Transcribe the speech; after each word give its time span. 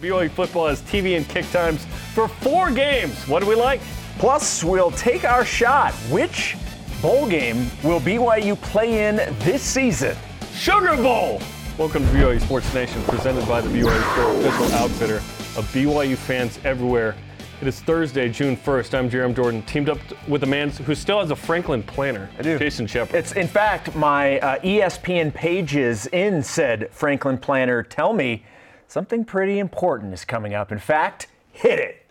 BYU 0.00 0.30
football 0.30 0.66
has 0.66 0.82
TV 0.82 1.16
and 1.16 1.26
kick 1.26 1.50
times 1.50 1.86
for 2.12 2.28
four 2.28 2.70
games. 2.70 3.26
What 3.26 3.40
do 3.40 3.48
we 3.48 3.54
like? 3.54 3.80
Plus, 4.18 4.62
we'll 4.62 4.90
take 4.90 5.24
our 5.24 5.42
shot. 5.42 5.94
Which 6.10 6.54
bowl 7.00 7.26
game 7.26 7.70
will 7.82 8.00
BYU 8.00 8.60
play 8.60 9.06
in 9.06 9.16
this 9.40 9.62
season? 9.62 10.14
Sugar 10.52 10.96
Bowl! 10.96 11.40
Welcome 11.78 12.04
to 12.04 12.10
BYU 12.10 12.42
Sports 12.42 12.74
Nation, 12.74 13.02
presented 13.04 13.48
by 13.48 13.62
the 13.62 13.70
BYU 13.70 14.12
Sport 14.12 14.36
official 14.44 14.76
outfitter 14.76 15.16
of 15.58 15.66
BYU 15.72 16.14
fans 16.14 16.60
everywhere. 16.62 17.16
It 17.62 17.68
is 17.68 17.80
Thursday, 17.80 18.28
June 18.28 18.54
1st. 18.54 18.98
I'm 18.98 19.08
Jarom 19.08 19.34
Jordan, 19.34 19.62
teamed 19.62 19.88
up 19.88 19.98
with 20.28 20.42
a 20.42 20.46
man 20.46 20.68
who 20.68 20.94
still 20.94 21.20
has 21.20 21.30
a 21.30 21.36
Franklin 21.36 21.82
planner. 21.82 22.28
I 22.38 22.42
do. 22.42 22.58
Jason 22.58 22.86
Shepard. 22.86 23.16
It's 23.16 23.32
in 23.32 23.48
fact 23.48 23.96
my 23.96 24.38
uh, 24.40 24.58
ESPN 24.58 25.32
pages 25.32 26.06
in 26.08 26.42
said 26.42 26.90
Franklin 26.92 27.38
planner 27.38 27.82
tell 27.82 28.12
me 28.12 28.44
something 28.88 29.24
pretty 29.24 29.58
important 29.58 30.12
is 30.12 30.24
coming 30.24 30.54
up. 30.54 30.72
In 30.72 30.78
fact, 30.78 31.28
hit 31.52 31.78
it. 31.78 32.02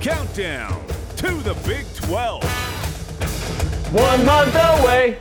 Countdown 0.00 0.84
to 1.16 1.32
the 1.42 1.54
Big 1.66 1.84
12. 1.96 2.44
One 3.92 4.24
month 4.24 4.54
away. 4.54 5.18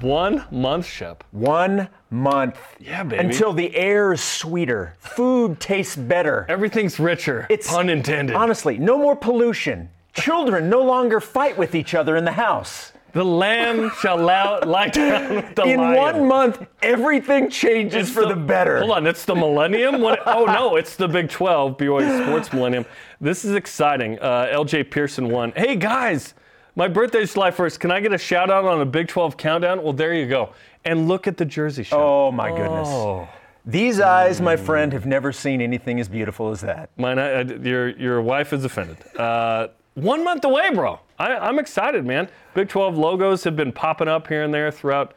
One 0.00 0.44
month, 0.50 0.86
Shep. 0.86 1.24
One 1.32 1.88
month. 2.10 2.58
Yeah, 2.78 3.02
baby. 3.02 3.24
Until 3.24 3.52
the 3.52 3.74
air's 3.74 4.20
sweeter, 4.20 4.94
food 4.98 5.58
tastes 5.58 5.96
better. 5.96 6.46
Everything's 6.48 7.00
richer. 7.00 7.46
It's 7.50 7.68
pun 7.68 7.88
intended. 7.88 8.36
Honestly, 8.36 8.78
no 8.78 8.96
more 8.96 9.16
pollution. 9.16 9.90
Children 10.12 10.68
no 10.68 10.82
longer 10.82 11.20
fight 11.20 11.58
with 11.58 11.74
each 11.74 11.94
other 11.94 12.16
in 12.16 12.24
the 12.24 12.32
house. 12.32 12.92
The 13.12 13.24
lamb 13.24 13.90
shall 14.00 14.18
lie, 14.18 14.88
down 14.88 15.34
with 15.36 15.54
the 15.54 15.62
In 15.64 15.80
lion. 15.80 15.96
one 15.96 16.28
month, 16.28 16.66
everything 16.82 17.48
changes 17.50 18.08
It's 18.08 18.10
for 18.10 18.26
the, 18.26 18.36
better. 18.36 18.78
Hold 18.80 18.90
on, 18.92 19.06
it's 19.06 19.24
the 19.24 19.34
millennium. 19.34 20.00
What, 20.02 20.20
oh 20.26 20.44
no, 20.44 20.76
it's 20.76 20.94
the 20.96 21.08
Big 21.08 21.30
12 21.30 21.76
BYU 21.78 22.24
Sports 22.26 22.52
Millennium. 22.52 22.84
This 23.20 23.44
is 23.44 23.54
exciting. 23.54 24.18
Uh, 24.20 24.46
LJ 24.52 24.90
Pearson 24.90 25.28
won. 25.30 25.52
Hey 25.56 25.74
guys, 25.74 26.34
my 26.76 26.86
birthday's 26.86 27.32
July 27.32 27.50
1st. 27.50 27.78
Can 27.80 27.90
I 27.90 28.00
get 28.00 28.12
a 28.12 28.18
shout 28.18 28.50
out 28.50 28.64
on 28.66 28.80
a 28.80 28.86
Big 28.86 29.08
12 29.08 29.36
countdown? 29.38 29.82
Well, 29.82 29.94
there 29.94 30.12
you 30.14 30.26
go. 30.26 30.52
And 30.84 31.08
look 31.08 31.26
at 31.26 31.36
the 31.38 31.44
jersey 31.46 31.82
show. 31.84 31.96
Oh 32.28 32.30
my 32.30 32.50
goodness. 32.50 33.28
These 33.66 34.00
eyes, 34.00 34.40
my 34.40 34.56
friend, 34.56 34.92
have 34.92 35.04
never 35.06 35.32
seen 35.32 35.60
anything 35.60 35.98
as 35.98 36.08
beautiful 36.08 36.50
as 36.50 36.60
that. 36.60 36.90
Mine, 36.96 37.18
I, 37.18 37.40
I- 37.40 37.42
your 37.42 37.88
your 37.88 38.20
wife 38.22 38.52
is 38.52 38.64
offended. 38.64 38.98
Uh, 39.16 39.68
one 39.94 40.22
month 40.24 40.44
away, 40.44 40.70
bro. 40.74 41.00
I, 41.18 41.36
I'm 41.36 41.58
excited, 41.58 42.04
man. 42.04 42.28
Big 42.54 42.68
12 42.68 42.96
logos 42.96 43.44
have 43.44 43.56
been 43.56 43.72
popping 43.72 44.08
up 44.08 44.28
here 44.28 44.44
and 44.44 44.54
there 44.54 44.70
throughout, 44.70 45.14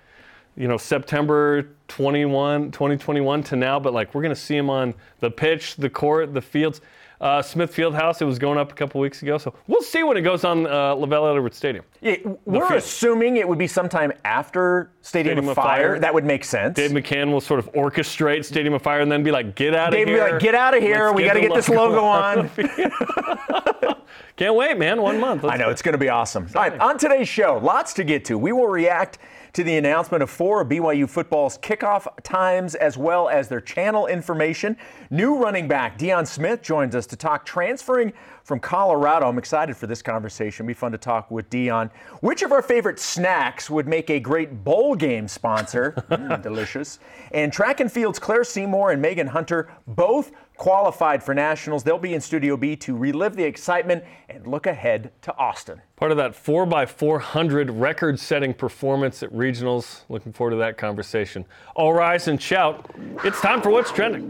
you 0.55 0.67
know, 0.67 0.77
September 0.77 1.67
21, 1.87 2.71
2021 2.71 3.43
to 3.43 3.55
now. 3.55 3.79
But 3.79 3.93
like, 3.93 4.13
we're 4.13 4.23
gonna 4.23 4.35
see 4.35 4.55
them 4.55 4.69
on 4.69 4.93
the 5.19 5.29
pitch, 5.29 5.75
the 5.75 5.89
court, 5.89 6.33
the 6.33 6.41
fields. 6.41 6.81
Uh, 7.21 7.39
Smith 7.39 7.71
Fieldhouse, 7.71 8.19
it 8.19 8.25
was 8.25 8.39
going 8.39 8.57
up 8.57 8.71
a 8.71 8.75
couple 8.75 8.99
weeks 8.99 9.21
ago, 9.21 9.37
so 9.37 9.53
we'll 9.67 9.83
see 9.83 10.01
when 10.01 10.17
it 10.17 10.21
goes 10.21 10.43
on 10.43 10.65
uh, 10.65 10.95
LaVell 10.95 11.35
Edwards 11.35 11.55
Stadium. 11.55 11.85
Yeah, 12.01 12.15
we're 12.45 12.67
field. 12.67 12.79
assuming 12.79 13.37
it 13.37 13.47
would 13.47 13.59
be 13.59 13.67
sometime 13.67 14.11
after 14.25 14.89
Stadium, 15.03 15.35
Stadium 15.35 15.49
of 15.49 15.55
Fire. 15.55 15.89
Fire. 15.91 15.99
That 15.99 16.15
would 16.15 16.25
make 16.25 16.43
sense. 16.43 16.75
Dave 16.75 16.89
McCann 16.89 17.31
will 17.31 17.39
sort 17.39 17.59
of 17.59 17.71
orchestrate 17.73 18.43
Stadium 18.43 18.73
of 18.73 18.81
Fire 18.81 19.01
and 19.01 19.11
then 19.11 19.21
be 19.21 19.29
like, 19.29 19.53
"Get 19.53 19.75
out 19.75 19.89
of 19.89 19.93
here!" 19.93 20.05
Dave 20.07 20.15
be 20.15 20.31
like, 20.31 20.41
get 20.41 20.55
out 20.55 20.75
of 20.75 20.81
here. 20.81 21.09
Let's 21.09 21.15
we 21.15 21.23
got 21.25 21.33
to 21.33 21.41
the 21.41 21.47
get 21.47 21.55
this 21.55 21.69
logo 21.69 22.03
on. 22.03 22.49
Can't 24.35 24.55
wait, 24.55 24.77
man. 24.77 25.01
One 25.01 25.19
month. 25.19 25.45
I 25.45 25.57
know, 25.57 25.69
it's 25.69 25.81
going 25.81 25.93
to 25.93 25.99
be 25.99 26.09
awesome. 26.09 26.47
All 26.55 26.61
right, 26.61 26.79
on 26.79 26.97
today's 26.97 27.27
show, 27.27 27.59
lots 27.61 27.93
to 27.93 28.03
get 28.03 28.25
to. 28.25 28.37
We 28.37 28.51
will 28.51 28.67
react 28.67 29.19
to 29.53 29.63
the 29.63 29.75
announcement 29.75 30.23
of 30.23 30.29
four 30.29 30.61
of 30.61 30.69
BYU 30.69 31.09
football's 31.09 31.57
kickoff 31.57 32.07
times 32.23 32.75
as 32.75 32.97
well 32.97 33.27
as 33.27 33.49
their 33.49 33.59
channel 33.59 34.07
information. 34.07 34.77
New 35.09 35.35
running 35.35 35.67
back 35.67 35.97
Deion 35.99 36.25
Smith 36.25 36.61
joins 36.61 36.95
us 36.95 37.05
to 37.07 37.17
talk 37.17 37.45
transferring 37.45 38.13
from 38.43 38.59
Colorado. 38.59 39.27
I'm 39.27 39.37
excited 39.37 39.75
for 39.75 39.87
this 39.87 40.01
conversation. 40.01 40.63
It'll 40.65 40.69
be 40.69 40.73
fun 40.73 40.91
to 40.93 40.97
talk 40.97 41.29
with 41.29 41.49
Deion. 41.49 41.91
Which 42.21 42.41
of 42.43 42.51
our 42.51 42.61
favorite 42.61 42.99
snacks 42.99 43.69
would 43.69 43.87
make 43.87 44.09
a 44.09 44.19
great 44.19 44.63
bowl 44.63 44.95
game 44.95 45.27
sponsor? 45.27 45.95
Mm, 46.21 46.41
delicious. 46.43 46.99
And 47.31 47.51
track 47.53 47.79
and 47.79 47.91
field's 47.91 48.19
Claire 48.19 48.43
Seymour 48.43 48.91
and 48.91 49.03
Meghan 49.03 49.27
Hunter 49.27 49.71
both 49.87 50.31
qualified 50.61 51.23
for 51.23 51.33
nationals. 51.33 51.83
They'll 51.83 51.97
be 51.97 52.13
in 52.13 52.21
Studio 52.21 52.55
B 52.55 52.75
to 52.75 52.95
relive 52.95 53.35
the 53.35 53.43
excitement 53.43 54.03
and 54.29 54.45
look 54.45 54.67
ahead 54.67 55.11
to 55.23 55.35
Austin. 55.35 55.81
Part 55.95 56.11
of 56.11 56.17
that 56.17 56.33
4x400 56.33 57.81
record 57.81 58.19
setting 58.19 58.53
performance 58.53 59.23
at 59.23 59.33
regionals. 59.33 60.01
Looking 60.07 60.31
forward 60.31 60.51
to 60.51 60.57
that 60.57 60.77
conversation. 60.77 61.45
All 61.75 61.93
rise 61.93 62.27
and 62.27 62.39
shout. 62.39 62.93
It's 63.23 63.41
time 63.41 63.63
for 63.63 63.71
What's 63.71 63.91
Trending. 63.91 64.21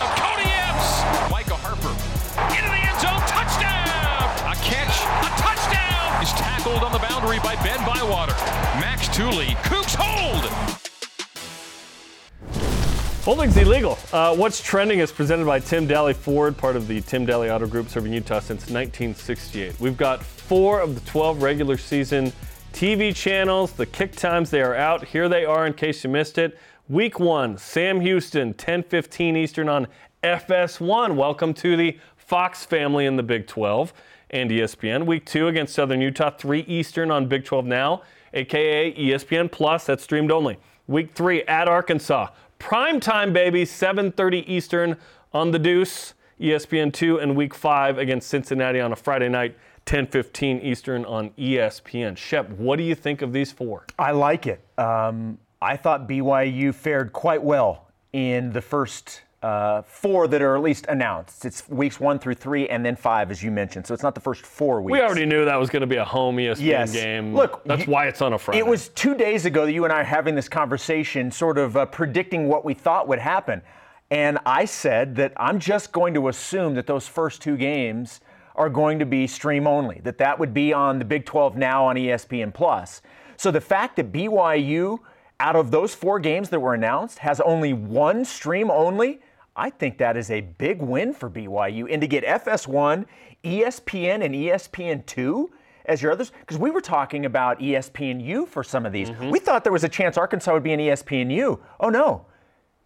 Kody 0.00 0.48
Epps. 0.48 1.30
Micah 1.30 1.54
Harper. 1.54 1.94
Into 2.56 2.70
the 2.70 2.82
end 2.82 2.98
zone. 2.98 3.22
Touchdown. 3.30 4.50
A 4.50 4.56
catch. 4.66 5.06
A 5.06 5.30
touchdown. 5.40 6.22
Is 6.24 6.32
tackled 6.32 6.82
on 6.82 6.90
the 6.90 6.98
boundary 6.98 7.38
by 7.38 7.54
Ben 7.62 7.78
Bywater. 7.86 8.34
Max 8.80 9.06
Tooley. 9.16 9.54
Cougs 9.62 9.94
hold. 9.96 10.77
Holding's 13.28 13.58
illegal. 13.58 13.98
Uh, 14.10 14.34
What's 14.34 14.62
Trending 14.62 15.00
is 15.00 15.12
presented 15.12 15.44
by 15.44 15.60
Tim 15.60 15.86
Dahle 15.86 16.16
Ford, 16.16 16.56
part 16.56 16.76
of 16.76 16.88
the 16.88 17.02
Tim 17.02 17.26
Dahle 17.26 17.54
Auto 17.54 17.66
Group, 17.66 17.90
serving 17.90 18.10
Utah 18.10 18.40
since 18.40 18.70
1968. 18.70 19.78
We've 19.78 19.98
got 19.98 20.22
four 20.22 20.80
of 20.80 20.94
the 20.94 21.02
12 21.02 21.42
regular 21.42 21.76
season 21.76 22.32
TV 22.72 23.14
channels. 23.14 23.72
The 23.72 23.84
kick 23.84 24.16
times, 24.16 24.48
they 24.48 24.62
are 24.62 24.74
out. 24.74 25.04
Here 25.04 25.28
they 25.28 25.44
are 25.44 25.66
in 25.66 25.74
case 25.74 26.04
you 26.04 26.08
missed 26.08 26.38
it. 26.38 26.58
Week 26.88 27.20
one, 27.20 27.58
Sam 27.58 28.00
Houston, 28.00 28.54
10:15 28.54 29.36
Eastern 29.36 29.68
on 29.68 29.88
FS1. 30.22 31.14
Welcome 31.14 31.52
to 31.52 31.76
the 31.76 31.98
Fox 32.16 32.64
family 32.64 33.04
in 33.04 33.16
the 33.16 33.22
Big 33.22 33.46
12 33.46 33.92
and 34.30 34.50
ESPN. 34.50 35.04
Week 35.04 35.26
two 35.26 35.48
against 35.48 35.74
Southern 35.74 36.00
Utah, 36.00 36.30
3 36.30 36.60
Eastern 36.60 37.10
on 37.10 37.26
Big 37.26 37.44
12 37.44 37.66
Now, 37.66 38.00
aka 38.32 38.94
ESPN 38.94 39.52
Plus. 39.52 39.84
That's 39.84 40.02
streamed 40.02 40.30
only. 40.30 40.56
Week 40.86 41.10
three 41.14 41.42
at 41.42 41.68
Arkansas, 41.68 42.28
prime 42.58 43.00
time 43.00 43.32
baby, 43.32 43.64
7:30 43.64 44.44
Eastern 44.46 44.96
on 45.32 45.50
the 45.50 45.58
Deuce, 45.58 46.14
E 46.40 46.50
ESPN2, 46.50 47.22
and 47.22 47.36
Week 47.36 47.54
five 47.54 47.98
against 47.98 48.28
Cincinnati 48.28 48.80
on 48.80 48.92
a 48.92 48.96
Friday 48.96 49.28
night. 49.28 49.56
10:15 49.86 50.60
Eastern 50.62 51.04
on 51.06 51.30
ESPN. 51.38 52.14
Shep, 52.14 52.50
what 52.50 52.76
do 52.76 52.82
you 52.82 52.94
think 52.94 53.22
of 53.22 53.32
these 53.32 53.50
four? 53.50 53.86
I 53.98 54.10
like 54.10 54.46
it. 54.46 54.60
Um, 54.76 55.38
I 55.62 55.76
thought 55.76 56.06
BYU 56.06 56.74
fared 56.74 57.12
quite 57.12 57.42
well 57.42 57.88
in 58.12 58.52
the 58.52 58.60
first 58.60 59.22
uh, 59.42 59.82
four 59.82 60.26
that 60.28 60.42
are 60.42 60.56
at 60.56 60.62
least 60.62 60.86
announced. 60.88 61.44
It's 61.44 61.68
weeks 61.68 62.00
one 62.00 62.18
through 62.18 62.34
three, 62.34 62.68
and 62.68 62.84
then 62.84 62.96
five, 62.96 63.30
as 63.30 63.42
you 63.42 63.50
mentioned. 63.50 63.86
So 63.86 63.94
it's 63.94 64.02
not 64.02 64.14
the 64.14 64.20
first 64.20 64.44
four 64.44 64.82
weeks. 64.82 64.92
We 64.94 65.00
already 65.00 65.26
knew 65.26 65.44
that 65.44 65.56
was 65.56 65.70
going 65.70 65.82
to 65.82 65.86
be 65.86 65.96
a 65.96 66.04
home 66.04 66.36
ESPN 66.38 66.60
Yes. 66.60 66.92
game. 66.92 67.34
Look, 67.34 67.62
that's 67.64 67.86
you- 67.86 67.92
why 67.92 68.06
it's 68.08 68.20
on 68.20 68.32
a 68.32 68.38
Friday. 68.38 68.58
It 68.58 68.66
was 68.66 68.88
two 68.90 69.14
days 69.14 69.46
ago 69.46 69.64
that 69.66 69.72
you 69.72 69.84
and 69.84 69.92
I 69.92 70.00
are 70.00 70.04
having 70.04 70.34
this 70.34 70.48
conversation, 70.48 71.30
sort 71.30 71.56
of 71.58 71.76
uh, 71.76 71.86
predicting 71.86 72.48
what 72.48 72.64
we 72.64 72.74
thought 72.74 73.06
would 73.06 73.20
happen. 73.20 73.62
And 74.10 74.38
I 74.46 74.64
said 74.64 75.14
that 75.16 75.32
I'm 75.36 75.60
just 75.60 75.92
going 75.92 76.14
to 76.14 76.28
assume 76.28 76.74
that 76.74 76.86
those 76.86 77.06
first 77.06 77.40
two 77.42 77.56
games 77.56 78.20
are 78.56 78.68
going 78.70 78.98
to 78.98 79.06
be 79.06 79.26
stream 79.28 79.68
only, 79.68 80.00
that 80.02 80.18
that 80.18 80.36
would 80.40 80.52
be 80.52 80.72
on 80.72 80.98
the 80.98 81.04
Big 81.04 81.24
12 81.26 81.56
now 81.56 81.84
on 81.84 81.94
ESPN 81.96 82.52
Plus. 82.52 83.02
So 83.36 83.52
the 83.52 83.60
fact 83.60 83.94
that 83.96 84.10
BYU, 84.10 84.98
out 85.38 85.54
of 85.54 85.70
those 85.70 85.94
four 85.94 86.18
games 86.18 86.48
that 86.48 86.58
were 86.58 86.74
announced, 86.74 87.20
has 87.20 87.40
only 87.42 87.72
one 87.72 88.24
stream 88.24 88.68
only, 88.68 89.20
I 89.58 89.70
think 89.70 89.98
that 89.98 90.16
is 90.16 90.30
a 90.30 90.40
big 90.40 90.80
win 90.80 91.12
for 91.12 91.28
BYU. 91.28 91.92
And 91.92 92.00
to 92.00 92.06
get 92.06 92.24
FS1, 92.24 93.04
ESPN, 93.44 94.24
and 94.24 94.34
E 94.34 94.46
ESPN2 94.46 95.48
as 95.86 96.00
your 96.00 96.12
others? 96.12 96.32
Because 96.40 96.58
we 96.58 96.70
were 96.70 96.80
talking 96.80 97.24
about 97.26 97.58
ESPNU 97.58 98.46
for 98.46 98.62
some 98.62 98.86
of 98.86 98.92
these. 98.92 99.10
Mm-hmm. 99.10 99.30
We 99.30 99.38
thought 99.40 99.64
there 99.64 99.72
was 99.72 99.84
a 99.84 99.88
chance 99.88 100.16
Arkansas 100.16 100.52
would 100.52 100.62
be 100.62 100.72
E 100.72 100.76
ESPNU. 100.76 101.58
Oh 101.80 101.88
no, 101.88 102.26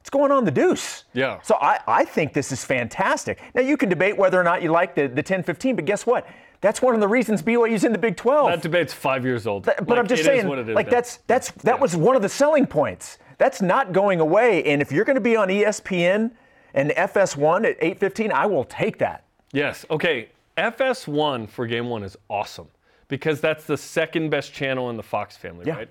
it's 0.00 0.10
going 0.10 0.32
on 0.32 0.44
the 0.44 0.50
deuce. 0.50 1.04
Yeah. 1.12 1.40
So 1.42 1.56
I, 1.60 1.80
I 1.86 2.04
think 2.04 2.32
this 2.32 2.50
is 2.52 2.64
fantastic. 2.64 3.40
Now 3.54 3.62
you 3.62 3.76
can 3.76 3.88
debate 3.88 4.16
whether 4.16 4.40
or 4.40 4.44
not 4.44 4.62
you 4.62 4.70
like 4.70 4.94
the, 4.94 5.08
the 5.08 5.22
10-15, 5.22 5.76
but 5.76 5.84
guess 5.84 6.06
what? 6.06 6.26
That's 6.60 6.80
one 6.80 6.94
of 6.94 7.00
the 7.00 7.08
reasons 7.08 7.42
BYU's 7.42 7.84
in 7.84 7.92
the 7.92 7.98
Big 7.98 8.16
12. 8.16 8.50
that 8.50 8.62
debate's 8.62 8.94
five 8.94 9.24
years 9.24 9.46
old. 9.48 9.64
But 9.64 9.88
Like, 9.88 9.98
I'm 9.98 10.06
just 10.06 10.24
saying, 10.24 10.46
what 10.46 10.60
it 10.60 10.68
is 10.68 10.74
like 10.74 10.86
now. 10.86 10.92
that's 10.92 11.18
that's 11.26 11.50
that 11.50 11.78
was 11.78 11.96
one 11.96 12.16
of 12.16 12.22
the 12.22 12.28
selling 12.28 12.66
points. 12.66 13.18
That's 13.38 13.60
not 13.60 13.92
going 13.92 14.20
away. 14.20 14.62
And 14.64 14.80
if 14.80 14.92
you're 14.92 15.04
going 15.04 15.16
to 15.16 15.20
be 15.20 15.34
on 15.36 15.48
ESPN 15.48 16.30
and 16.74 16.90
FS1 16.90 17.64
at 17.64 17.80
8:15, 17.80 18.32
I 18.32 18.46
will 18.46 18.64
take 18.64 18.98
that. 18.98 19.24
Yes. 19.52 19.84
Okay. 19.90 20.28
FS1 20.56 21.48
for 21.48 21.66
game 21.66 21.88
one 21.88 22.02
is 22.02 22.16
awesome 22.28 22.68
because 23.08 23.40
that's 23.40 23.64
the 23.64 23.76
second 23.76 24.30
best 24.30 24.52
channel 24.52 24.90
in 24.90 24.96
the 24.96 25.02
Fox 25.02 25.36
family, 25.36 25.64
Yeah. 25.66 25.76
right? 25.76 25.88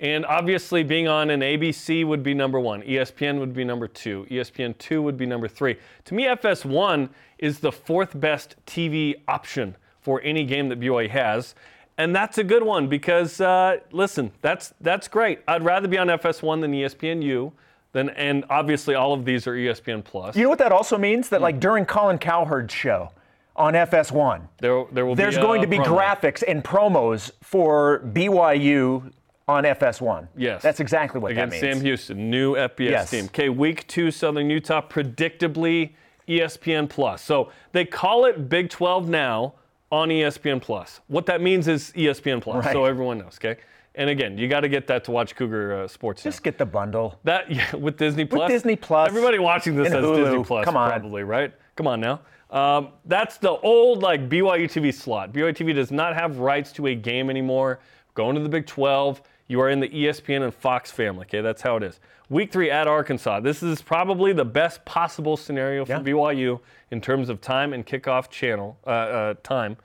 And 0.00 0.26
obviously, 0.26 0.82
being 0.82 1.06
on 1.08 1.30
an 1.30 1.40
ABC 1.40 2.04
would 2.04 2.22
be 2.22 2.34
number 2.34 2.58
one, 2.58 2.82
ESPN 2.82 3.38
would 3.38 3.54
be 3.54 3.64
number 3.64 3.86
two, 3.86 4.26
E 4.30 4.36
ESPN2 4.38 5.02
would 5.02 5.16
be 5.16 5.24
number 5.26 5.46
three. 5.48 5.76
To 6.06 6.14
me, 6.14 6.24
FS1 6.26 7.10
is 7.38 7.60
the 7.60 7.70
fourth 7.72 8.18
best 8.18 8.56
TV 8.66 9.14
option 9.28 9.76
for 10.00 10.20
any 10.22 10.44
game 10.44 10.68
that 10.68 10.80
BYU 10.80 11.08
has. 11.10 11.54
And 11.96 12.14
that's 12.14 12.38
a 12.38 12.44
good 12.44 12.64
one 12.64 12.88
because, 12.88 13.40
uh, 13.40 13.78
listen, 13.92 14.32
that's, 14.42 14.74
that's 14.80 15.06
great. 15.06 15.40
I'd 15.46 15.64
rather 15.64 15.86
be 15.86 15.96
on 15.96 16.08
FS1 16.08 16.60
than 16.60 16.74
E 16.74 16.82
ESPNU. 16.82 17.52
Then 17.94 18.10
and 18.10 18.44
obviously 18.50 18.94
all 18.94 19.14
of 19.14 19.24
these 19.24 19.46
are 19.46 19.54
ESPN 19.54 20.04
Plus. 20.04 20.36
You 20.36 20.42
know 20.42 20.50
what 20.50 20.58
that 20.58 20.72
also 20.72 20.98
means? 20.98 21.30
That 21.30 21.40
like 21.40 21.54
hmm. 21.54 21.60
during 21.60 21.86
Colin 21.86 22.18
Cowherd's 22.18 22.74
show 22.74 23.10
on 23.56 23.72
FS1, 23.72 24.42
there, 24.58 24.84
there 24.92 25.06
will 25.06 25.14
there's 25.14 25.36
be 25.36 25.42
going 25.42 25.62
to 25.62 25.68
be 25.68 25.78
promo. 25.78 25.98
graphics 25.98 26.42
and 26.46 26.62
promos 26.62 27.30
for 27.40 28.02
BYU 28.12 29.12
on 29.46 29.64
FS1. 29.64 30.26
Yes. 30.36 30.60
That's 30.62 30.80
exactly 30.80 31.20
what 31.20 31.32
against 31.32 31.60
that 31.60 31.66
means. 31.66 31.76
Sam 31.76 31.84
Houston, 31.84 32.30
new 32.30 32.54
FBS 32.56 32.90
Yes. 32.90 33.10
team. 33.10 33.24
Okay, 33.26 33.48
week 33.48 33.86
two, 33.86 34.10
Southern 34.10 34.50
Utah, 34.50 34.82
predictably 34.82 35.92
ESPN 36.28 36.88
Plus. 36.88 37.22
So 37.22 37.50
they 37.72 37.84
call 37.84 38.24
it 38.24 38.48
Big 38.48 38.70
12 38.70 39.08
now 39.08 39.54
on 39.92 40.08
ESPN 40.08 40.60
Plus. 40.60 41.00
What 41.06 41.26
that 41.26 41.40
means 41.40 41.68
is 41.68 41.92
ESPN 41.94 42.40
Plus, 42.40 42.64
Right. 42.64 42.72
so 42.72 42.86
everyone 42.86 43.18
knows. 43.18 43.38
Okay, 43.38 43.60
and 43.94 44.10
again, 44.10 44.36
you 44.38 44.48
got 44.48 44.60
to 44.60 44.68
get 44.68 44.86
that 44.88 45.04
to 45.04 45.10
watch 45.10 45.34
Cougar 45.36 45.84
uh, 45.84 45.88
Sports. 45.88 46.24
now. 46.24 46.30
Just 46.30 46.42
get 46.42 46.58
the 46.58 46.66
bundle. 46.66 47.18
That 47.24 47.50
yeah, 47.54 47.74
with 47.76 47.96
Disney 47.96 48.24
Plus. 48.24 48.48
With 48.48 48.50
Disney 48.50 48.76
Plus 48.76 49.08
Everybody 49.08 49.38
watching 49.38 49.74
this 49.76 49.92
has 49.92 50.04
Hulu. 50.04 50.24
Disney 50.24 50.44
Plus, 50.44 50.64
Come 50.64 50.76
on. 50.76 50.90
probably 50.90 51.22
right. 51.22 51.52
Come 51.76 51.86
on 51.86 52.00
now. 52.00 52.20
Um, 52.50 52.90
that's 53.06 53.36
the 53.38 53.50
old 53.50 54.02
like 54.02 54.28
BYU 54.28 54.64
TV 54.66 54.92
slot. 54.94 55.32
BYU 55.32 55.54
TV 55.54 55.74
does 55.74 55.90
not 55.90 56.14
have 56.14 56.38
rights 56.38 56.70
to 56.72 56.86
a 56.86 56.94
game 56.94 57.30
anymore. 57.30 57.80
Going 58.14 58.36
to 58.36 58.40
the 58.40 58.48
Big 58.48 58.66
12, 58.66 59.20
you 59.48 59.60
are 59.60 59.70
in 59.70 59.80
the 59.80 59.88
ESPN 59.88 60.42
and 60.44 60.54
Fox 60.54 60.90
family. 60.92 61.24
Okay, 61.26 61.40
that's 61.40 61.62
how 61.62 61.76
it 61.76 61.82
is. 61.82 61.98
Week 62.30 62.52
three 62.52 62.70
at 62.70 62.86
Arkansas. 62.86 63.40
This 63.40 63.62
is 63.62 63.82
probably 63.82 64.32
the 64.32 64.44
best 64.44 64.84
possible 64.84 65.36
scenario 65.36 65.84
for 65.84 65.92
Yeah. 65.92 65.98
BYU 66.00 66.60
in 66.92 67.00
terms 67.00 67.28
of 67.28 67.40
time 67.40 67.72
and 67.72 67.84
kickoff 67.84 68.30
channel 68.30 68.78
uh, 68.86 68.90
uh, 68.90 69.34
time. 69.42 69.76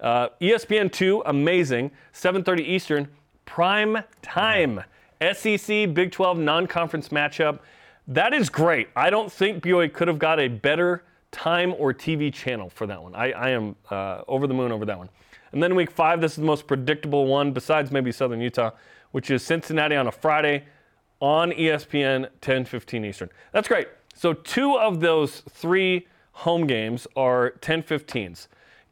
Uh, 0.00 0.28
ESPN 0.40 0.92
two, 0.92 1.22
amazing. 1.26 1.90
7:30 2.12 2.60
Eastern, 2.60 3.08
prime 3.48 3.96
time. 4.20 4.84
SEC 5.32 5.94
Big 5.94 6.12
12 6.12 6.38
non-conference 6.38 7.08
matchup. 7.08 7.60
That 8.06 8.34
is 8.34 8.50
great. 8.50 8.88
I 8.94 9.08
don't 9.08 9.32
think 9.32 9.64
BYU 9.64 9.90
could 9.90 10.06
have 10.06 10.18
got 10.18 10.38
a 10.38 10.48
better 10.48 11.02
time 11.32 11.74
or 11.78 11.94
TV 11.94 12.32
channel 12.32 12.68
for 12.68 12.86
that 12.86 13.02
one. 13.02 13.14
I, 13.14 13.32
I 13.32 13.48
am 13.50 13.74
uh, 13.90 14.20
over 14.28 14.46
the 14.46 14.52
moon 14.52 14.70
over 14.70 14.84
that 14.84 14.98
one. 14.98 15.08
And 15.52 15.62
then 15.62 15.74
week 15.74 15.90
five, 15.90 16.20
this 16.20 16.32
is 16.32 16.36
the 16.36 16.44
most 16.44 16.66
predictable 16.66 17.26
one, 17.26 17.52
besides 17.52 17.90
maybe 17.90 18.12
Southern 18.12 18.40
Utah, 18.42 18.72
which 19.12 19.30
is 19.30 19.42
Cincinnati 19.42 19.96
on 19.96 20.06
a 20.06 20.12
Friday 20.12 20.66
on 21.18 21.50
ESPN 21.52 22.28
10:15 22.42 23.06
Eastern. 23.06 23.30
That's 23.52 23.66
great. 23.66 23.88
So 24.14 24.34
two 24.34 24.76
of 24.76 25.00
those 25.00 25.40
three 25.50 26.06
home 26.32 26.66
games 26.66 27.06
are 27.16 27.52
10:15s. 27.62 28.46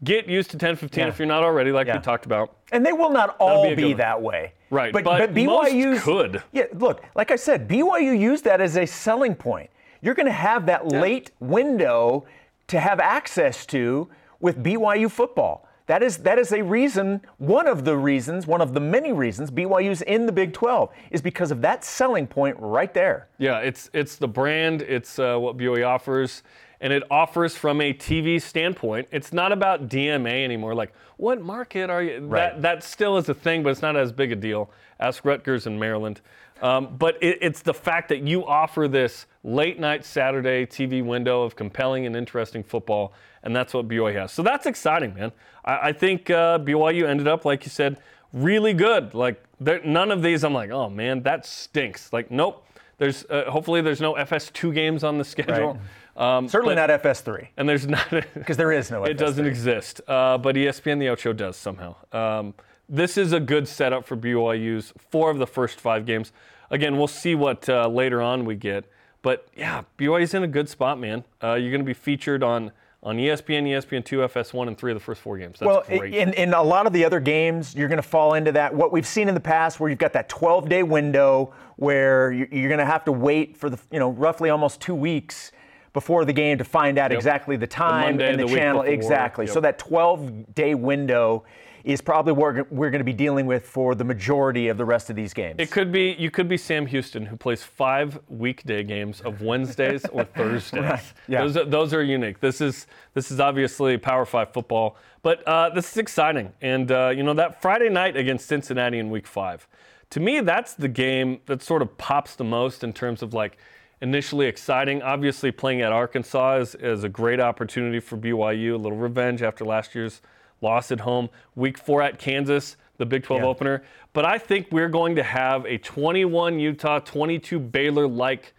Get 0.04 0.26
used 0.28 0.50
to 0.50 0.58
10:15 0.58 0.98
Yeah. 0.98 1.08
if 1.08 1.18
you're 1.18 1.26
not 1.26 1.42
already, 1.42 1.72
like 1.72 1.86
Yeah. 1.86 1.96
we 1.96 2.02
talked 2.02 2.26
about. 2.26 2.54
And 2.72 2.84
they 2.84 2.92
will 2.92 3.10
not 3.10 3.36
all 3.38 3.68
be 3.70 3.74
be 3.74 3.92
that 3.94 4.20
way. 4.20 4.52
Right, 4.68 4.92
But, 4.92 5.04
but 5.04 5.18
but 5.18 5.34
BYU 5.34 5.98
could. 6.00 6.42
Yeah, 6.52 6.64
look, 6.74 7.02
like 7.14 7.30
I 7.30 7.36
said, 7.36 7.68
BYU 7.68 8.12
used 8.18 8.44
that 8.44 8.60
as 8.60 8.76
a 8.76 8.84
selling 8.86 9.34
point. 9.34 9.70
You're 10.02 10.14
going 10.14 10.26
to 10.26 10.32
have 10.32 10.66
that 10.66 10.86
late 10.88 11.30
window 11.40 12.26
to 12.66 12.80
have 12.80 13.00
access 13.00 13.64
to 13.66 14.08
with 14.40 14.62
BYU 14.62 15.08
football. 15.10 15.66
That 15.86 16.02
is 16.02 16.18
that 16.18 16.38
is 16.40 16.52
a 16.52 16.62
reason, 16.62 17.20
one 17.38 17.68
of 17.68 17.84
the 17.84 17.96
reasons, 17.96 18.44
one 18.46 18.60
of 18.60 18.74
the 18.74 18.80
many 18.80 19.12
reasons 19.12 19.52
BYU's 19.52 20.02
in 20.02 20.26
the 20.26 20.32
Big 20.32 20.52
12 20.52 20.90
is 21.12 21.22
because 21.22 21.52
of 21.52 21.62
that 21.62 21.84
selling 21.84 22.26
point 22.26 22.56
right 22.58 22.92
there. 22.92 23.28
Yeah, 23.38 23.60
it's 23.60 23.88
it's 23.94 24.16
the 24.16 24.26
brand, 24.28 24.82
it's 24.82 25.20
uh, 25.20 25.38
what 25.38 25.56
BYU 25.56 25.86
offers, 25.86 26.42
and 26.80 26.92
it 26.92 27.02
offers 27.10 27.56
from 27.56 27.80
a 27.80 27.92
TV 27.92 28.40
standpoint. 28.40 29.08
It's 29.10 29.32
not 29.32 29.52
about 29.52 29.88
DMA 29.88 30.44
anymore. 30.44 30.74
Like, 30.74 30.92
what 31.16 31.40
market 31.40 31.90
are 31.90 32.02
you? 32.02 32.20
Right. 32.20 32.52
That 32.52 32.62
that 32.62 32.84
still 32.84 33.16
is 33.16 33.28
a 33.28 33.34
thing, 33.34 33.62
but 33.62 33.70
it's 33.70 33.82
not 33.82 33.96
as 33.96 34.12
big 34.12 34.32
a 34.32 34.36
deal. 34.36 34.70
Ask 35.00 35.24
Rutgers 35.24 35.66
in 35.66 35.78
Maryland. 35.78 36.20
Um, 36.62 36.96
but 36.96 37.22
it, 37.22 37.38
it's 37.42 37.60
the 37.60 37.74
fact 37.74 38.08
that 38.08 38.22
you 38.22 38.46
offer 38.46 38.88
this 38.88 39.26
late 39.44 39.78
night 39.78 40.04
Saturday 40.04 40.64
TV 40.64 41.04
window 41.04 41.42
of 41.42 41.54
compelling 41.54 42.06
and 42.06 42.16
interesting 42.16 42.62
football, 42.62 43.12
and 43.42 43.54
that's 43.54 43.74
what 43.74 43.88
BYU 43.88 44.14
has. 44.14 44.32
So 44.32 44.42
that's 44.42 44.66
exciting, 44.66 45.14
man. 45.14 45.32
I, 45.64 45.88
I 45.88 45.92
think 45.92 46.30
uh, 46.30 46.58
BYU 46.58 47.06
ended 47.06 47.28
up, 47.28 47.44
like 47.44 47.64
you 47.64 47.70
said, 47.70 47.98
really 48.32 48.72
good. 48.72 49.14
Like 49.14 49.42
there, 49.60 49.80
none 49.84 50.10
of 50.10 50.22
these, 50.22 50.44
I'm 50.44 50.54
like, 50.54 50.70
oh 50.70 50.88
man, 50.88 51.22
that 51.24 51.44
stinks. 51.46 52.12
Like, 52.12 52.30
nope. 52.30 52.62
There's 52.98 53.26
uh, 53.26 53.50
hopefully 53.50 53.82
there's 53.82 54.00
no 54.00 54.14
FS2 54.14 54.72
games 54.72 55.04
on 55.04 55.18
the 55.18 55.24
schedule. 55.34 55.78
Um, 56.16 56.48
Certainly 56.48 56.76
but- 56.76 56.86
not 56.88 57.02
FS3 57.02 57.48
And 57.56 57.68
there's 57.68 57.86
not 57.86 58.08
because 58.34 58.56
there 58.62 58.72
is 58.72 58.90
no 58.90 59.04
it 59.04 59.16
FS3. 59.16 59.18
doesn't 59.18 59.46
exist. 59.46 60.00
Uh, 60.08 60.38
but 60.38 60.56
ESPN 60.56 60.98
the 60.98 61.08
Ocho 61.08 61.32
does 61.32 61.56
somehow. 61.56 61.94
Um, 62.12 62.54
this 62.88 63.18
is 63.18 63.32
a 63.32 63.40
good 63.40 63.66
setup 63.68 64.06
for 64.06 64.16
BYU's 64.16 64.92
four 65.10 65.30
of 65.30 65.38
the 65.38 65.46
first 65.46 65.80
five 65.80 66.06
games. 66.06 66.32
Again, 66.70 66.96
we'll 66.96 67.08
see 67.08 67.34
what 67.34 67.68
uh, 67.68 67.88
later 67.88 68.22
on 68.22 68.44
we 68.44 68.54
get. 68.54 68.84
But 69.22 69.48
yeah, 69.56 69.82
BYU's 69.98 70.34
in 70.34 70.42
a 70.42 70.48
good 70.48 70.68
spot, 70.68 70.98
man. 70.98 71.24
Uh, 71.42 71.54
you're 71.54 71.70
going 71.70 71.80
to 71.80 71.86
be 71.86 71.94
featured 71.94 72.42
on 72.42 72.72
on 73.02 73.18
ESPN, 73.18 73.64
ESPN 73.64 74.04
two, 74.04 74.18
FS1, 74.18 74.66
and 74.66 74.76
three 74.76 74.90
of 74.90 74.96
the 74.96 75.04
first 75.04 75.20
four 75.20 75.38
games. 75.38 75.60
That's 75.60 75.66
well, 75.68 75.84
great. 75.86 76.12
in, 76.12 76.32
in 76.32 76.54
a 76.54 76.62
lot 76.62 76.86
of 76.88 76.92
the 76.92 77.04
other 77.04 77.20
games, 77.20 77.72
you're 77.74 77.88
going 77.88 78.02
to 78.02 78.08
fall 78.08 78.34
into 78.34 78.50
that. 78.52 78.74
What 78.74 78.90
we've 78.90 79.06
seen 79.06 79.28
in 79.28 79.34
the 79.34 79.40
past, 79.40 79.78
where 79.78 79.88
you've 79.88 79.98
got 80.00 80.12
that 80.14 80.28
12-day 80.28 80.82
window 80.82 81.54
where 81.76 82.32
you're 82.32 82.68
going 82.68 82.78
to 82.80 82.86
have 82.86 83.04
to 83.04 83.12
wait 83.12 83.56
for 83.56 83.70
the, 83.70 83.78
you 83.92 84.00
know, 84.00 84.10
roughly 84.10 84.50
almost 84.50 84.80
two 84.80 84.94
weeks 84.94 85.52
before 85.96 86.26
the 86.26 86.32
game 86.34 86.58
to 86.58 86.64
find 86.64 86.98
out 86.98 87.10
Yep. 87.10 87.16
exactly 87.18 87.56
the 87.56 87.66
time 87.66 88.16
Monday, 88.18 88.30
and 88.32 88.38
the, 88.38 88.44
the 88.46 88.54
channel. 88.54 88.82
Exactly. 88.82 89.46
yep. 89.46 89.54
So 89.54 89.60
that 89.62 89.78
12-day 89.78 90.74
window 90.74 91.44
is 91.84 92.02
probably 92.02 92.34
what 92.34 92.70
we're 92.70 92.90
going 92.90 92.98
to 93.00 93.04
be 93.04 93.14
dealing 93.14 93.46
with 93.46 93.64
for 93.66 93.94
the 93.94 94.04
majority 94.04 94.68
of 94.68 94.76
the 94.76 94.84
rest 94.84 95.08
of 95.08 95.16
these 95.16 95.32
games. 95.32 95.54
It 95.58 95.70
could 95.70 95.90
be 95.90 96.14
you 96.18 96.30
could 96.30 96.48
be 96.50 96.58
Sam 96.58 96.84
Houston 96.84 97.24
who 97.24 97.34
plays 97.38 97.62
five 97.62 98.18
weekday 98.28 98.82
games 98.82 99.22
of 99.22 99.40
Wednesdays 99.40 100.04
or 100.12 100.24
Thursdays. 100.36 101.14
yeah. 101.28 101.40
Those 101.40 101.56
are, 101.56 101.64
those 101.64 101.94
are 101.94 102.02
unique. 102.02 102.40
This 102.40 102.60
is 102.60 102.86
this 103.14 103.30
is 103.30 103.40
obviously 103.40 103.96
Power 103.96 104.26
Five 104.26 104.52
football, 104.52 104.98
but 105.22 105.42
uh, 105.48 105.70
this 105.70 105.90
is 105.92 105.96
exciting. 105.96 106.52
And 106.60 106.92
uh, 106.92 107.08
you 107.16 107.22
know 107.22 107.32
that 107.34 107.62
Friday 107.62 107.88
night 107.88 108.16
against 108.18 108.46
Cincinnati 108.46 108.98
in 108.98 109.08
Week 109.08 109.26
Five, 109.26 109.66
to 110.10 110.20
me 110.20 110.40
that's 110.40 110.74
the 110.74 110.88
game 110.88 111.40
that 111.46 111.62
sort 111.62 111.80
of 111.80 111.96
pops 111.96 112.34
the 112.36 112.44
most 112.44 112.84
in 112.84 112.92
terms 112.92 113.22
of 113.22 113.32
like 113.32 113.56
initially 114.00 114.46
exciting. 114.46 115.02
Obviously, 115.02 115.50
playing 115.50 115.82
at 115.82 115.92
Arkansas 115.92 116.56
is, 116.58 116.74
is 116.76 117.04
a 117.04 117.08
great 117.08 117.40
opportunity 117.40 118.00
for 118.00 118.16
BYU. 118.16 118.74
A 118.74 118.76
little 118.76 118.98
revenge 118.98 119.42
after 119.42 119.64
last 119.64 119.94
year's 119.94 120.20
loss 120.60 120.90
at 120.90 121.00
home. 121.00 121.28
Week 121.54 121.78
four 121.78 122.02
at 122.02 122.18
Kansas, 122.18 122.76
the 122.98 123.06
Big 123.06 123.22
12 123.22 123.42
Yeah. 123.42 123.48
opener. 123.48 123.82
But 124.12 124.24
I 124.24 124.38
think 124.38 124.68
we're 124.70 124.88
going 124.88 125.16
to 125.16 125.22
have 125.22 125.64
a 125.66 125.78
21 125.78 126.58
Utah, 126.58 126.98
22 127.00 127.58
Baylor 127.58 128.06
like 128.06 128.54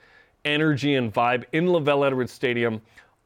energy 0.45 0.95
and 0.95 1.13
vibe 1.13 1.43
in 1.51 1.65
LaVell 1.67 2.05
Edwards 2.07 2.31
Stadium 2.31 2.81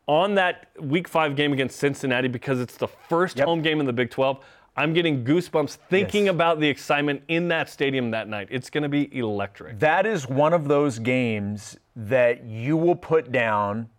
on 0.07 0.35
that 0.35 0.69
Week 0.79 1.07
five 1.07 1.35
game 1.35 1.53
against 1.53 1.77
Cincinnati 1.77 2.27
because 2.27 2.59
it's 2.59 2.77
the 2.77 2.87
first 2.87 3.37
Yep. 3.37 3.47
home 3.47 3.61
game 3.61 3.79
in 3.79 3.85
the 3.85 3.93
Big 3.93 4.09
12. 4.09 4.43
I'm 4.81 4.93
getting 4.93 5.23
goosebumps 5.23 5.77
thinking 5.89 6.25
Yes. 6.25 6.33
about 6.33 6.59
the 6.59 6.67
excitement 6.67 7.21
in 7.27 7.47
that 7.49 7.69
stadium 7.69 8.11
that 8.11 8.27
night. 8.27 8.47
It's 8.49 8.69
going 8.69 8.83
to 8.83 8.89
be 8.89 9.15
electric. 9.17 9.79
That 9.79 10.05
is 10.05 10.27
one 10.27 10.53
of 10.53 10.67
those 10.67 10.97
games 10.99 11.77
that 11.95 12.43
you 12.45 12.77
will 12.77 12.95
put 12.95 13.31
down 13.31 13.89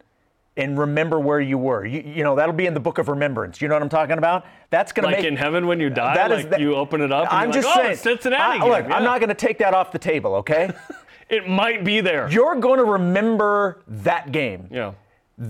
and 0.56 0.78
remember 0.78 1.18
where 1.18 1.40
you 1.40 1.56
were. 1.56 1.84
You, 1.86 2.02
you 2.04 2.24
know, 2.24 2.34
that'll 2.36 2.52
be 2.54 2.66
in 2.66 2.74
the 2.74 2.80
book 2.80 2.98
of 2.98 3.08
remembrance. 3.08 3.62
You 3.62 3.68
know 3.68 3.74
what 3.74 3.82
I'm 3.82 3.88
talking 3.88 4.18
about? 4.18 4.44
That's 4.70 4.92
going 4.92 5.04
to 5.04 5.08
Like 5.10 5.18
make 5.22 5.26
in 5.26 5.36
heaven 5.36 5.66
when 5.66 5.80
you 5.80 5.88
die, 5.88 6.14
that 6.14 6.30
is 6.30 6.38
like 6.42 6.50
that- 6.50 6.60
you 6.60 6.74
open 6.74 7.00
it 7.00 7.10
up 7.12 7.28
and 7.30 7.38
I'm 7.38 7.44
you're 7.52 7.62
just 7.62 7.68
like, 7.68 7.76
oh, 7.76 7.80
saying. 7.82 7.92
it's 7.92 8.02
Cincinnati. 8.02 8.60
I- 8.60 8.64
look, 8.66 8.82
game. 8.84 8.92
I'm 8.92 9.04
not 9.04 9.20
going 9.20 9.28
to 9.30 9.34
take 9.34 9.58
that 9.58 9.72
off 9.74 9.92
the 9.92 9.98
table, 9.98 10.34
okay? 10.36 10.70
It 11.28 11.48
might 11.48 11.82
be 11.82 12.02
there. 12.02 12.28
You're 12.30 12.56
going 12.56 12.76
to 12.78 12.84
remember 12.84 13.80
that 13.88 14.32
game. 14.32 14.68
yeah. 14.70 14.92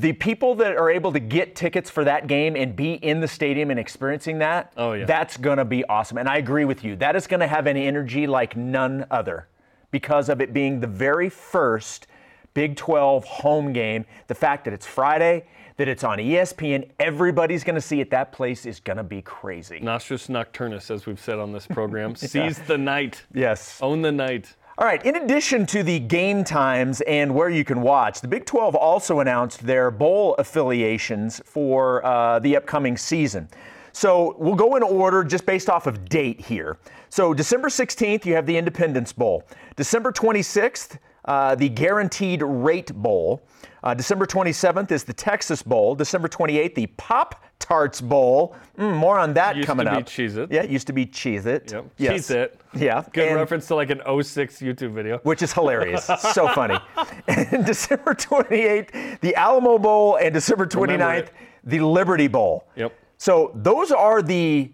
The 0.01 0.15
people 0.15 0.55
that 0.55 0.77
are 0.77 0.89
able 0.91 1.13
to 1.13 1.21
get 1.21 1.55
tickets 1.55 1.91
for 1.91 2.03
that 2.05 2.27
game 2.27 2.57
and 2.57 2.75
be 2.75 2.95
in 2.95 3.21
the 3.21 3.29
stadium 3.29 3.71
and 3.71 3.79
experiencing 3.79 4.39
that, 4.39 4.73
Oh, 4.79 4.93
yeah. 4.95 5.05
that's 5.05 5.37
going 5.37 5.59
to 5.59 5.67
be 5.67 5.85
awesome. 5.85 6.17
And 6.17 6.31
I 6.31 6.39
agree 6.39 6.65
with 6.65 6.83
you. 6.83 6.97
That 6.97 7.15
is 7.15 7.27
going 7.27 7.41
to 7.41 7.47
have 7.47 7.67
an 7.67 7.77
energy 7.77 8.27
like 8.27 8.57
none 8.57 9.05
other 9.11 9.49
because 9.91 10.31
of 10.31 10.41
it 10.41 10.55
being 10.55 10.81
the 10.81 10.87
very 10.87 11.29
first 11.29 12.07
Big 12.55 12.77
12 12.77 13.25
home 13.25 13.73
game. 13.75 14.07
The 14.29 14.35
fact 14.35 14.65
that 14.65 14.73
it's 14.73 14.87
Friday, 14.87 15.45
that 15.77 15.89
it's 15.89 16.05
on 16.05 16.17
ESPN, 16.19 16.89
everybody's 16.99 17.63
going 17.65 17.75
to 17.75 17.81
see 17.83 18.01
it. 18.01 18.11
That 18.11 18.33
place 18.33 18.65
is 18.65 18.81
going 18.81 18.97
to 18.99 19.03
be 19.03 19.21
crazy. 19.21 19.79
Nostris 19.81 20.29
Nocturnus, 20.29 20.91
as 20.91 21.05
we've 21.05 21.21
said 21.21 21.39
on 21.39 21.53
this 21.53 21.67
program, 21.71 22.15
seize 22.17 22.59
the 22.61 22.79
night, 22.79 23.23
Yes. 23.35 23.79
own 23.83 24.01
the 24.01 24.13
night. 24.13 24.55
All 24.83 24.89
right, 24.89 25.07
in 25.07 25.15
addition 25.15 25.65
to 25.67 25.85
the 25.85 26.01
game 26.01 26.43
times 26.43 27.03
and 27.03 27.33
where 27.37 27.49
you 27.49 27.65
can 27.65 27.83
watch, 27.83 28.21
the 28.21 28.27
Big 28.27 28.45
12 28.45 28.75
also 28.75 29.21
announced 29.21 29.65
their 29.65 29.93
bowl 29.93 30.35
affiliations 30.39 31.41
for 31.45 32.05
uh, 32.05 32.41
the 32.41 32.57
upcoming 32.57 32.97
season. 32.97 33.49
So 33.93 34.35
we'll 34.41 34.57
go 34.57 34.75
in 34.75 34.83
order 34.83 35.23
just 35.23 35.47
based 35.47 35.71
off 35.71 35.87
of 35.87 36.09
date 36.09 36.41
here. 36.41 36.79
So 37.11 37.33
December 37.33 37.69
16th, 37.69 38.25
you 38.25 38.35
have 38.35 38.45
the 38.45 38.57
Independence 38.57 39.12
Bowl. 39.12 39.45
December 39.77 40.11
26th, 40.11 40.99
uh, 41.27 41.55
the 41.55 41.69
Guaranteed 41.69 42.43
Rate 42.43 42.93
Bowl. 42.93 43.47
Uh, 43.85 43.95
December 43.95 44.27
27th 44.27 44.91
is 44.91 45.05
the 45.05 45.12
Texas 45.12 45.62
Bowl. 45.62 45.95
December 45.95 46.27
28th, 46.27 46.75
the 46.75 46.89
Pop 46.97 47.41
Tarts 47.62 48.00
Bowl. 48.00 48.57
Mm, 48.78 48.97
more 48.97 49.19
on 49.19 49.35
that 49.35 49.57
Used 49.57 49.66
coming 49.66 49.87
to 49.87 49.92
be 49.92 49.97
up. 49.99 50.07
Cheez-It. 50.07 50.50
Yeah, 50.50 50.62
it 50.62 50.71
used 50.71 50.87
to 50.88 50.92
be 50.92 51.07
Cheez 51.07 51.47
It. 51.47 51.73
Yep. 51.73 51.85
Yes. 51.99 52.12
Cheese 52.12 52.31
it. 52.31 52.61
Yeah. 52.75 53.04
Good 53.12 53.28
and- 53.28 53.37
reference 53.37 53.66
to 53.69 53.75
like 53.75 53.90
an 53.90 54.00
06 54.23 54.61
YouTube 54.61 54.92
video. 54.92 55.19
which 55.25 55.42
is 55.42 55.52
hilarious. 55.52 56.04
so 56.33 56.49
funny. 56.49 56.78
And 57.28 57.64
December 57.66 58.14
28th, 58.14 59.21
the 59.21 59.35
Alamo 59.37 59.78
Bowl, 59.78 60.16
and 60.16 60.35
December 60.35 60.66
29th, 60.66 61.28
the 61.64 61.81
Liberty 61.81 62.28
Bowl. 62.28 62.66
Yep. 62.76 62.99
So 63.19 63.52
those 63.54 63.92
are 63.92 64.21
the 64.23 64.73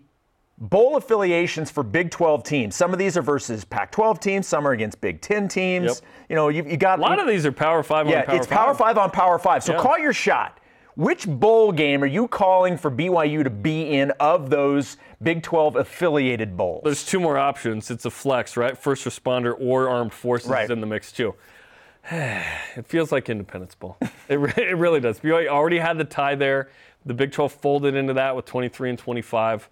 bowl 0.61 0.97
affiliations 0.97 1.71
for 1.71 1.83
Big 1.83 2.11
12 2.11 2.43
teams. 2.43 2.75
Some 2.75 2.93
of 2.93 2.99
these 2.99 3.17
are 3.17 3.23
versus 3.23 3.65
Pac 3.65 3.93
12 3.93 4.21
teams, 4.21 4.47
some 4.47 4.67
are 4.67 4.73
against 4.73 5.01
Big 5.01 5.21
10 5.21 5.49
teams. 5.49 5.87
Yep. 5.87 5.97
You 6.31 6.37
know, 6.37 6.49
you, 6.49 6.65
you 6.65 6.77
got 6.77 6.99
A 6.99 7.03
lot 7.03 7.19
of 7.21 7.27
these 7.29 7.47
are 7.47 7.53
Power 7.53 7.83
5 7.83 8.09
yeah, 8.09 8.21
on 8.21 8.27
Power 8.27 8.37
it's 8.37 8.47
Power 8.47 8.75
5 8.75 8.99
on 8.99 9.11
Power 9.11 9.39
5. 9.39 9.63
So 9.63 9.75
Yeah. 9.75 9.81
call 9.81 9.99
your 9.99 10.13
shot. 10.13 10.58
Which 10.99 11.29
bowl 11.29 11.71
game 11.71 12.03
are 12.03 12.07
you 12.09 12.27
calling 12.27 12.77
for 12.77 12.91
BYU 12.91 13.45
to 13.45 13.51
be 13.51 13.83
in 13.97 14.11
of 14.19 14.51
those 14.51 14.97
Big 15.23 15.45
12 15.45 15.77
affiliated 15.77 16.57
bowls? 16.57 16.83
There's 16.83 17.07
two 17.07 17.21
more 17.21 17.39
options. 17.39 17.89
It's 17.93 18.05
a 18.05 18.11
flex, 18.11 18.57
right? 18.57 18.77
First 18.77 19.05
responder 19.05 19.55
or 19.61 19.89
armed 19.89 20.13
forces 20.13 20.51
Right. 20.51 20.69
in 20.69 20.81
the 20.81 20.89
mix 20.89 21.13
too. 21.13 21.37
it 22.11 22.85
feels 22.85 23.13
like 23.13 23.29
Independence 23.31 23.77
Bowl. 23.77 23.97
It, 24.29 24.41
re- 24.41 24.53
it 24.57 24.77
really 24.77 24.99
does. 24.99 25.21
BYU 25.21 25.47
already 25.47 25.79
had 25.79 25.99
the 25.99 26.05
tie 26.05 26.35
there. 26.35 26.69
The 27.07 27.15
Big 27.15 27.31
12 27.31 27.53
folded 27.53 27.95
into 27.95 28.13
that 28.15 28.35
with 28.35 28.45
23 28.47 28.91
and 28.91 28.99
25. 28.99 29.71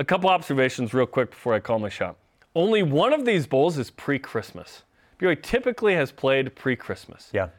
A 0.00 0.04
couple 0.04 0.28
observations 0.28 0.92
real 0.92 1.06
quick 1.06 1.30
before 1.30 1.54
I 1.54 1.60
call 1.60 1.78
my 1.78 1.88
shot. 1.88 2.16
Only 2.56 2.82
one 2.82 3.12
of 3.12 3.24
these 3.24 3.46
bowls 3.46 3.78
is 3.78 3.90
pre-Christmas. 3.92 4.82
BYU 5.20 5.40
typically 5.40 5.94
has 5.94 6.10
played 6.10 6.56
pre-Christmas. 6.56 7.30
yeah. 7.32 7.50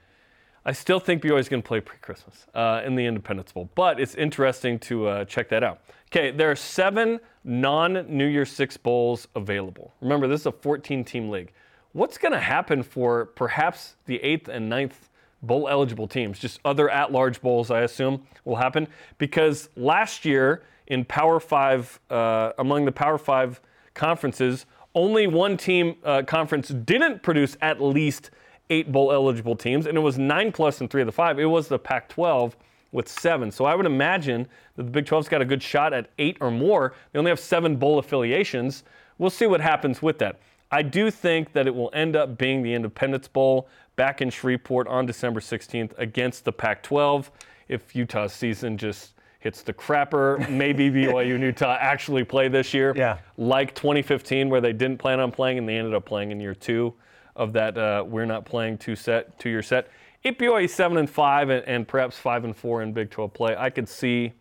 I 0.68 0.72
still 0.72 1.00
think 1.00 1.22
BYU 1.22 1.40
is 1.40 1.48
going 1.48 1.62
to 1.62 1.68
play 1.68 1.80
pre-Christmas 1.80 2.48
uh, 2.56 2.82
in 2.84 2.96
the 2.96 3.06
Independence 3.06 3.52
Bowl, 3.52 3.70
but 3.76 4.00
it's 4.00 4.16
interesting 4.16 4.80
to 4.80 5.08
uh, 5.08 5.26
check 5.26 5.48
that 5.50 5.64
out. 5.64 5.82
Okay, 6.08 6.32
there 6.32 6.50
are 6.50 6.56
seven 6.56 7.20
non-New 7.44 8.26
Year's 8.26 8.52
Six 8.52 8.76
bowls 8.76 9.28
available. 9.36 9.94
Remember, 10.02 10.28
this 10.28 10.42
is 10.42 10.48
a 10.48 10.52
14-team 10.52 11.30
league. 11.30 11.54
What's 11.92 12.18
going 12.18 12.32
to 12.32 12.40
happen 12.40 12.82
for 12.82 13.26
perhaps 13.26 13.96
the 14.08 14.18
eighth 14.24 14.48
and 14.48 14.68
ninth 14.68 15.10
bowl-eligible 15.44 16.08
teams? 16.08 16.40
Just 16.40 16.60
other 16.66 16.90
at-large 16.90 17.42
bowls, 17.42 17.70
I 17.70 17.82
assume, 17.82 18.24
will 18.44 18.56
happen 18.56 18.88
because 19.20 19.70
last 19.76 20.26
year 20.26 20.64
in 20.88 21.06
Power 21.06 21.40
Five, 21.40 22.00
uh, 22.10 22.54
among 22.58 22.86
the 22.86 22.92
Power 22.92 23.20
Five 23.20 23.62
conferences, 23.94 24.66
only 24.96 25.28
one 25.28 25.58
team 25.58 25.98
uh, 26.04 26.24
conference 26.24 26.70
didn't 26.70 27.22
produce 27.22 27.56
at 27.62 27.80
least 27.80 28.32
eight 28.70 28.92
bowl 28.92 29.12
eligible 29.12 29.56
teams, 29.56 29.86
and 29.86 29.98
it 29.98 30.02
was 30.02 30.18
nine 30.18 30.52
plus 30.52 30.82
in 30.82 30.88
three 30.88 31.02
of 31.02 31.06
the 31.06 31.12
five. 31.12 31.40
It 31.40 31.46
was 31.46 31.68
the 31.68 31.80
Pac 31.80 32.10
12 32.10 32.56
with 32.92 33.08
seven. 33.08 33.52
So 33.52 33.66
I 33.66 33.76
would 33.76 33.86
imagine 33.86 34.48
that 34.76 34.84
the 34.84 34.90
Big 34.92 35.06
12's 35.06 35.28
got 35.30 35.42
a 35.42 35.46
good 35.46 35.62
shot 35.62 35.94
at 35.94 36.10
eight 36.18 36.38
or 36.40 36.50
more. 36.52 36.94
They 37.12 37.20
only 37.20 37.30
have 37.30 37.40
seven 37.40 37.76
bowl 37.76 38.00
affiliations. 38.00 38.84
We'll 39.18 39.30
see 39.30 39.48
what 39.48 39.62
happens 39.62 40.02
with 40.02 40.18
that. 40.20 40.40
I 40.72 40.82
do 40.82 41.12
think 41.12 41.54
that 41.54 41.68
it 41.68 41.76
will 41.76 41.90
end 41.94 42.16
up 42.16 42.38
being 42.38 42.64
the 42.64 42.74
Independence 42.74 43.28
Bowl 43.28 43.68
back 43.96 44.22
in 44.22 44.30
Shreveport 44.30 44.88
on 44.88 45.06
December 45.06 45.40
16th 45.40 45.92
against 45.98 46.44
the 46.46 46.52
Pac 46.52 46.84
12 46.84 47.32
if 47.68 47.96
Utah's 47.96 48.34
season 48.34 48.78
just 48.78 49.14
hits 49.40 49.62
the 49.62 49.74
crapper. 49.74 50.50
Maybe 50.50 50.90
BYU 50.92 51.36
and 51.36 51.44
Utah 51.44 51.78
actually 51.80 52.24
play 52.24 52.48
this 52.48 52.74
year 52.74 52.94
Yeah. 52.96 53.18
like 53.38 53.76
2015 53.76 54.50
where 54.50 54.60
they 54.60 54.74
didn't 54.74 54.98
plan 54.98 55.20
on 55.20 55.32
playing 55.32 55.60
and 55.60 55.70
they 55.70 55.78
ended 55.78 55.94
up 55.94 56.06
playing 56.06 56.32
in 56.32 56.40
year 56.40 56.56
two 56.56 56.94
of 57.36 57.54
that 57.54 57.78
uh, 57.78 58.04
we're 58.08 58.26
not 58.26 58.46
playing 58.46 58.78
two 58.78 58.96
set 58.96 59.38
two 59.40 59.50
year 59.50 59.64
set. 59.64 59.90
If 60.24 60.38
BYU 60.38 60.70
seven 60.70 60.98
and 60.98 61.10
five 61.10 61.50
and, 61.50 61.64
and 61.66 61.88
perhaps 61.88 62.18
five 62.18 62.44
and 62.44 62.56
four 62.56 62.82
in 62.82 62.94
Big 62.94 63.12
12 63.12 63.34
play, 63.34 63.56
I 63.56 63.70
could 63.70 63.88
see 63.88 64.34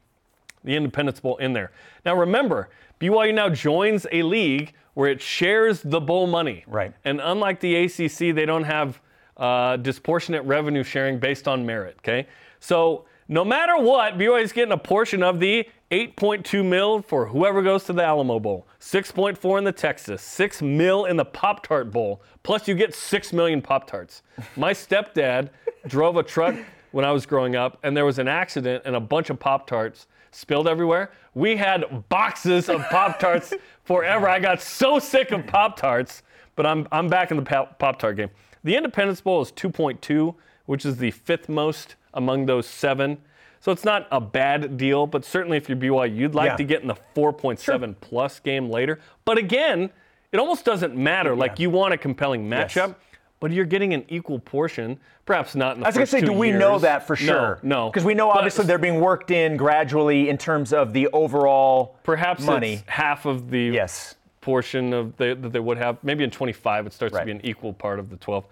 the 0.64 0.74
Independence 0.74 1.20
Bowl 1.20 1.36
in 1.36 1.52
there. 1.52 1.72
Now 2.06 2.16
remember, 2.16 2.70
BYU 3.00 3.34
now 3.34 3.50
joins 3.50 4.06
a 4.10 4.22
league 4.22 4.72
where 4.94 5.10
it 5.10 5.20
shares 5.20 5.82
the 5.82 6.00
bowl 6.00 6.26
money. 6.26 6.64
Right. 6.66 6.94
And 7.04 7.20
unlike 7.20 7.60
the 7.60 7.76
ACC, 7.76 8.34
they 8.34 8.46
don't 8.46 8.64
have 8.64 9.00
uh, 9.36 9.76
disproportionate 9.76 10.44
revenue 10.44 10.84
sharing 10.84 11.18
based 11.18 11.48
on 11.48 11.66
merit. 11.66 11.96
Okay. 11.98 12.26
So 12.60 13.04
no 13.28 13.44
matter 13.44 13.76
what, 13.78 14.18
BYU 14.18 14.42
is 14.42 14.52
getting 14.52 14.72
a 14.72 14.78
portion 14.78 15.22
of 15.22 15.40
the 15.40 15.66
8.2 15.90 16.64
mil 16.64 17.02
for 17.02 17.26
whoever 17.26 17.62
goes 17.62 17.84
to 17.84 17.92
the 17.92 18.02
Alamo 18.02 18.40
Bowl, 18.40 18.66
6.4 18.80 19.58
in 19.58 19.64
the 19.64 19.72
Texas, 19.72 20.22
6 20.22 20.60
mil 20.60 21.04
in 21.04 21.16
the 21.16 21.24
Pop 21.24 21.62
Tart 21.64 21.90
Bowl. 21.90 22.22
Plus, 22.42 22.66
you 22.68 22.74
get 22.74 22.94
6 22.94 23.32
million 23.32 23.62
Pop 23.62 23.86
Tarts. 23.86 24.22
My 24.56 24.72
stepdad 24.72 25.50
drove 25.86 26.16
a 26.16 26.22
truck 26.22 26.54
when 26.90 27.04
I 27.04 27.12
was 27.12 27.26
growing 27.26 27.56
up, 27.56 27.78
and 27.82 27.96
there 27.96 28.04
was 28.04 28.18
an 28.18 28.28
accident, 28.28 28.82
and 28.84 28.96
a 28.96 29.00
bunch 29.00 29.30
of 29.30 29.38
Pop 29.38 29.66
Tarts 29.66 30.06
spilled 30.30 30.68
everywhere. 30.68 31.12
We 31.34 31.56
had 31.56 32.08
boxes 32.08 32.68
of 32.68 32.82
Pop 32.88 33.18
Tarts 33.18 33.54
forever. 33.84 34.28
I 34.28 34.40
got 34.40 34.60
so 34.60 34.98
sick 34.98 35.30
of 35.30 35.46
Pop 35.46 35.76
Tarts, 35.76 36.22
but 36.56 36.66
I'm, 36.66 36.86
I'm 36.92 37.08
back 37.08 37.30
in 37.30 37.36
the 37.36 37.42
Pop 37.42 37.98
Tart 37.98 38.16
game. 38.16 38.30
The 38.64 38.76
Independence 38.76 39.20
Bowl 39.20 39.42
is 39.42 39.52
2.2, 39.52 40.34
which 40.66 40.84
is 40.84 40.96
the 40.96 41.10
fifth 41.10 41.48
most 41.48 41.96
among 42.14 42.46
those 42.46 42.66
seven. 42.66 43.18
So 43.60 43.72
it's 43.72 43.84
not 43.84 44.06
a 44.10 44.20
bad 44.20 44.76
deal, 44.76 45.06
but 45.06 45.24
certainly 45.24 45.56
if 45.56 45.68
you're 45.68 45.78
BYU, 45.78 46.14
you'd 46.16 46.34
like 46.34 46.50
Yeah. 46.50 46.56
to 46.56 46.64
get 46.64 46.82
in 46.82 46.88
the 46.88 46.96
4.7 47.14 47.94
plus 48.00 48.38
game 48.40 48.68
later. 48.70 49.00
But 49.24 49.38
again, 49.38 49.90
it 50.32 50.38
almost 50.38 50.64
doesn't 50.64 50.94
matter. 50.96 51.34
Like 51.34 51.58
you 51.58 51.70
want 51.70 51.94
a 51.94 51.96
compelling 51.98 52.50
Yes. 52.50 52.74
matchup, 52.74 52.94
but 53.40 53.50
you're 53.52 53.64
getting 53.64 53.94
an 53.94 54.04
equal 54.08 54.38
portion. 54.38 54.98
Perhaps 55.24 55.54
not 55.54 55.76
in 55.76 55.80
the 55.80 55.86
I 55.86 55.88
was 55.88 55.94
going 55.94 56.06
to 56.06 56.10
say, 56.10 56.20
do 56.20 56.32
we 56.34 56.52
know 56.52 56.78
that 56.80 57.06
for 57.06 57.16
sure? 57.16 57.58
No, 57.62 57.88
Because 57.88 58.04
we 58.04 58.12
know 58.12 58.28
But 58.28 58.36
obviously 58.38 58.66
they're 58.66 58.76
being 58.78 59.00
worked 59.00 59.30
in 59.30 59.56
gradually 59.56 60.28
in 60.28 60.36
terms 60.36 60.74
of 60.74 60.92
the 60.92 61.08
overall 61.14 61.96
perhaps 62.02 62.44
money. 62.44 62.82
half 62.86 63.24
of 63.24 63.50
the 63.50 63.60
Yes. 63.72 64.16
portion 64.42 64.92
of 64.92 65.16
the, 65.16 65.34
that 65.40 65.52
they 65.54 65.60
would 65.60 65.78
have. 65.78 65.96
Maybe 66.02 66.22
in 66.22 66.30
25, 66.30 66.86
it 66.86 66.92
starts 66.92 67.14
Right. 67.14 67.20
to 67.22 67.24
be 67.26 67.30
an 67.32 67.40
equal 67.44 67.72
part 67.72 67.98
of 67.98 68.10
the 68.10 68.16
12. 68.16 68.44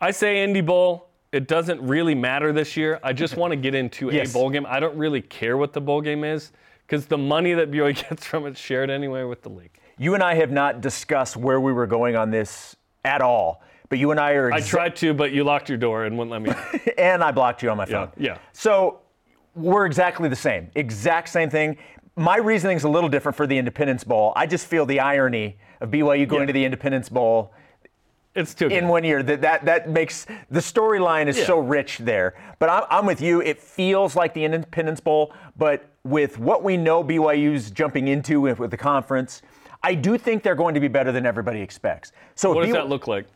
I 0.00 0.12
say 0.12 0.44
Indy 0.44 0.60
Bowl. 0.60 1.08
It 1.36 1.48
doesn't 1.48 1.82
really 1.82 2.14
matter 2.14 2.50
this 2.50 2.78
year. 2.78 2.98
I 3.02 3.12
just 3.12 3.36
want 3.36 3.50
to 3.52 3.56
get 3.56 3.74
into 3.74 4.08
Yes. 4.10 4.30
a 4.30 4.32
bowl 4.32 4.48
game. 4.48 4.64
I 4.66 4.80
don't 4.80 4.96
really 4.96 5.20
care 5.20 5.58
what 5.58 5.74
the 5.74 5.82
bowl 5.82 6.00
game 6.00 6.24
is 6.24 6.50
because 6.86 7.04
the 7.06 7.18
money 7.18 7.52
that 7.52 7.70
BYU 7.70 7.92
gets 8.08 8.24
from 8.24 8.46
it's 8.46 8.58
shared 8.58 8.88
anyway 8.88 9.22
with 9.24 9.42
the 9.42 9.50
league. 9.50 9.78
You 9.98 10.14
and 10.14 10.22
I 10.22 10.34
have 10.36 10.50
not 10.50 10.80
discussed 10.80 11.36
where 11.36 11.60
we 11.60 11.72
were 11.74 11.86
going 11.86 12.16
on 12.16 12.30
this 12.30 12.74
at 13.04 13.20
all, 13.20 13.62
but 13.90 13.98
you 13.98 14.10
and 14.12 14.18
I 14.18 14.32
are. 14.32 14.50
I 14.50 14.60
tried 14.60 14.96
to, 14.96 15.12
but 15.12 15.32
you 15.32 15.44
locked 15.44 15.68
your 15.68 15.76
door 15.78 16.04
and 16.06 16.16
wouldn't 16.16 16.32
let 16.32 16.40
me. 16.42 16.90
and 16.98 17.22
I 17.22 17.32
blocked 17.32 17.62
you 17.62 17.68
on 17.70 17.76
my 17.76 17.84
Yeah, 17.84 18.06
phone. 18.06 18.12
yeah. 18.16 18.38
So 18.54 19.00
we're 19.54 19.84
exactly 19.84 20.30
the 20.30 20.36
same, 20.36 20.70
exact 20.74 21.28
same 21.28 21.50
thing. 21.50 21.76
My 22.16 22.38
reasoning 22.38 22.78
is 22.78 22.84
a 22.84 22.88
little 22.88 23.10
different 23.10 23.36
for 23.36 23.46
the 23.46 23.58
Independence 23.58 24.04
Bowl. 24.04 24.32
I 24.36 24.46
just 24.46 24.66
feel 24.66 24.86
the 24.86 25.00
irony 25.00 25.58
of 25.82 25.90
BYU 25.90 26.26
going 26.26 26.42
Yeah. 26.42 26.46
to 26.46 26.52
the 26.54 26.64
Independence 26.64 27.10
Bowl 27.10 27.52
It's 28.36 28.54
too 28.54 28.68
in 28.68 28.88
one 28.88 29.02
year. 29.02 29.22
That 29.22 29.40
that 29.40 29.64
that 29.64 29.88
makes 29.88 30.26
the 30.50 30.60
storyline 30.60 31.26
is 31.26 31.38
Yeah. 31.38 31.46
so 31.46 31.58
rich 31.58 31.98
there. 31.98 32.34
But 32.58 32.68
I'm, 32.68 32.84
I'm 32.90 33.06
with 33.06 33.20
you. 33.20 33.40
It 33.40 33.58
feels 33.60 34.14
like 34.14 34.34
the 34.34 34.44
Independence 34.44 35.00
Bowl, 35.00 35.32
but 35.56 35.86
with 36.04 36.38
what 36.38 36.62
we 36.62 36.76
know 36.76 37.02
BYU's 37.02 37.70
jumping 37.70 38.08
into 38.08 38.40
with, 38.40 38.58
with 38.58 38.70
the 38.70 38.76
conference, 38.76 39.42
I 39.82 39.94
do 39.94 40.16
think 40.18 40.42
they're 40.42 40.54
going 40.54 40.74
to 40.74 40.80
be 40.80 40.88
better 40.88 41.12
than 41.12 41.26
everybody 41.26 41.60
expects. 41.60 42.12
So 42.34 42.52
What 42.52 42.62
does 42.62 42.70
BYU 42.70 42.74
that 42.74 42.88
look 42.88 43.06
like? 43.06 43.26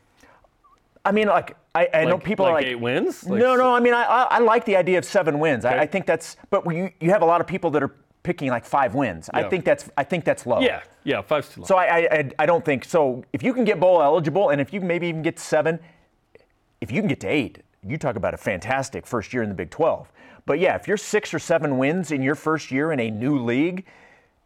I 1.05 1.13
mean, 1.13 1.29
like 1.29 1.57
I, 1.75 1.89
I 1.95 2.05
know 2.05 2.19
people 2.19 2.45
like 2.45 2.51
are 2.51 2.55
like 2.57 2.67
eight 2.67 2.75
wins? 2.81 3.25
Like 3.25 3.41
no, 3.41 3.57
no. 3.57 3.75
I 3.75 3.81
mean, 3.81 3.95
I, 3.95 4.03
I, 4.03 4.23
I 4.25 4.39
like 4.41 4.65
the 4.65 4.77
idea 4.77 4.99
of 4.99 5.05
seven 5.05 5.39
wins. 5.39 5.65
I, 5.65 5.81
I 5.81 5.87
think 5.87 6.07
that's. 6.07 6.37
But 6.51 6.65
you, 6.67 6.91
you 7.01 7.11
have 7.11 7.23
a 7.23 7.27
lot 7.27 7.41
of 7.41 7.47
people 7.47 7.71
that 7.71 7.83
are 7.83 7.95
picking 8.23 8.51
like 8.51 8.65
five 8.65 8.95
wins. 8.95 9.31
I 9.33 9.45
think 9.45 9.65
that's. 9.65 9.89
I 9.97 10.05
think 10.05 10.25
that's 10.25 10.47
low. 10.47 10.61
Yeah, 10.61 10.83
yeah, 11.05 11.23
five's 11.23 11.49
too 11.49 11.63
low. 11.63 11.67
So 11.67 11.77
I, 11.77 11.85
I, 11.85 11.99
I, 11.99 12.31
I 12.41 12.47
don't 12.47 12.65
think 12.65 12.85
so. 12.85 13.25
If 13.33 13.43
you 13.43 13.55
can 13.55 13.65
get 13.65 13.81
bowl 13.81 14.03
eligible, 14.03 14.51
and 14.51 14.61
if 14.61 14.73
you 14.73 14.81
maybe 14.81 15.07
even 15.09 15.23
get 15.23 15.39
seven, 15.39 15.79
if 16.81 16.91
you 16.91 17.01
can 17.01 17.09
get 17.09 17.21
to 17.21 17.29
eight, 17.29 17.63
you 17.87 17.97
talk 17.97 18.17
about 18.17 18.35
a 18.35 18.37
fantastic 18.37 19.07
first 19.07 19.33
year 19.33 19.43
in 19.43 19.49
the 19.49 19.55
Big 19.55 19.71
12. 19.71 20.11
But 20.47 20.59
yeah, 20.59 20.75
if 20.75 20.87
you're 20.89 20.97
six 20.97 21.33
or 21.33 21.39
seven 21.39 21.79
wins 21.79 22.11
in 22.11 22.23
your 22.23 22.35
first 22.35 22.71
year 22.71 22.93
in 22.93 23.01
a 23.01 23.11
new 23.11 23.39
league, 23.39 23.87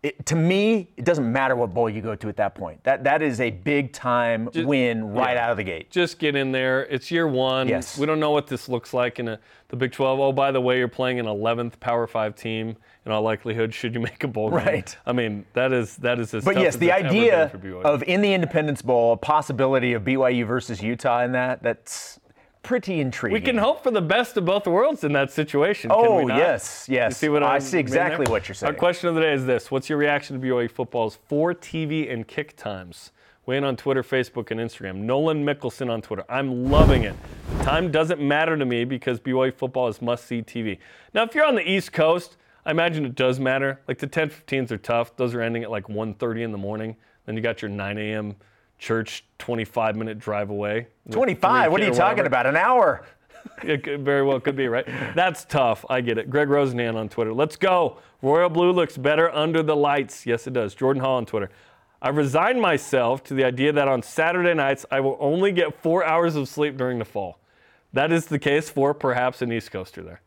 it, 0.05 0.27
to 0.27 0.37
me, 0.37 0.87
it 0.99 1.07
doesn't 1.07 1.33
matter 1.33 1.57
what 1.57 1.73
bowl 1.73 1.89
you 1.89 2.03
go 2.03 2.15
to 2.15 2.29
at 2.29 2.37
that 2.37 2.55
point. 2.55 2.85
That 2.85 3.05
that 3.05 3.23
is 3.23 3.41
a 3.41 3.51
big 3.51 3.91
time 3.95 4.51
win 4.55 5.03
right 5.15 5.33
yeah. 5.33 5.47
out 5.47 5.51
of 5.51 5.57
the 5.57 5.65
gate. 5.65 5.91
just 5.91 6.19
get 6.19 6.37
in 6.37 6.53
there. 6.53 6.85
It's 6.85 7.11
year 7.11 7.27
one. 7.27 7.69
Yes. 7.69 7.97
We 7.97 8.05
don't 8.05 8.21
know 8.21 8.31
what 8.31 8.47
this 8.47 8.69
looks 8.69 8.93
like 8.93 9.19
in 9.19 9.29
a, 9.29 9.41
the 9.69 9.77
Big 9.77 9.93
12. 9.93 10.21
Oh, 10.21 10.31
by 10.31 10.53
the 10.53 10.61
way, 10.61 10.77
you're 10.77 10.89
playing 10.89 11.21
an 11.21 11.27
11th 11.27 11.81
Power 11.81 12.07
Five 12.07 12.37
team. 12.37 12.77
In 13.07 13.13
all 13.13 13.23
likelihood, 13.23 13.73
should 13.73 13.95
you 13.95 14.01
make 14.01 14.25
a 14.25 14.29
bowl 14.29 14.51
game? 14.51 14.59
Right. 14.59 14.97
I 15.07 15.13
mean, 15.13 15.47
that 15.55 15.73
is 15.73 15.97
that 15.97 16.21
is 16.21 16.35
as 16.35 16.45
But 16.45 16.59
yes, 16.59 16.77
the 16.77 16.93
idea 16.93 17.49
been 17.51 17.61
for 17.61 17.67
BYU. 17.67 17.83
of 17.83 18.03
in 18.03 18.21
the 18.21 18.35
Independence 18.35 18.83
Bowl, 18.83 19.15
a 19.15 19.17
possibility 19.17 19.95
of 19.95 20.03
BYU 20.05 20.47
versus 20.47 20.83
Utah 20.83 21.23
in 21.23 21.33
that, 21.33 21.63
that's 21.63 22.21
pretty 22.65 23.01
intriguing. 23.01 23.35
we 23.35 23.41
can 23.41 23.59
hope 23.59 23.83
for 23.83 23.91
the 23.91 24.01
best 24.03 24.37
of 24.37 24.45
both 24.45 24.67
worlds 24.67 25.05
in 25.05 25.13
that 25.13 25.31
situation. 25.31 25.91
can 25.91 25.99
Oh, 26.01 26.17
we 26.19 26.25
not? 26.25 26.39
yes, 26.39 26.87
yes. 26.89 27.11
You 27.11 27.15
see 27.15 27.29
what 27.29 27.43
I 27.43 27.57
I'm 27.57 27.61
see 27.61 27.79
exactly 27.79 28.27
what 28.27 28.49
you're 28.49 28.55
saying. 28.55 28.73
Our 28.73 28.79
question 28.79 29.09
of 29.09 29.15
the 29.15 29.21
day 29.21 29.33
is 29.35 29.47
this: 29.47 29.71
What's 29.71 29.89
your 29.89 29.99
reaction 29.99 30.41
to 30.41 30.45
BYU 30.47 30.71
football's 30.71 31.19
four 31.29 31.55
TV 31.55 32.13
and 32.13 32.27
kick 32.27 32.57
times? 32.57 33.13
Weigh 33.47 33.59
in 33.59 33.65
on 33.65 33.77
Twitter, 33.77 34.03
Facebook, 34.03 34.51
and 34.51 34.59
Instagram. 34.59 34.97
Nolan 34.97 35.45
Mickelson 35.45 35.91
on 35.91 36.01
Twitter. 36.01 36.25
I'm 36.31 36.71
loving 36.71 37.05
it. 37.05 37.15
The 37.59 37.65
time 37.65 37.91
doesn't 37.91 38.19
matter 38.19 38.57
to 38.57 38.65
me 38.65 38.85
because 38.87 39.21
BYU 39.21 39.53
football 39.55 39.87
is 39.89 40.01
must 40.01 40.25
see 40.27 40.41
TV. 40.43 40.79
Now, 41.13 41.25
if 41.25 41.35
you're 41.35 41.45
on 41.45 41.55
the 41.55 41.71
East 41.71 41.93
Coast, 41.93 42.39
I 42.65 42.71
imagine 42.71 43.05
it 43.05 43.15
does 43.15 43.39
matter. 43.39 43.81
Like 43.87 43.99
the 43.99 44.07
10:15s 44.07 44.71
are 44.73 44.79
tough. 44.79 45.15
Those 45.17 45.35
are 45.35 45.43
ending 45.43 45.63
at 45.63 45.71
like 45.71 45.89
1:30 45.89 46.43
in 46.43 46.53
the 46.53 46.59
morning. 46.59 46.97
Then 47.27 47.37
you 47.37 47.43
got 47.43 47.61
your 47.61 47.69
9 47.71 47.99
a.m. 47.99 48.35
church, 48.85 49.25
25 49.39 49.97
minute 49.97 50.19
drive 50.19 50.51
away. 50.51 50.89
25. 51.11 51.73
What 51.73 51.81
are 51.81 51.85
you 51.85 51.91
talking 51.91 52.19
whatever. 52.19 52.27
about? 52.27 52.47
An 52.47 52.57
hour? 52.57 53.05
It 53.63 53.83
could, 53.83 54.01
very 54.07 54.23
well 54.23 54.41
could 54.41 54.57
be, 54.57 54.69
right? 54.69 54.87
That's 55.15 55.45
tough. 55.45 55.85
I 55.91 56.01
get 56.01 56.17
it. 56.17 56.31
Greg 56.31 56.49
Rosenan 56.49 56.95
on 56.95 57.11
Twitter. 57.11 57.35
Let's 57.35 57.57
go. 57.57 57.99
Royal 58.23 58.49
Blue 58.49 58.73
looks 58.73 58.97
better 58.97 59.31
under 59.31 59.63
the 59.63 59.77
lights. 59.77 60.25
Yes, 60.25 60.47
it 60.47 60.55
does. 60.55 60.75
Jordan 60.75 61.03
Hall 61.03 61.19
on 61.19 61.27
Twitter. 61.27 61.51
I've 62.01 62.17
resigned 62.17 62.63
myself 62.63 63.23
to 63.25 63.35
the 63.35 63.45
idea 63.45 63.71
that 63.73 63.87
on 63.87 64.03
Saturday 64.03 64.55
nights 64.55 64.87
I 64.91 65.01
will 65.01 65.19
only 65.21 65.53
get 65.53 65.83
four 65.83 66.07
hours 66.07 66.37
of 66.37 66.49
sleep 66.49 66.79
during 66.79 66.99
the 66.99 67.05
fall. 67.05 67.39
That 67.93 68.13
is 68.13 68.25
the 68.25 68.39
case 68.39 68.71
for 68.71 68.95
perhaps 68.95 69.43
an 69.43 69.53
East 69.53 69.71
Coaster 69.71 70.03
there. 70.03 70.23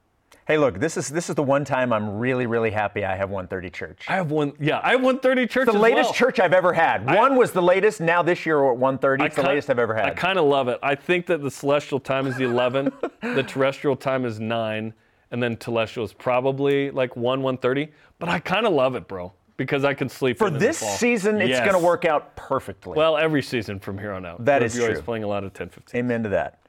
Hey, 0.48 0.58
look, 0.58 0.80
this 0.80 0.96
is 0.96 1.10
this 1.10 1.28
is 1.28 1.36
the 1.36 1.44
one 1.44 1.66
time 1.66 1.92
I'm 1.92 2.18
really 2.20 2.46
really 2.46 2.72
happy 2.72 3.04
I 3.04 3.18
have 3.18 3.30
130 3.30 3.70
church. 3.70 4.06
I 4.08 4.16
have 4.16 4.32
one. 4.32 4.54
Yeah, 4.62 4.80
I 4.82 4.92
have 4.92 5.02
130 5.02 5.46
church. 5.46 5.66
the 5.66 5.74
as 5.74 5.78
latest 5.78 6.06
well. 6.06 6.14
church 6.14 6.40
I've 6.40 6.54
ever 6.54 6.72
had. 6.72 7.06
One 7.06 7.36
was 7.36 7.52
the 7.52 7.62
latest. 7.62 8.00
Now 8.00 8.24
this 8.24 8.46
year 8.46 8.64
we're 8.64 8.72
at 8.72 8.78
130. 8.78 9.26
It's 9.26 9.36
the 9.36 9.42
kin- 9.42 9.50
latest 9.50 9.70
I've 9.70 9.78
ever 9.78 9.94
had. 9.94 10.06
I 10.06 10.14
kind 10.14 10.40
of 10.40 10.46
love 10.46 10.70
it. 10.70 10.80
I 10.82 10.96
think 10.96 11.26
that 11.26 11.42
the 11.44 11.52
celestial 11.52 12.00
time 12.00 12.28
is 12.28 12.38
the 12.38 12.46
11, 12.46 12.94
the 13.22 13.44
terrestrial 13.44 13.98
time 13.98 14.24
is 14.24 14.40
9, 14.40 14.94
and 15.32 15.44
then 15.44 15.58
telestial 15.58 16.06
is 16.06 16.14
probably 16.14 16.92
like 16.92 17.18
1, 17.18 17.42
130. 17.42 17.92
But 18.18 18.30
I 18.30 18.40
kind 18.40 18.66
of 18.66 18.72
love 18.72 18.96
it, 18.96 19.06
bro, 19.10 19.34
because 19.58 19.84
I 19.84 19.94
can 19.94 20.08
sleep 20.08 20.38
For 20.38 20.50
this 20.50 20.80
the 20.80 20.86
season, 20.86 21.42
it's 21.42 21.50
Yes. 21.50 21.60
going 21.70 21.78
to 21.78 21.86
work 21.86 22.06
out 22.06 22.38
perfectly. 22.38 22.94
Well, 22.96 23.18
every 23.18 23.42
season 23.44 23.82
from 23.82 23.98
here 23.98 24.14
on 24.14 24.26
out. 24.26 24.46
That 24.46 24.64
is 24.64 24.76
true. 24.76 25.02
playing 25.02 25.26
a 25.26 25.28
lot 25.28 25.44
of 25.44 25.54
10 25.54 25.68
15. 25.68 26.00
Amen 26.00 26.24
to 26.24 26.30
that. 26.30 26.62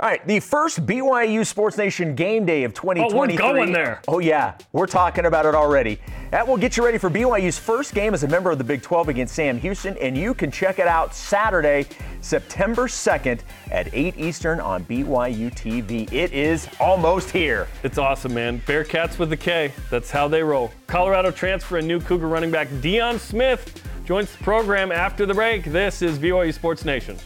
All 0.00 0.08
right, 0.08 0.26
the 0.26 0.40
first 0.40 0.84
BYU 0.86 1.46
Sports 1.46 1.76
Nation 1.76 2.14
game 2.14 2.46
day 2.46 2.64
of 2.64 2.72
2023. 2.72 3.14
Oh, 3.14 3.52
we're 3.52 3.54
going 3.54 3.72
there. 3.72 4.00
Oh 4.08 4.18
yeah, 4.20 4.54
we're 4.72 4.86
talking 4.86 5.26
about 5.26 5.44
it 5.44 5.54
already. 5.54 6.00
That 6.30 6.48
will 6.48 6.56
get 6.56 6.76
you 6.76 6.84
ready 6.84 6.96
for 6.96 7.10
BYU's 7.10 7.58
first 7.58 7.94
game 7.94 8.14
as 8.14 8.24
a 8.24 8.28
member 8.28 8.50
of 8.50 8.56
the 8.56 8.64
Big 8.64 8.80
12 8.82 9.10
against 9.10 9.34
Sam 9.34 9.58
Houston, 9.58 9.96
and 9.98 10.16
you 10.16 10.32
can 10.32 10.50
check 10.50 10.78
it 10.78 10.88
out 10.88 11.14
Saturday, 11.14 11.86
September 12.22 12.88
2nd 12.88 13.40
at 13.70 13.92
8 13.92 14.16
Eastern 14.18 14.60
on 14.60 14.84
BYU 14.86 15.54
TV. 15.54 16.10
It 16.10 16.32
is 16.32 16.68
almost 16.80 17.30
here. 17.30 17.68
It's 17.82 17.98
awesome, 17.98 18.32
man. 18.32 18.60
Bearcats 18.60 19.18
with 19.18 19.28
the 19.28 19.36
K. 19.36 19.72
That's 19.90 20.10
how 20.10 20.26
they 20.26 20.42
roll. 20.42 20.72
Colorado 20.86 21.30
transfer 21.30 21.76
and 21.76 21.86
new 21.86 22.00
Cougar 22.00 22.28
running 22.28 22.50
back 22.50 22.68
Deion 22.80 23.18
Smith 23.18 23.86
joins 24.04 24.32
the 24.32 24.42
program 24.42 24.90
after 24.90 25.26
the 25.26 25.34
break. 25.34 25.64
This 25.64 26.02
is 26.02 26.18
BYU 26.18 26.52
Sports 26.52 26.84
Nation. 26.84 27.18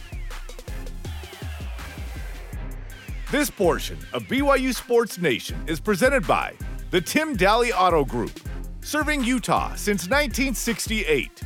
This 3.29 3.49
portion 3.49 3.97
of 4.13 4.23
BYU 4.23 4.73
Sports 4.73 5.17
Nation 5.19 5.61
is 5.67 5.81
presented 5.81 6.25
by 6.25 6.53
the 6.91 7.01
Tim 7.01 7.35
Dahle 7.35 7.71
Auto 7.77 8.05
Group, 8.05 8.31
serving 8.79 9.21
Utah 9.21 9.75
since 9.75 10.03
1968. 10.07 11.41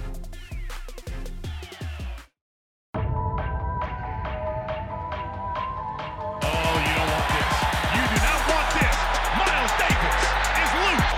Oh, 6.44 6.62
you 6.86 6.94
don't 6.94 7.10
want 7.10 7.26
this. 7.34 7.50
You 7.98 8.04
do 8.14 8.18
not 8.22 8.46
want 8.46 8.70
this. 8.78 8.98
Miles 9.42 9.74
Davis 9.82 10.22
is 10.62 10.70
loose. 10.86 11.10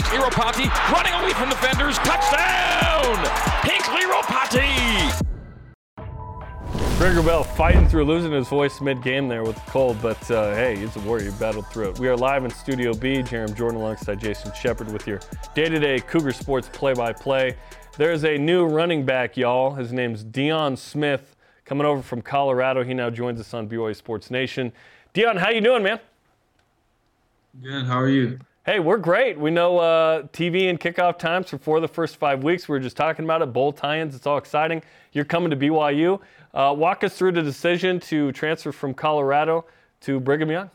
Hinckley 0.00 0.16
Ropati 0.24 0.72
running 0.96 1.12
away 1.12 1.34
from 1.34 1.50
defenders. 1.50 1.98
Touchdown! 1.98 3.20
Hinckley 3.68 4.08
Ropati! 4.08 4.95
Greg 6.98 7.14
Wrubell 7.14 7.44
fighting 7.44 7.86
through 7.86 8.06
losing 8.06 8.32
his 8.32 8.48
voice 8.48 8.80
mid-game 8.80 9.28
there 9.28 9.44
with 9.44 9.54
the 9.56 9.70
cold, 9.70 9.98
but 10.00 10.30
uh, 10.30 10.54
hey, 10.54 10.76
he's 10.76 10.96
a 10.96 11.00
warrior. 11.00 11.30
He 11.30 11.38
battled 11.38 11.66
through 11.66 11.90
it. 11.90 11.98
We 11.98 12.08
are 12.08 12.16
live 12.16 12.42
in 12.46 12.50
Studio 12.50 12.94
B. 12.94 13.18
Jarom 13.18 13.54
Jordan 13.54 13.78
alongside 13.78 14.18
Jason 14.18 14.50
Shepard 14.54 14.90
with 14.90 15.06
your 15.06 15.20
day-to-day 15.54 16.00
Cougar 16.00 16.32
Sports 16.32 16.70
play-by-play. 16.72 17.54
There's 17.98 18.24
a 18.24 18.38
new 18.38 18.64
running 18.64 19.04
back, 19.04 19.36
y'all. 19.36 19.74
His 19.74 19.92
name's 19.92 20.24
Deion 20.24 20.78
Smith, 20.78 21.36
coming 21.66 21.86
over 21.86 22.00
from 22.00 22.22
Colorado. 22.22 22.82
He 22.82 22.94
now 22.94 23.10
joins 23.10 23.40
us 23.40 23.52
on 23.52 23.68
BYU 23.68 23.94
Sports 23.94 24.30
Nation. 24.30 24.72
Deion, 25.12 25.36
how 25.36 25.50
you 25.50 25.60
doing, 25.60 25.82
man? 25.82 26.00
Good. 27.62 27.84
How 27.84 28.00
are 28.00 28.08
you? 28.08 28.38
Hey, 28.66 28.80
we're 28.80 28.98
great. 28.98 29.38
We 29.38 29.52
know 29.52 29.78
uh, 29.78 30.22
TV 30.32 30.68
and 30.68 30.80
kickoff 30.80 31.20
times 31.20 31.50
for 31.50 31.56
four 31.56 31.76
of 31.76 31.82
the 31.82 31.88
first 31.88 32.16
five 32.16 32.42
weeks. 32.42 32.68
We 32.68 32.72
were 32.72 32.80
just 32.80 32.96
talking 32.96 33.24
about 33.24 33.40
it. 33.40 33.52
Bowl 33.52 33.72
tie-ins. 33.72 34.12
It's 34.16 34.26
all 34.26 34.38
exciting. 34.38 34.82
You're 35.12 35.24
coming 35.24 35.50
to 35.50 35.56
BYU. 35.56 36.20
Uh, 36.52 36.74
walk 36.76 37.04
us 37.04 37.16
through 37.16 37.30
the 37.30 37.42
decision 37.42 38.00
to 38.00 38.32
transfer 38.32 38.72
from 38.72 38.92
Colorado 38.92 39.66
to 40.00 40.18
Brigham 40.18 40.50
Young. 40.50 40.70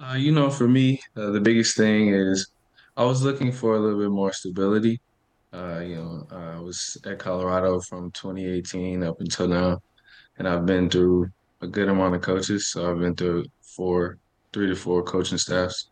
Uh, 0.00 0.14
you 0.14 0.32
know, 0.32 0.48
for 0.48 0.66
me, 0.66 0.98
uh, 1.14 1.28
the 1.28 1.40
biggest 1.40 1.76
thing 1.76 2.08
is 2.08 2.48
I 2.96 3.04
was 3.04 3.22
looking 3.22 3.52
for 3.52 3.76
a 3.76 3.78
little 3.78 3.98
bit 3.98 4.08
more 4.08 4.32
stability. 4.32 5.02
Uh, 5.52 5.80
you 5.80 5.96
know, 5.96 6.26
I 6.30 6.58
was 6.58 6.96
at 7.04 7.18
Colorado 7.18 7.80
from 7.80 8.12
2018 8.12 9.02
up 9.02 9.20
until 9.20 9.46
now, 9.46 9.82
and 10.38 10.48
I've 10.48 10.64
been 10.64 10.88
through 10.88 11.28
a 11.60 11.66
good 11.66 11.90
amount 11.90 12.14
of 12.14 12.22
coaches. 12.22 12.68
So 12.68 12.90
I've 12.90 12.98
been 12.98 13.14
through 13.14 13.44
four, 13.60 14.16
three 14.58 14.66
to 14.66 14.74
four 14.74 15.04
coaching 15.04 15.38
staffs. 15.38 15.88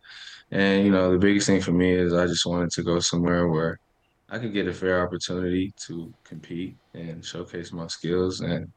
And, 0.50 0.84
you 0.84 0.90
know, 0.90 1.12
the 1.12 1.18
biggest 1.18 1.46
thing 1.46 1.60
for 1.60 1.70
me 1.70 1.92
is 1.92 2.12
I 2.12 2.26
just 2.26 2.46
wanted 2.46 2.70
to 2.72 2.82
go 2.82 2.98
somewhere 2.98 3.46
where 3.46 3.78
I 4.28 4.40
could 4.40 4.52
get 4.52 4.66
a 4.66 4.72
fair 4.72 5.06
opportunity 5.06 5.72
to 5.86 6.12
compete 6.24 6.76
and 6.92 7.24
showcase 7.24 7.72
my 7.72 7.86
skills. 7.86 8.40
And 8.40 8.68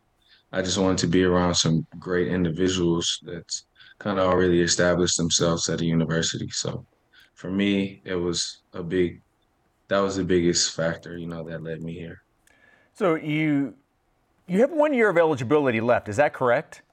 I 0.52 0.62
just 0.62 0.78
wanted 0.78 1.00
to 1.00 1.08
be 1.08 1.24
around 1.24 1.56
some 1.56 1.88
great 1.98 2.28
individuals 2.28 3.20
that's 3.24 3.66
kind 3.98 4.20
of 4.20 4.28
already 4.28 4.62
established 4.62 5.18
themselves 5.18 5.68
at 5.70 5.82
a 5.82 5.86
university. 5.86 6.50
So 6.52 6.86
for 7.34 7.50
me, 7.50 8.04
it 8.06 8.16
was 8.16 8.60
a 8.74 8.84
big, 8.84 9.22
that 9.88 10.00
was 10.00 10.18
the 10.18 10.24
biggest 10.24 10.76
factor, 10.76 11.18
you 11.18 11.26
know, 11.26 11.44
that 11.50 11.64
led 11.64 11.82
me 11.82 11.94
here. 11.94 12.22
So 12.94 13.16
you 13.16 13.74
you 14.46 14.60
have 14.62 14.72
one 14.72 14.94
year 14.94 15.10
of 15.10 15.18
eligibility 15.18 15.82
left. 15.82 16.10
Is 16.10 16.18
that 16.18 16.34
correct? 16.34 16.84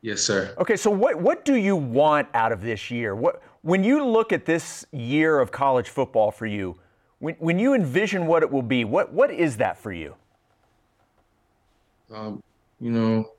Yes, 0.00 0.20
sir. 0.20 0.54
Okay, 0.58 0.76
so 0.76 0.90
what, 0.90 1.16
what 1.16 1.44
do 1.44 1.56
you 1.56 1.74
want 1.74 2.28
out 2.34 2.52
of 2.52 2.62
this 2.62 2.90
year? 2.90 3.16
What, 3.16 3.42
when 3.62 3.82
you 3.82 4.04
look 4.04 4.32
at 4.32 4.44
this 4.44 4.86
year 4.92 5.40
of 5.40 5.50
college 5.50 5.88
football 5.88 6.30
for 6.30 6.46
you, 6.46 6.78
when, 7.18 7.34
when 7.34 7.58
you 7.58 7.74
envision 7.74 8.26
what 8.26 8.42
it 8.42 8.50
will 8.50 8.62
be, 8.62 8.84
what, 8.84 9.12
what 9.12 9.30
is 9.30 9.56
that 9.56 9.76
for 9.76 9.92
you? 9.92 10.14
Um, 12.14 12.42
you 12.80 12.92
know, 12.92 13.32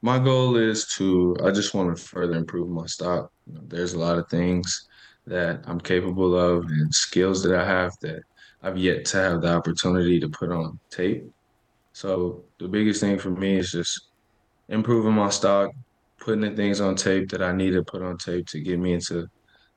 my 0.00 0.18
goal 0.18 0.56
is 0.56 0.86
to, 0.96 1.36
I 1.44 1.50
just 1.50 1.74
want 1.74 1.94
to 1.94 2.02
further 2.02 2.34
improve 2.34 2.68
my 2.70 2.86
stock. 2.86 3.30
You 3.46 3.54
know, 3.54 3.60
there's 3.68 3.92
a 3.92 3.98
lot 3.98 4.18
of 4.18 4.28
things 4.28 4.88
that 5.26 5.62
I'm 5.66 5.80
capable 5.80 6.34
of 6.36 6.64
and 6.64 6.92
skills 6.92 7.42
that 7.42 7.54
I 7.54 7.64
have 7.64 7.92
that 8.00 8.22
I've 8.62 8.78
yet 8.78 9.04
to 9.06 9.16
have 9.18 9.42
the 9.42 9.54
opportunity 9.54 10.18
to 10.20 10.28
put 10.28 10.50
on 10.50 10.78
tape. 10.90 11.24
So 11.92 12.42
the 12.58 12.68
biggest 12.68 13.00
thing 13.00 13.18
for 13.18 13.30
me 13.30 13.56
is 13.58 13.72
just 13.72 14.08
improving 14.72 15.12
my 15.12 15.28
stock, 15.28 15.70
putting 16.18 16.40
the 16.40 16.50
things 16.50 16.80
on 16.80 16.96
tape 16.96 17.28
that 17.30 17.42
I 17.42 17.52
need 17.52 17.72
to 17.72 17.82
put 17.82 18.02
on 18.02 18.16
tape 18.16 18.46
to 18.48 18.60
get 18.60 18.78
me 18.78 18.94
into 18.94 19.28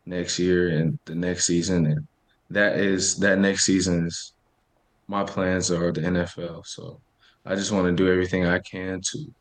next 0.06 0.40
year 0.40 0.70
and 0.70 0.98
the 1.06 1.14
next 1.14 1.46
season. 1.46 1.86
And 1.86 2.08
that 2.50 2.80
is 2.80 3.18
that 3.18 3.38
next 3.38 3.66
season 3.66 4.08
is 4.08 4.34
my 5.08 5.24
plans 5.24 5.70
are 5.70 5.92
the 5.92 6.02
NFL. 6.02 6.66
So 6.66 7.00
I 7.46 7.56
just 7.56 7.72
want 7.72 7.86
to 7.86 7.92
do 7.92 8.12
everything 8.12 8.46
I 8.46 8.60
can 8.60 9.02
to 9.12 9.34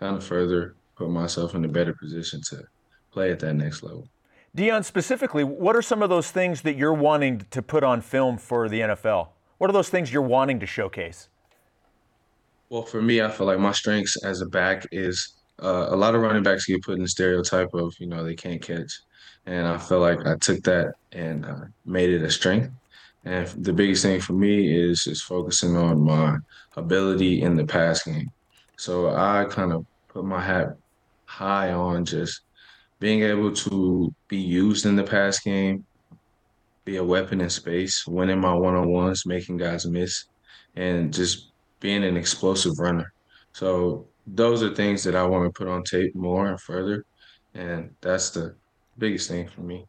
kind 0.00 0.16
of 0.16 0.24
further 0.24 0.74
put 0.96 1.10
myself 1.10 1.54
in 1.54 1.64
a 1.64 1.68
better 1.68 1.92
position 1.92 2.40
to 2.48 2.64
play 3.12 3.30
at 3.30 3.38
that 3.40 3.54
next 3.54 3.82
level. 3.82 4.08
Deion, 4.56 4.84
specifically, 4.84 5.44
what 5.44 5.76
are 5.76 5.82
some 5.82 6.02
of 6.02 6.10
those 6.10 6.30
things 6.30 6.62
that 6.62 6.76
you're 6.76 6.92
wanting 6.92 7.46
to 7.50 7.62
put 7.62 7.84
on 7.84 8.00
film 8.00 8.36
for 8.38 8.68
the 8.68 8.80
NFL? 8.80 9.28
What 9.58 9.70
are 9.70 9.72
those 9.72 9.88
things 9.88 10.12
you're 10.12 10.22
wanting 10.22 10.60
to 10.60 10.66
showcase? 10.66 11.28
Well, 12.72 12.80
for 12.80 13.02
me, 13.02 13.20
I 13.20 13.30
feel 13.30 13.46
like 13.46 13.58
my 13.58 13.72
strengths 13.72 14.16
as 14.24 14.40
a 14.40 14.46
back 14.46 14.86
is 14.92 15.34
uh, 15.62 15.88
a 15.90 15.94
lot 15.94 16.14
of 16.14 16.22
running 16.22 16.42
backs 16.42 16.64
get 16.64 16.82
put 16.82 16.96
in 16.96 17.02
the 17.02 17.08
stereotype 17.08 17.74
of, 17.74 17.94
you 17.98 18.06
know, 18.06 18.24
they 18.24 18.34
can't 18.34 18.62
catch. 18.62 18.90
And 19.44 19.68
I 19.68 19.76
feel 19.76 20.00
like 20.00 20.26
I 20.26 20.36
took 20.36 20.62
that 20.62 20.94
and 21.12 21.44
uh, 21.44 21.64
made 21.84 22.08
it 22.08 22.22
a 22.22 22.30
strength. 22.30 22.70
And 23.26 23.46
the 23.62 23.74
biggest 23.74 24.02
thing 24.02 24.22
for 24.22 24.32
me 24.32 24.74
is 24.74 25.04
just 25.04 25.24
focusing 25.24 25.76
on 25.76 26.00
my 26.00 26.38
ability 26.74 27.42
in 27.42 27.56
the 27.56 27.66
pass 27.66 28.04
game. 28.04 28.30
So 28.78 29.10
I 29.10 29.44
kind 29.50 29.74
of 29.74 29.84
put 30.08 30.24
my 30.24 30.40
hat 30.40 30.74
high 31.26 31.72
on 31.72 32.06
just 32.06 32.40
being 33.00 33.22
able 33.22 33.52
to 33.52 34.14
be 34.28 34.38
used 34.38 34.86
in 34.86 34.96
the 34.96 35.04
pass 35.04 35.40
game, 35.40 35.84
be 36.86 36.96
a 36.96 37.04
weapon 37.04 37.42
in 37.42 37.50
space, 37.50 38.06
winning 38.06 38.40
my 38.40 38.54
one-on-ones, 38.54 39.26
making 39.26 39.58
guys 39.58 39.84
miss, 39.84 40.24
and 40.74 41.12
just 41.12 41.51
being 41.82 42.04
an 42.04 42.16
explosive 42.16 42.78
runner. 42.78 43.12
So 43.52 44.06
those 44.26 44.62
are 44.62 44.74
things 44.74 45.02
that 45.02 45.14
I 45.14 45.26
want 45.26 45.44
to 45.44 45.50
put 45.50 45.68
on 45.68 45.82
tape 45.82 46.14
more 46.14 46.46
and 46.46 46.58
further. 46.58 47.04
And 47.54 47.90
that's 48.00 48.30
the 48.30 48.54
biggest 48.96 49.28
thing 49.28 49.48
for 49.48 49.60
me. 49.60 49.84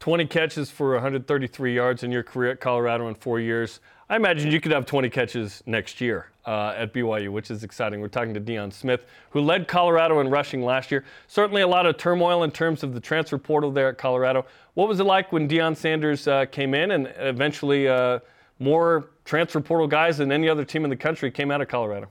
20 0.00 0.26
catches 0.26 0.70
for 0.70 0.94
133 0.94 1.74
yards 1.74 2.02
in 2.02 2.10
your 2.10 2.22
career 2.22 2.52
at 2.52 2.60
Colorado 2.60 3.06
in 3.08 3.14
four 3.14 3.38
years. 3.38 3.80
I 4.08 4.16
imagine 4.16 4.50
you 4.50 4.60
could 4.60 4.72
have 4.72 4.86
20 4.86 5.10
catches 5.10 5.62
next 5.66 6.00
year 6.00 6.30
uh, 6.46 6.72
at 6.74 6.94
BYU, 6.94 7.28
which 7.28 7.50
is 7.50 7.62
exciting. 7.62 8.00
We're 8.00 8.08
talking 8.08 8.32
to 8.32 8.40
Deion 8.40 8.72
Smith, 8.72 9.04
who 9.28 9.42
led 9.42 9.68
Colorado 9.68 10.20
in 10.20 10.30
rushing 10.30 10.64
last 10.64 10.90
year. 10.90 11.04
Certainly 11.28 11.62
a 11.62 11.68
lot 11.68 11.84
of 11.84 11.98
turmoil 11.98 12.42
in 12.44 12.50
terms 12.50 12.82
of 12.82 12.94
the 12.94 12.98
transfer 12.98 13.36
portal 13.36 13.70
there 13.70 13.90
at 13.90 13.98
Colorado. 13.98 14.46
What 14.72 14.88
was 14.88 15.00
it 15.00 15.04
like 15.04 15.32
when 15.32 15.46
Deion 15.46 15.76
Sanders 15.76 16.26
uh, 16.26 16.46
came 16.46 16.74
in 16.74 16.92
and 16.92 17.12
eventually 17.18 17.86
uh, 17.86 18.20
more 18.60 19.10
transfer 19.24 19.60
portal 19.60 19.88
guys 19.88 20.18
than 20.18 20.30
any 20.30 20.48
other 20.48 20.64
team 20.64 20.84
in 20.84 20.90
the 20.90 20.96
country 20.96 21.30
came 21.30 21.50
out 21.50 21.60
of 21.60 21.66
Colorado? 21.66 22.08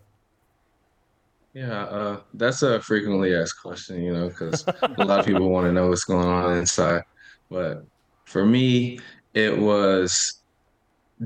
Yeah, 1.53 1.83
uh, 1.83 2.19
that's 2.33 2.61
a 2.61 2.81
frequently 2.81 3.35
asked 3.35 3.61
question, 3.61 4.03
you 4.03 4.13
know, 4.13 4.27
because 4.27 4.65
a 4.67 5.05
lot 5.05 5.19
of 5.19 5.25
people 5.25 5.49
want 5.49 5.65
to 5.67 5.71
know 5.71 5.87
what's 5.87 6.03
going 6.03 6.27
on 6.27 6.57
inside. 6.57 7.03
But 7.49 7.85
for 8.25 8.45
me, 8.45 8.99
it 9.33 9.57
was 9.57 10.41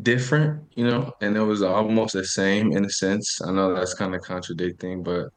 different, 0.01 0.63
you 0.75 0.85
know, 0.85 1.13
and 1.21 1.35
it 1.35 1.41
was 1.41 1.61
almost 1.61 2.13
the 2.13 2.25
same 2.25 2.71
in 2.71 2.85
a 2.85 2.89
sense. 2.89 3.41
I 3.41 3.51
know 3.51 3.73
that's 3.73 3.93
kind 3.93 4.15
of 4.15 4.21
contradicting, 4.21 5.03
but 5.03 5.29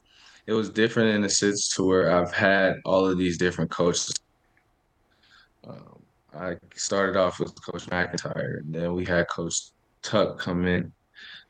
it 0.46 0.52
was 0.52 0.70
different 0.70 1.16
in 1.16 1.24
a 1.24 1.28
sense 1.28 1.68
to 1.74 1.84
where 1.84 2.16
I've 2.16 2.32
had 2.32 2.76
all 2.84 3.06
of 3.06 3.18
these 3.18 3.38
different 3.38 3.70
coaches. 3.70 4.14
Um, 5.66 6.00
I 6.32 6.54
started 6.74 7.16
off 7.16 7.40
with 7.40 7.60
Coach 7.60 7.90
MacIntyre, 7.90 8.62
and 8.62 8.72
then 8.72 8.94
we 8.94 9.04
had 9.04 9.28
Coach 9.28 9.70
Tuck 10.06 10.38
come 10.38 10.66
in, 10.66 10.92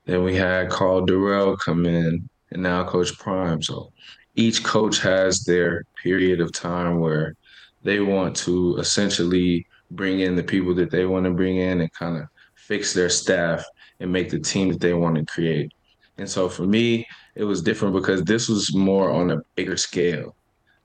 then 0.07 0.25
we 0.25 0.35
had 0.35 0.71
Karl 0.71 1.07
Dorrell 1.07 1.59
come 1.59 1.85
in, 1.85 2.29
and 2.51 2.63
now 2.63 2.85
Coach 2.85 3.17
Prime. 3.19 3.63
So 3.63 3.93
each 4.35 4.65
coach 4.65 4.99
has 5.01 5.45
their 5.45 5.85
period 6.03 6.41
of 6.41 6.53
time 6.53 7.01
where 7.01 7.37
they 7.83 8.01
want 8.01 8.35
to 8.37 8.77
essentially 8.79 9.67
bring 9.91 10.21
in 10.21 10.35
the 10.37 10.43
people 10.43 10.75
that 10.75 10.91
they 10.91 11.05
want 11.05 11.25
to 11.25 11.31
bring 11.31 11.59
in 11.59 11.81
and 11.81 11.93
kind 11.93 12.17
of 12.17 12.29
fix 12.55 12.93
their 12.93 13.09
staff 13.09 13.65
and 14.01 14.13
make 14.13 14.31
the 14.31 14.39
team 14.39 14.69
that 14.71 14.81
they 14.81 14.95
want 14.95 15.17
to 15.17 15.25
create. 15.25 15.73
And 16.19 16.29
so 16.29 16.49
for 16.49 16.63
me, 16.63 17.07
it 17.35 17.45
was 17.45 17.63
different 17.63 17.95
because 17.95 18.23
this 18.25 18.49
was 18.49 18.75
more 18.75 19.11
on 19.11 19.31
a 19.31 19.43
bigger 19.55 19.77
scale. 19.77 20.35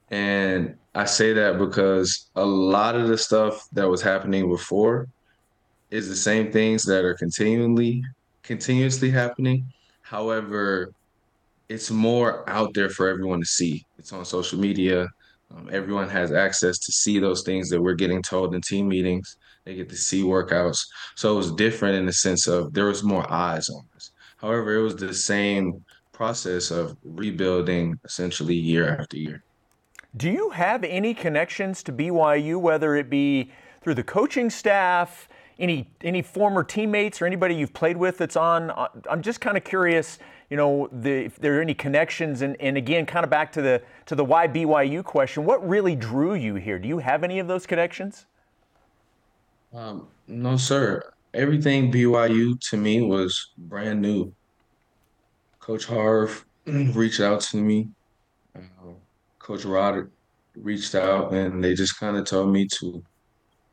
And 0.09 0.75
I 0.93 1.05
say 1.05 1.31
that 1.33 1.57
because 1.57 2.29
a 2.35 2.45
lot 2.45 2.95
of 2.95 3.07
the 3.07 3.17
stuff 3.17 3.67
that 3.71 3.89
was 3.89 4.01
happening 4.01 4.49
before 4.49 5.07
is 5.91 6.07
the 6.07 6.15
same 6.15 6.51
things 6.51 6.83
that 6.85 7.05
are 7.05 7.13
continually 7.13 8.03
continuously 8.43 9.11
happening. 9.11 9.65
However, 10.01 10.93
it's 11.69 11.91
more 11.91 12.49
out 12.49 12.73
there 12.73 12.89
for 12.89 13.07
everyone 13.07 13.39
to 13.39 13.45
see. 13.45 13.85
It's 13.97 14.11
on 14.11 14.25
social 14.25 14.59
media. 14.59 15.07
Um, 15.55 15.69
everyone 15.71 16.09
has 16.09 16.31
access 16.31 16.79
to 16.79 16.91
see 16.91 17.19
those 17.19 17.43
things 17.43 17.69
that 17.69 17.81
we're 17.81 17.93
getting 17.93 18.21
told 18.21 18.55
in 18.55 18.61
team 18.61 18.87
meetings. 18.87 19.37
They 19.65 19.75
get 19.75 19.89
to 19.89 19.95
see 19.95 20.23
workouts. 20.23 20.79
So 21.15 21.33
it 21.33 21.37
was 21.37 21.51
different 21.53 21.95
in 21.95 22.05
the 22.05 22.13
sense 22.13 22.47
of 22.47 22.73
there 22.73 22.85
was 22.85 23.03
more 23.03 23.31
eyes 23.31 23.69
on 23.69 23.83
us. 23.95 24.11
However, 24.37 24.75
it 24.75 24.81
was 24.81 24.95
the 24.95 25.13
same 25.13 25.83
process 26.11 26.71
of 26.71 26.97
rebuilding 27.03 27.99
essentially 28.05 28.55
year 28.55 28.97
after 28.99 29.17
year. 29.17 29.43
Do 30.17 30.29
you 30.29 30.49
have 30.49 30.83
any 30.83 31.13
connections 31.13 31.83
to 31.83 31.93
BYU, 31.93 32.59
whether 32.59 32.95
it 32.95 33.09
be 33.09 33.51
through 33.81 33.95
the 33.95 34.03
coaching 34.03 34.49
staff, 34.49 35.29
any 35.61 35.87
any 36.01 36.21
former 36.21 36.63
teammates 36.63 37.21
or 37.21 37.25
anybody 37.25 37.55
you've 37.55 37.73
played 37.73 37.95
with 37.95 38.17
that's 38.17 38.35
on? 38.35 38.71
Uh, 38.71 38.87
I'm 39.09 39.21
just 39.21 39.39
kind 39.39 39.55
of 39.55 39.63
curious, 39.63 40.19
you 40.49 40.57
know, 40.57 40.89
the, 40.91 41.25
if 41.25 41.37
there 41.37 41.57
are 41.57 41.61
any 41.61 41.75
connections, 41.75 42.41
and, 42.41 42.59
and 42.59 42.75
again, 42.75 43.05
kind 43.05 43.23
of 43.23 43.29
back 43.29 43.51
to 43.53 43.61
the 43.61 43.81
to 44.07 44.15
the 44.15 44.25
why 44.25 44.47
BYU 44.47 45.03
question. 45.03 45.45
What 45.45 45.65
really 45.67 45.95
drew 45.95 46.33
you 46.33 46.55
here? 46.55 46.79
Do 46.79 46.87
you 46.87 46.97
have 46.97 47.23
any 47.23 47.39
of 47.39 47.47
those 47.47 47.65
connections? 47.65 48.25
Um, 49.73 50.07
no, 50.27 50.57
sir. 50.57 51.13
Everything 51.33 51.91
BYU 51.91 52.59
to 52.69 52.77
me 52.77 53.01
was 53.01 53.51
brand 53.57 54.01
new. 54.01 54.33
Coach 55.59 55.85
Harv 55.85 56.43
reached 56.65 57.21
out 57.21 57.39
to 57.41 57.57
me. 57.57 57.87
Uh, 58.55 58.93
Coach 59.39 59.63
Rod 59.63 60.09
reached 60.55 60.95
out, 60.95 61.33
and 61.33 61.63
they 61.63 61.73
just 61.73 61.99
kind 61.99 62.17
of 62.17 62.25
told 62.25 62.51
me 62.51 62.67
to, 62.79 63.03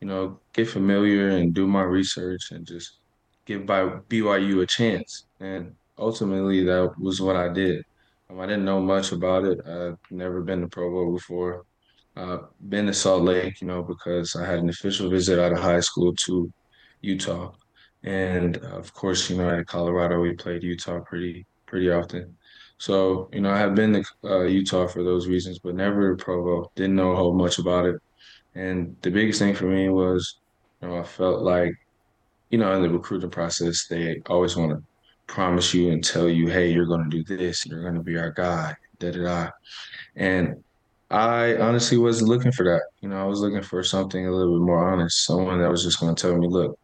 you 0.00 0.06
know, 0.08 0.40
get 0.52 0.68
familiar 0.68 1.28
and 1.30 1.54
do 1.54 1.66
my 1.66 1.82
research 1.82 2.50
and 2.52 2.66
just 2.66 2.98
give 3.46 3.66
by 3.66 3.82
BYU 4.08 4.62
a 4.62 4.66
chance. 4.66 5.26
And 5.40 5.74
ultimately, 5.98 6.64
that 6.64 6.94
was 6.98 7.20
what 7.20 7.36
I 7.36 7.48
did. 7.48 7.84
Um, 8.30 8.40
I 8.40 8.46
didn't 8.46 8.64
know 8.64 8.80
much 8.80 9.12
about 9.12 9.44
it. 9.44 9.60
I've 9.66 9.98
never 10.10 10.42
been 10.42 10.60
to 10.60 10.68
Provo 10.68 11.12
before 11.12 11.64
uh, 12.18 12.38
been 12.68 12.86
to 12.86 12.94
Salt 12.94 13.22
Lake, 13.22 13.60
you 13.60 13.66
know, 13.68 13.82
because 13.82 14.34
I 14.34 14.44
had 14.44 14.58
an 14.58 14.68
official 14.68 15.08
visit 15.08 15.38
out 15.38 15.52
of 15.52 15.58
high 15.58 15.80
school 15.80 16.14
to 16.26 16.52
Utah, 17.00 17.52
and 18.02 18.56
of 18.58 18.92
course, 18.92 19.30
you 19.30 19.36
know, 19.36 19.48
at 19.48 19.66
Colorado 19.66 20.20
we 20.20 20.34
played 20.34 20.62
Utah 20.64 21.00
pretty 21.00 21.46
pretty 21.66 21.90
often. 21.90 22.36
So, 22.78 23.28
you 23.32 23.40
know, 23.40 23.50
I 23.50 23.58
have 23.58 23.74
been 23.74 23.92
to 23.92 24.04
uh, 24.24 24.42
Utah 24.42 24.86
for 24.86 25.02
those 25.04 25.28
reasons, 25.28 25.58
but 25.58 25.74
never 25.74 26.16
to 26.16 26.24
Provo. 26.24 26.70
Didn't 26.74 26.96
know 26.96 27.12
a 27.12 27.16
whole 27.16 27.34
much 27.34 27.58
about 27.58 27.86
it, 27.86 28.00
and 28.54 28.96
the 29.02 29.10
biggest 29.10 29.38
thing 29.38 29.54
for 29.54 29.66
me 29.66 29.88
was, 29.88 30.38
you 30.82 30.88
know, 30.88 30.98
I 30.98 31.04
felt 31.04 31.42
like, 31.42 31.74
you 32.50 32.58
know, 32.58 32.72
in 32.74 32.82
the 32.82 32.90
recruiting 32.90 33.30
process, 33.30 33.86
they 33.88 34.20
always 34.26 34.56
want 34.56 34.72
to 34.72 34.82
promise 35.26 35.74
you 35.74 35.90
and 35.90 36.02
tell 36.02 36.28
you, 36.28 36.48
hey, 36.48 36.70
you're 36.70 36.86
going 36.86 37.08
to 37.08 37.22
do 37.22 37.36
this, 37.36 37.66
you're 37.66 37.82
going 37.82 37.94
to 37.94 38.00
be 38.00 38.16
our 38.16 38.32
guy, 38.32 38.74
da 38.98 39.10
da 39.10 39.22
da, 39.22 39.50
and 40.16 40.62
I 41.10 41.56
honestly 41.56 41.96
wasn't 41.96 42.28
looking 42.28 42.52
for 42.52 42.64
that. 42.64 42.82
You 43.00 43.08
know, 43.08 43.16
I 43.16 43.24
was 43.24 43.40
looking 43.40 43.62
for 43.62 43.82
something 43.82 44.26
a 44.26 44.30
little 44.30 44.58
bit 44.58 44.66
more 44.66 44.92
honest, 44.92 45.24
someone 45.24 45.58
that 45.60 45.70
was 45.70 45.82
just 45.82 46.00
going 46.00 46.14
to 46.14 46.20
tell 46.20 46.36
me, 46.36 46.46
look, 46.46 46.78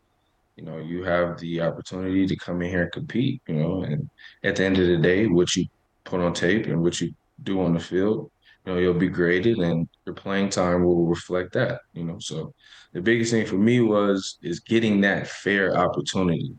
you 0.57 0.65
know, 0.65 0.79
you 0.79 1.03
have 1.05 1.39
the 1.41 1.61
opportunity 1.61 2.27
to 2.27 2.37
come 2.37 2.63
in 2.63 2.71
here 2.71 2.85
and 2.85 2.93
compete, 2.93 3.43
you 3.49 3.57
know, 3.57 3.83
and 3.83 4.09
at 4.43 4.57
the 4.57 4.65
end 4.65 4.79
of 4.79 4.87
the 4.87 4.97
day, 4.97 5.27
what 5.27 5.55
you 5.57 5.67
put 6.05 6.21
on 6.21 6.33
tape 6.33 6.67
and 6.67 6.81
what 6.81 7.01
you 7.01 7.13
do 7.43 7.61
on 7.61 7.75
the 7.75 7.81
field, 7.81 8.31
you 8.65 8.73
know, 8.73 8.79
you'll 8.79 8.95
be 8.95 9.09
graded 9.09 9.59
and 9.59 9.89
your 10.07 10.15
playing 10.15 10.49
time 10.49 10.85
will 10.85 11.07
reflect 11.07 11.53
that, 11.53 11.81
you 11.93 12.05
know. 12.05 12.19
So 12.19 12.55
the 12.93 13.03
biggest 13.03 13.31
thing 13.31 13.47
for 13.47 13.57
me 13.57 13.81
was 13.81 14.39
is 14.43 14.61
getting 14.61 15.01
that 15.03 15.27
fair 15.27 15.77
opportunity. 15.77 16.55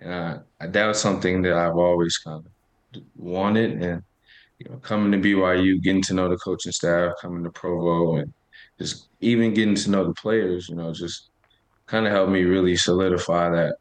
And 0.00 0.42
I, 0.60 0.66
that 0.66 0.86
was 0.86 1.00
something 1.00 1.42
that 1.42 1.54
I've 1.54 1.76
always 1.76 2.16
kind 2.18 2.44
of 2.44 3.02
wanted 3.16 3.82
and 3.82 4.02
you 4.58 4.70
know, 4.70 4.76
coming 4.78 5.12
to 5.12 5.28
BYU, 5.28 5.82
getting 5.82 6.02
to 6.02 6.14
know 6.14 6.28
the 6.28 6.36
coaching 6.36 6.72
staff, 6.72 7.12
coming 7.20 7.44
to 7.44 7.50
Provo, 7.50 8.16
and 8.16 8.32
just 8.78 9.08
even 9.20 9.54
getting 9.54 9.74
to 9.76 9.90
know 9.90 10.04
the 10.04 10.14
players, 10.14 10.68
you 10.68 10.76
know, 10.76 10.92
just 10.92 11.30
kind 11.86 12.06
of 12.06 12.12
helped 12.12 12.32
me 12.32 12.42
really 12.42 12.76
solidify 12.76 13.50
that 13.50 13.76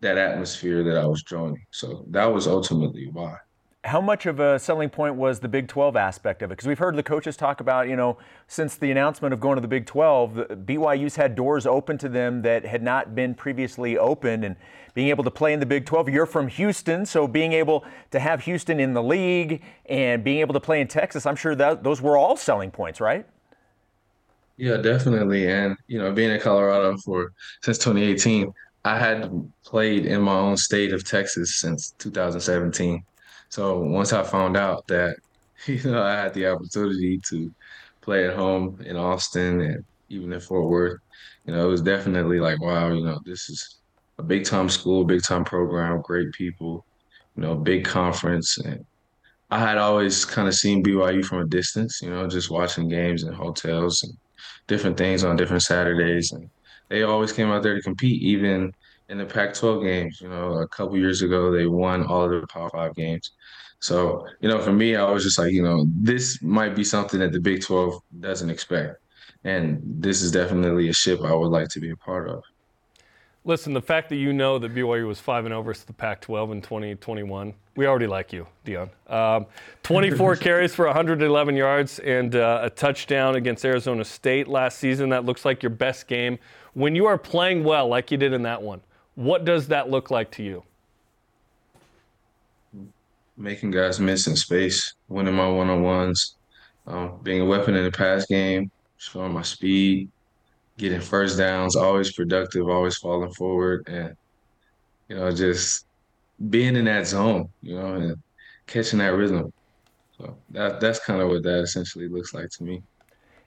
that 0.00 0.18
atmosphere 0.18 0.82
that 0.82 0.98
I 0.98 1.06
was 1.06 1.22
joining. 1.22 1.64
So 1.70 2.04
that 2.10 2.26
was 2.26 2.46
ultimately 2.46 3.08
why 3.12 3.36
how 3.84 4.00
much 4.00 4.26
of 4.26 4.38
a 4.38 4.58
selling 4.60 4.88
point 4.88 5.16
was 5.16 5.40
the 5.40 5.48
Big 5.48 5.66
12 5.66 5.96
aspect 5.96 6.42
of 6.42 6.50
it? 6.50 6.54
Because 6.54 6.68
we've 6.68 6.78
heard 6.78 6.94
the 6.94 7.02
coaches 7.02 7.36
talk 7.36 7.60
about, 7.60 7.88
you 7.88 7.96
know, 7.96 8.16
since 8.46 8.76
the 8.76 8.92
announcement 8.92 9.34
of 9.34 9.40
going 9.40 9.56
to 9.56 9.60
the 9.60 9.68
Big 9.68 9.86
12, 9.86 10.34
BYU's 10.66 11.16
had 11.16 11.34
doors 11.34 11.66
open 11.66 11.98
to 11.98 12.08
them 12.08 12.42
that 12.42 12.64
had 12.64 12.82
not 12.82 13.16
been 13.16 13.34
previously 13.34 13.98
opened, 13.98 14.44
and 14.44 14.54
being 14.94 15.08
able 15.08 15.24
to 15.24 15.30
play 15.30 15.52
in 15.52 15.58
the 15.58 15.66
Big 15.66 15.84
12. 15.84 16.10
You're 16.10 16.26
from 16.26 16.46
Houston, 16.46 17.04
so 17.04 17.26
being 17.26 17.52
able 17.54 17.84
to 18.12 18.20
have 18.20 18.42
Houston 18.42 18.78
in 18.78 18.94
the 18.94 19.02
league 19.02 19.62
and 19.86 20.22
being 20.22 20.38
able 20.38 20.54
to 20.54 20.60
play 20.60 20.80
in 20.80 20.86
Texas, 20.86 21.26
I'm 21.26 21.36
sure 21.36 21.56
that 21.56 21.82
those 21.82 22.00
were 22.00 22.16
all 22.16 22.36
selling 22.36 22.70
points, 22.70 23.00
right? 23.00 23.26
Yeah, 24.58 24.76
definitely. 24.76 25.48
And 25.48 25.76
you 25.88 25.98
know, 25.98 26.12
being 26.12 26.30
in 26.30 26.40
Colorado 26.40 26.96
for 26.98 27.32
since 27.62 27.78
2018, 27.78 28.52
I 28.84 28.98
had 28.98 29.50
played 29.64 30.06
in 30.06 30.20
my 30.22 30.36
own 30.36 30.56
state 30.56 30.92
of 30.92 31.04
Texas 31.04 31.56
since 31.56 31.92
2017. 31.98 33.02
So 33.52 33.80
once 33.80 34.14
I 34.14 34.22
found 34.22 34.56
out 34.56 34.86
that 34.86 35.16
you 35.66 35.82
know 35.84 36.02
I 36.02 36.14
had 36.14 36.32
the 36.32 36.46
opportunity 36.46 37.20
to 37.28 37.52
play 38.00 38.26
at 38.26 38.34
home 38.34 38.80
in 38.82 38.96
Austin 38.96 39.60
and 39.60 39.84
even 40.08 40.32
in 40.32 40.40
Fort 40.40 40.70
Worth, 40.70 41.00
you 41.44 41.52
know, 41.52 41.66
it 41.66 41.70
was 41.70 41.82
definitely 41.82 42.40
like, 42.40 42.62
wow, 42.62 42.88
you 42.88 43.04
know, 43.04 43.20
this 43.26 43.50
is 43.50 43.76
a 44.18 44.22
big 44.22 44.46
time 44.46 44.70
school, 44.70 45.04
big 45.04 45.22
time 45.22 45.44
program, 45.44 46.00
great 46.00 46.32
people, 46.32 46.86
you 47.36 47.42
know, 47.42 47.54
big 47.54 47.84
conference. 47.84 48.56
And 48.56 48.86
I 49.50 49.58
had 49.58 49.76
always 49.76 50.24
kind 50.24 50.48
of 50.48 50.54
seen 50.54 50.82
BYU 50.82 51.22
from 51.22 51.40
a 51.40 51.46
distance, 51.46 52.00
you 52.00 52.08
know, 52.08 52.26
just 52.26 52.50
watching 52.50 52.88
games 52.88 53.22
in 53.22 53.34
hotels 53.34 54.02
and 54.02 54.14
different 54.66 54.96
things 54.96 55.24
on 55.24 55.36
different 55.36 55.62
Saturdays. 55.62 56.32
And 56.32 56.48
they 56.88 57.02
always 57.02 57.32
came 57.34 57.50
out 57.50 57.62
there 57.62 57.74
to 57.74 57.82
compete, 57.82 58.22
even 58.22 58.72
in 59.12 59.18
the 59.18 59.26
Pac-12 59.26 59.84
games. 59.84 60.20
You 60.20 60.28
know, 60.28 60.54
a 60.54 60.68
couple 60.68 60.96
years 60.96 61.20
ago 61.22 61.52
they 61.52 61.66
won 61.66 62.04
all 62.04 62.24
of 62.24 62.40
the 62.40 62.46
Power 62.46 62.70
Five 62.70 62.94
games. 62.94 63.32
So 63.78 64.26
you 64.40 64.48
know, 64.48 64.58
for 64.58 64.72
me, 64.72 64.96
I 64.96 65.08
was 65.08 65.22
just 65.22 65.38
like, 65.38 65.52
you 65.52 65.62
know, 65.62 65.84
this 65.94 66.42
might 66.42 66.74
be 66.74 66.82
something 66.82 67.20
that 67.20 67.32
the 67.32 67.40
Big 67.40 67.62
12 67.62 68.00
doesn't 68.20 68.50
expect, 68.50 68.96
and 69.44 69.80
this 69.84 70.22
is 70.22 70.32
definitely 70.32 70.88
a 70.88 70.92
ship 70.92 71.20
I 71.22 71.34
would 71.34 71.50
like 71.50 71.68
to 71.68 71.80
be 71.80 71.90
a 71.90 71.96
part 71.96 72.28
of. 72.28 72.42
Listen, 73.44 73.74
the 73.74 73.82
fact 73.82 74.08
that 74.10 74.16
you 74.16 74.32
know 74.32 74.56
that 74.60 74.72
BYU 74.72 75.08
was 75.08 75.18
5 75.18 75.46
and 75.46 75.52
over 75.52 75.74
to 75.74 75.86
the 75.86 75.92
Pac 75.92 76.20
12 76.20 76.52
in 76.52 76.62
2021, 76.62 77.52
we 77.74 77.86
already 77.88 78.06
like 78.06 78.32
you, 78.32 78.46
Deion. 78.64 78.88
Um, 79.08 79.46
24 79.82 80.36
carries 80.36 80.72
for 80.76 80.86
111 80.86 81.56
yards 81.56 81.98
and 81.98 82.36
uh, 82.36 82.60
a 82.62 82.70
touchdown 82.70 83.34
against 83.34 83.64
Arizona 83.64 84.04
State 84.04 84.46
last 84.46 84.78
season. 84.78 85.08
That 85.08 85.24
looks 85.24 85.44
like 85.44 85.60
your 85.60 85.70
best 85.70 86.06
game. 86.06 86.38
When 86.74 86.94
you 86.94 87.06
are 87.06 87.18
playing 87.18 87.64
well, 87.64 87.88
like 87.88 88.12
you 88.12 88.16
did 88.16 88.32
in 88.32 88.42
that 88.42 88.62
one, 88.62 88.80
What 89.14 89.44
does 89.44 89.68
that 89.68 89.90
look 89.90 90.10
like 90.10 90.30
to 90.32 90.42
you? 90.42 90.62
Making 93.36 93.70
guys 93.70 94.00
miss 94.00 94.26
in 94.26 94.36
space, 94.36 94.94
winning 95.08 95.34
my 95.34 95.48
one 95.48 95.70
on 95.70 95.82
ones, 95.82 96.36
um, 96.86 97.18
being 97.22 97.40
a 97.40 97.44
weapon 97.44 97.74
in 97.74 97.84
the 97.84 97.90
pass 97.90 98.26
game, 98.26 98.70
showing 98.98 99.32
my 99.32 99.42
speed, 99.42 100.10
getting 100.78 101.00
first 101.00 101.38
downs, 101.38 101.76
always 101.76 102.12
productive, 102.12 102.68
always 102.68 102.96
falling 102.98 103.32
forward, 103.32 103.86
and 103.88 104.16
you 105.08 105.16
know, 105.16 105.30
just 105.30 105.86
being 106.50 106.76
in 106.76 106.86
that 106.86 107.06
zone, 107.06 107.48
you 107.62 107.76
know, 107.76 107.94
and 107.94 108.16
catching 108.66 108.98
that 109.00 109.14
rhythm. 109.14 109.52
So 110.18 110.36
that 110.50 110.80
that's 110.80 111.04
kind 111.04 111.20
of 111.20 111.28
what 111.28 111.42
that 111.42 111.60
essentially 111.60 112.08
looks 112.08 112.32
like 112.32 112.48
to 112.50 112.64
me. 112.64 112.82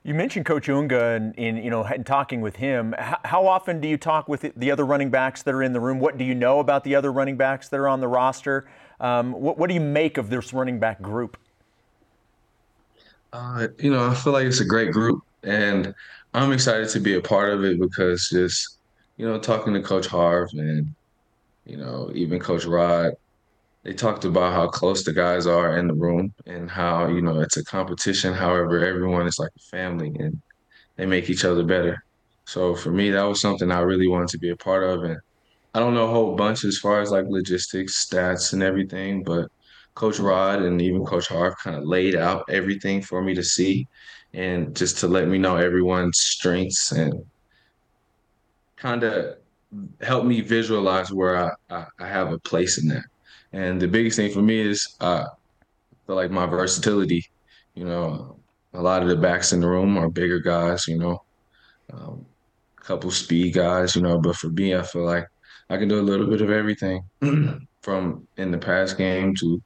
You 0.06 0.13
mentioned 0.13 0.46
Coach 0.46 0.70
Unga 0.70 1.34
and 1.36 1.63
you 1.63 1.72
know 1.72 1.84
in 1.84 2.04
talking 2.04 2.39
with 2.39 2.58
him. 2.58 2.94
How, 2.96 3.18
how 3.26 3.48
often 3.48 3.82
do 3.82 3.88
you 3.88 3.98
talk 3.98 4.30
with 4.30 4.54
the 4.56 4.70
other 4.70 4.86
running 4.86 5.10
backs 5.10 5.41
that 5.41 5.56
are 5.56 5.63
in 5.63 5.74
the 5.74 5.80
room? 5.80 6.00
What 6.00 6.20
do 6.20 6.24
you 6.24 6.36
know 6.36 6.60
about 6.60 6.84
the 6.84 6.94
other 6.94 7.12
running 7.12 7.38
backs 7.38 7.70
that 7.70 7.80
are 7.80 7.88
on 7.88 8.02
the 8.02 8.08
roster? 8.08 8.68
Um, 9.00 9.32
what, 9.32 9.58
what 9.58 9.68
do 9.68 9.74
you 9.74 9.82
make 9.82 10.20
of 10.20 10.30
this 10.30 10.54
running 10.54 10.80
back 10.80 11.02
group? 11.02 11.38
Uh, 13.34 13.70
you 13.80 13.89
know, 13.89 14.08
I 14.08 14.13
feel 14.13 14.32
like 14.32 14.46
it's 14.46 14.60
a 14.60 14.65
great 14.65 14.91
group, 14.91 15.24
and 15.41 15.96
I'm 16.36 16.52
excited 16.52 16.88
to 16.89 17.00
be 17.00 17.15
a 17.15 17.22
part 17.22 17.52
of 17.52 17.63
it 17.63 17.80
because 17.80 18.30
just 18.30 18.78
you 19.18 19.28
know 19.28 19.39
talking 19.39 19.74
to 19.74 19.82
Coach 19.82 20.06
Harv 20.06 20.52
and 20.54 20.94
you 21.65 21.78
know 21.78 22.12
even 22.13 22.39
Coach 22.39 22.65
Rod, 22.65 23.13
they 23.86 23.93
talked 23.93 24.26
about 24.26 24.52
how 24.52 24.67
close 24.67 25.04
the 25.04 25.13
guys 25.13 25.45
are 25.45 25.78
in 25.78 25.88
the 25.88 25.93
room 25.93 26.34
and 26.48 26.69
how 26.69 27.08
you 27.08 27.21
know 27.21 27.39
it's 27.39 27.58
a 27.58 27.63
competition. 27.63 28.34
However, 28.34 28.84
everyone 28.84 29.28
is 29.28 29.38
like 29.38 29.52
a 29.56 29.60
family 29.60 30.12
and 30.19 30.41
they 30.95 31.06
make 31.06 31.30
each 31.30 31.45
other 31.45 31.63
better. 31.63 32.04
So 32.45 32.74
for 32.74 32.91
me, 32.91 33.12
that 33.12 33.24
was 33.24 33.39
something 33.39 33.71
I 33.71 33.82
really 33.82 34.08
wanted 34.08 34.30
to 34.30 34.39
be 34.39 34.50
a 34.50 34.56
part 34.56 34.84
of, 34.84 35.04
and 35.04 35.17
I 35.76 35.80
don't 35.80 35.93
know 35.93 36.06
a 36.06 36.12
whole 36.12 36.36
bunch 36.36 36.63
as 36.63 36.80
far 36.80 37.00
as 37.00 37.12
like 37.12 37.26
logistics, 37.28 38.08
stats, 38.08 38.54
and 38.54 38.63
everything, 38.63 39.24
but 39.24 39.50
Coach 39.93 40.17
Rod 40.17 40.63
and 40.63 40.82
even 40.82 41.06
Coach 41.06 41.28
Harv 41.28 41.54
kind 41.63 41.76
of 41.76 41.84
laid 41.84 42.15
out 42.15 42.43
everything 42.50 43.04
for 43.04 43.21
me 43.21 43.36
to 43.36 43.43
see 43.43 43.88
and 44.34 44.76
just 44.76 44.98
to 45.00 45.08
let 45.08 45.28
me 45.28 45.38
know 45.38 45.58
everyone's 45.58 46.19
strengths 46.19 46.91
and 46.91 47.24
kind 48.78 49.04
of 49.04 49.38
help 50.02 50.26
me 50.26 50.41
visualize 50.41 51.12
where 51.12 51.38
I, 51.38 51.52
I, 51.69 51.86
I, 52.00 52.08
have 52.08 52.32
a 52.32 52.39
place 52.39 52.82
in 52.82 52.88
that. 52.89 53.04
And 53.56 53.82
the 53.82 53.88
biggest 53.88 54.18
thing 54.18 54.34
for 54.34 54.41
me 54.41 54.60
is 54.60 54.98
I 55.00 55.28
feel 56.06 56.18
like 56.18 56.30
my 56.30 56.46
versatility. 56.46 57.26
You 57.74 57.86
know, 57.86 58.38
a 58.74 58.82
lot 58.82 59.02
of 59.02 59.08
the 59.08 59.15
backs 59.15 59.54
in 59.54 59.62
the 59.62 59.68
room 59.70 59.98
are 59.98 60.10
bigger 60.10 60.39
guys, 60.39 60.88
you 60.89 60.98
know, 60.98 61.24
um, 61.94 62.26
a 62.78 62.82
couple 62.84 63.12
speed 63.12 63.54
guys, 63.54 63.96
you 63.96 64.02
know, 64.02 64.20
but 64.20 64.36
for 64.36 64.50
me, 64.50 64.76
I 64.76 64.82
feel 64.82 65.06
like 65.06 65.26
I 65.70 65.78
can 65.78 65.88
do 65.88 66.02
a 66.02 66.10
little 66.10 66.28
bit 66.28 66.41
of 66.41 66.50
everything 66.50 67.02
from 67.82 68.28
in 68.36 68.52
the 68.52 68.58
pass 68.58 68.91
game 68.91 69.34
to, 69.36 69.63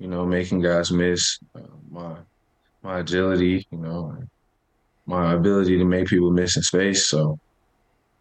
you 0.00 0.08
know, 0.08 0.26
making 0.26 0.60
guys 0.60 0.90
miss 0.90 1.38
uh, 1.54 1.60
my 1.88 2.16
my 2.82 2.98
agility, 2.98 3.64
you 3.70 3.78
know, 3.78 4.16
my 5.06 5.34
ability 5.34 5.78
to 5.78 5.84
make 5.84 6.08
people 6.08 6.32
miss 6.32 6.56
in 6.56 6.62
space. 6.62 7.08
So 7.08 7.38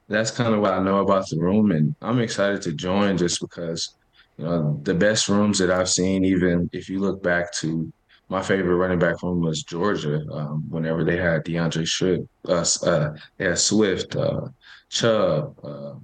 that's 0.08 0.30
kind 0.30 0.54
of 0.54 0.62
what 0.62 0.74
I 0.74 0.84
know 0.84 1.00
about 1.00 1.28
the 1.30 1.40
room, 1.40 1.72
and 1.72 1.96
I'm 2.00 2.20
excited 2.20 2.62
to 2.64 2.74
join 2.74 3.18
just 3.18 3.42
because, 3.42 3.96
you 4.40 4.46
know, 4.46 4.80
the 4.84 4.94
best 4.94 5.28
rooms 5.28 5.60
that 5.60 5.70
I've 5.70 5.90
seen, 5.90 6.24
even 6.24 6.70
if 6.72 6.88
you 6.88 7.00
look 7.00 7.22
back 7.22 7.52
to 7.56 7.92
my 8.30 8.42
favorite 8.42 8.78
running 8.78 8.98
back 8.98 9.22
room 9.22 9.42
was 9.42 9.64
Georgia. 9.64 10.22
Um, 10.32 10.64
whenever 10.70 11.04
they 11.04 11.18
had 11.18 11.44
D'Andre 11.44 11.84
Swift, 11.84 12.24
uh, 12.48 12.64
uh, 12.86 13.56
Swift, 13.56 14.16
uh, 14.16 14.48
Chubb, 14.90 15.60
uh, 15.62 15.96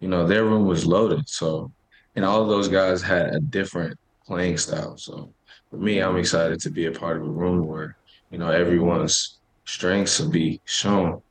you 0.00 0.08
know, 0.08 0.26
their 0.26 0.44
room 0.44 0.66
was 0.66 0.84
loaded. 0.84 1.28
So, 1.28 1.70
and 2.16 2.24
all 2.24 2.42
of 2.42 2.48
those 2.48 2.66
guys 2.66 3.00
had 3.00 3.26
a 3.28 3.38
different 3.38 3.96
playing 4.26 4.58
style. 4.58 4.96
So, 4.96 5.32
for 5.70 5.76
me, 5.76 6.00
I'm 6.00 6.16
excited 6.16 6.58
to 6.62 6.70
be 6.70 6.86
a 6.86 6.92
part 6.92 7.18
of 7.18 7.22
a 7.22 7.30
room 7.30 7.64
where, 7.64 7.96
you 8.32 8.38
know, 8.38 8.50
everyone's 8.50 9.38
strengths 9.66 10.18
will 10.18 10.30
be 10.30 10.60
shown. 10.64 11.22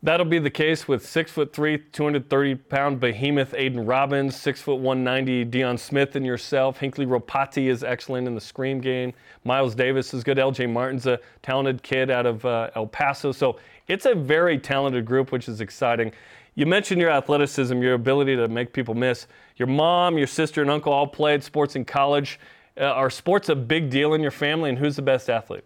That'll 0.00 0.26
be 0.26 0.38
the 0.38 0.50
case 0.50 0.86
with 0.86 1.04
six 1.04 1.32
foot 1.32 1.52
three, 1.52 1.76
230 1.76 2.54
pound 2.54 3.00
behemoth 3.00 3.52
Aidan 3.54 3.84
Robbins, 3.84 4.36
six 4.36 4.62
foot 4.62 4.76
190 4.76 5.44
Deion 5.46 5.76
Smith, 5.76 6.14
and 6.14 6.24
yourself. 6.24 6.78
Hinckley 6.78 7.04
Ropati 7.04 7.68
is 7.68 7.82
excellent 7.82 8.28
in 8.28 8.34
the 8.36 8.40
screen 8.40 8.80
game. 8.80 9.12
Miles 9.42 9.74
Davis 9.74 10.14
is 10.14 10.22
good. 10.22 10.36
LJ 10.36 10.70
Martin's 10.70 11.06
a 11.06 11.18
talented 11.42 11.82
kid 11.82 12.10
out 12.10 12.26
of 12.26 12.44
uh, 12.44 12.70
El 12.76 12.86
Paso. 12.86 13.32
So 13.32 13.58
it's 13.88 14.06
a 14.06 14.14
very 14.14 14.56
talented 14.56 15.04
group, 15.04 15.32
which 15.32 15.48
is 15.48 15.60
exciting. 15.60 16.12
You 16.54 16.66
mentioned 16.66 17.00
your 17.00 17.10
athleticism, 17.10 17.82
your 17.82 17.94
ability 17.94 18.36
to 18.36 18.46
make 18.46 18.72
people 18.72 18.94
miss. 18.94 19.26
Your 19.56 19.68
mom, 19.68 20.16
your 20.16 20.28
sister, 20.28 20.62
and 20.62 20.70
uncle 20.70 20.92
all 20.92 21.08
played 21.08 21.42
sports 21.42 21.74
in 21.74 21.84
college. 21.84 22.38
Uh, 22.80 22.84
are 22.84 23.10
sports 23.10 23.48
a 23.48 23.56
big 23.56 23.90
deal 23.90 24.14
in 24.14 24.20
your 24.20 24.30
family, 24.30 24.70
and 24.70 24.78
who's 24.78 24.94
the 24.94 25.02
best 25.02 25.28
athlete? 25.28 25.64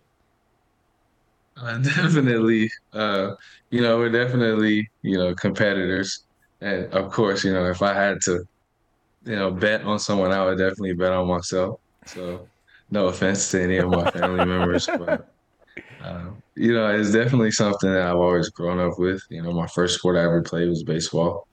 Uh, 1.56 1.78
definitely, 1.82 2.70
uh, 2.92 3.32
you 3.70 3.80
know, 3.80 3.98
we're 3.98 4.10
definitely, 4.10 4.88
you 5.02 5.18
know, 5.18 5.34
competitors. 5.34 6.24
And 6.60 6.86
of 6.94 7.10
course, 7.12 7.44
you 7.44 7.52
know, 7.52 7.66
if 7.70 7.82
I 7.82 7.92
had 7.94 8.18
to, 8.24 8.44
you 9.24 9.36
know, 9.36 9.50
bet 9.52 9.82
on 9.84 9.98
someone, 9.98 10.32
I 10.32 10.44
would 10.44 10.58
definitely 10.58 10.94
bet 10.94 11.12
on 11.12 11.28
myself. 11.28 11.80
So, 12.04 12.50
no 12.90 13.08
offense 13.08 13.50
to 13.52 13.62
any 13.62 13.78
of 13.78 13.90
my 13.90 14.10
family 14.10 14.44
members, 14.46 14.88
but 14.96 15.22
uh, 16.00 16.30
you 16.56 16.72
know, 16.74 16.88
it's 16.94 17.12
definitely 17.12 17.52
something 17.52 17.90
that 17.92 18.02
I've 18.08 18.16
always 18.16 18.50
grown 18.50 18.80
up 18.80 18.98
with. 18.98 19.22
You 19.30 19.42
know, 19.42 19.52
my 19.52 19.66
first 19.68 19.98
sport 19.98 20.16
I 20.16 20.24
ever 20.24 20.42
played 20.42 20.68
was 20.68 20.84
baseball. 20.84 21.46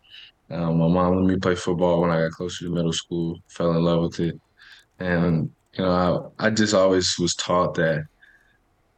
Um, 0.51 0.79
my 0.79 0.87
mom 0.87 1.15
let 1.17 1.33
me 1.33 1.39
play 1.39 1.55
football 1.55 2.01
when 2.01 2.11
I 2.11 2.21
got 2.21 2.31
closer 2.31 2.65
to 2.65 2.71
middle 2.73 2.93
school. 2.93 3.37
Fell 3.49 3.71
in 3.71 3.83
love 3.83 4.03
with 4.03 4.19
it, 4.21 4.35
and 4.99 5.51
you 5.73 5.83
know, 5.83 6.33
I, 6.39 6.47
I 6.47 6.49
just 6.51 6.73
always 6.73 7.15
was 7.19 7.35
taught 7.35 7.75
that 7.75 8.03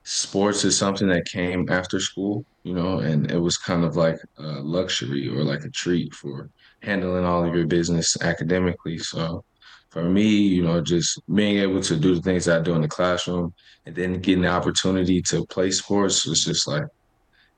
sports 0.03 0.63
is 0.65 0.77
something 0.77 1.07
that 1.09 1.25
came 1.25 1.69
after 1.69 1.99
school. 1.99 2.45
You 2.63 2.73
know, 2.75 2.99
and 2.99 3.31
it 3.31 3.39
was 3.39 3.57
kind 3.57 3.83
of 3.83 3.95
like 3.95 4.19
a 4.37 4.43
luxury 4.61 5.27
or 5.27 5.43
like 5.43 5.63
a 5.63 5.69
treat 5.71 6.13
for 6.13 6.49
handling 6.83 7.25
all 7.25 7.43
of 7.45 7.55
your 7.55 7.65
business 7.67 8.15
academically. 8.21 8.99
So 8.99 9.43
for 9.89 10.03
me, 10.03 10.27
you 10.27 10.63
know, 10.63 10.81
just 10.81 11.19
being 11.33 11.57
able 11.57 11.81
to 11.81 11.97
do 11.97 12.15
the 12.15 12.21
things 12.21 12.47
I 12.47 12.61
do 12.61 12.75
in 12.75 12.81
the 12.81 12.87
classroom 12.87 13.53
and 13.85 13.95
then 13.95 14.21
getting 14.21 14.43
the 14.43 14.49
opportunity 14.49 15.21
to 15.23 15.45
play 15.47 15.71
sports 15.71 16.25
was 16.25 16.43
just 16.45 16.67
like, 16.67 16.83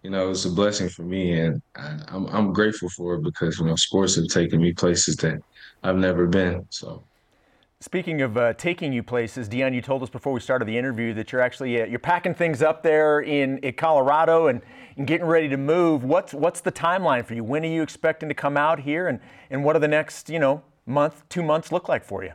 you 0.03 0.09
know, 0.09 0.31
it's 0.31 0.45
a 0.45 0.49
blessing 0.51 0.89
for 0.89 1.03
me, 1.03 1.39
and 1.39 1.61
I, 1.75 1.99
I'm 2.09 2.27
I'm 2.27 2.53
grateful 2.53 2.89
for 2.89 3.15
it 3.15 3.23
because 3.23 3.59
you 3.59 3.65
know, 3.65 3.75
sports 3.75 4.15
have 4.15 4.27
taken 4.27 4.61
me 4.61 4.73
places 4.73 5.15
that 5.17 5.39
I've 5.83 5.95
never 5.97 6.27
been. 6.27 6.65
So. 6.69 7.07
Speaking 7.83 8.21
of 8.21 8.37
uh, 8.37 8.53
taking 8.53 8.93
you 8.93 9.03
places, 9.03 9.49
Deion, 9.49 9.75
you 9.75 9.81
told 9.81 10.03
us 10.03 10.09
before 10.09 10.31
we 10.31 10.39
started 10.39 10.69
the 10.69 10.77
interview 10.77 11.13
that 11.15 11.33
you're 11.33 11.41
actually 11.41 11.81
uh, 11.81 11.85
you're 11.85 11.99
packing 11.99 12.33
things 12.33 12.61
up 12.61 12.81
there 12.81 13.19
in, 13.19 13.57
in 13.57 13.73
Colorado 13.73 14.47
and, 14.47 14.61
and 14.95 15.05
getting 15.05 15.27
ready 15.27 15.49
to 15.49 15.57
move. 15.57 16.05
What's 16.05 16.33
what's 16.33 16.61
the 16.61 16.71
timeline 16.71 17.25
for 17.25 17.33
you? 17.33 17.43
When 17.43 17.61
are 17.65 17.67
you 17.67 17.81
expecting 17.81 18.29
to 18.29 18.35
come 18.35 18.55
out 18.55 18.79
here, 18.79 19.09
and, 19.09 19.19
and 19.49 19.65
what 19.65 19.75
are 19.75 19.79
the 19.79 19.89
next 19.89 20.29
you 20.29 20.39
know 20.39 20.63
month, 20.85 21.27
two 21.27 21.43
months 21.43 21.73
look 21.73 21.89
like 21.89 22.05
for 22.05 22.23
you? 22.23 22.31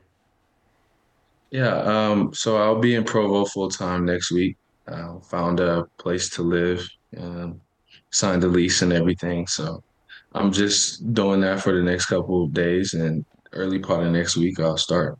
Yeah, 1.50 1.78
um, 1.78 2.34
so 2.34 2.58
I'll 2.58 2.78
be 2.78 2.94
in 2.94 3.04
Provo 3.04 3.46
full 3.46 3.70
time 3.70 4.04
next 4.04 4.30
week. 4.30 4.58
Uh, 4.86 5.18
found 5.20 5.60
a 5.60 5.86
place 5.96 6.28
to 6.28 6.42
live, 6.42 6.86
um, 7.16 7.58
signed 8.10 8.44
a 8.44 8.48
lease 8.48 8.82
and 8.82 8.92
everything. 8.92 9.46
So 9.46 9.82
I'm 10.34 10.52
just 10.52 11.14
doing 11.14 11.40
that 11.40 11.62
for 11.62 11.72
the 11.74 11.82
next 11.82 12.04
couple 12.04 12.44
of 12.44 12.52
days, 12.52 12.92
and 12.92 13.24
early 13.54 13.78
part 13.78 14.04
of 14.04 14.12
next 14.12 14.36
week 14.36 14.60
I'll 14.60 14.76
start, 14.76 15.18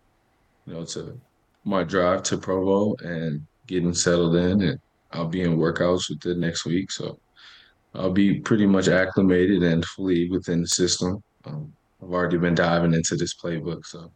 you 0.69 0.75
know, 0.75 0.85
to 0.85 1.19
my 1.65 1.83
drive 1.83 2.23
to 2.25 2.37
Provo 2.37 2.95
and 3.01 3.47
getting 3.67 3.95
settled 3.95 4.37
in, 4.37 4.63
and 4.63 4.79
I'll 5.13 5.29
be 5.29 5.41
in 5.43 5.57
workouts 5.57 6.11
with 6.11 6.25
it 6.27 6.39
next 6.39 6.67
week. 6.67 6.91
So 6.91 7.19
I'll 7.95 8.13
be 8.13 8.41
pretty 8.41 8.67
much 8.67 8.89
acclimated 8.89 9.63
and 9.63 9.85
fully 9.85 10.31
within 10.31 10.61
the 10.61 10.69
system. 10.69 11.23
Um, 11.47 11.73
I've 12.03 12.11
already 12.11 12.39
been 12.39 12.55
diving 12.55 12.95
into 12.95 13.17
this 13.17 13.35
playbook, 13.35 13.85
so 13.87 14.13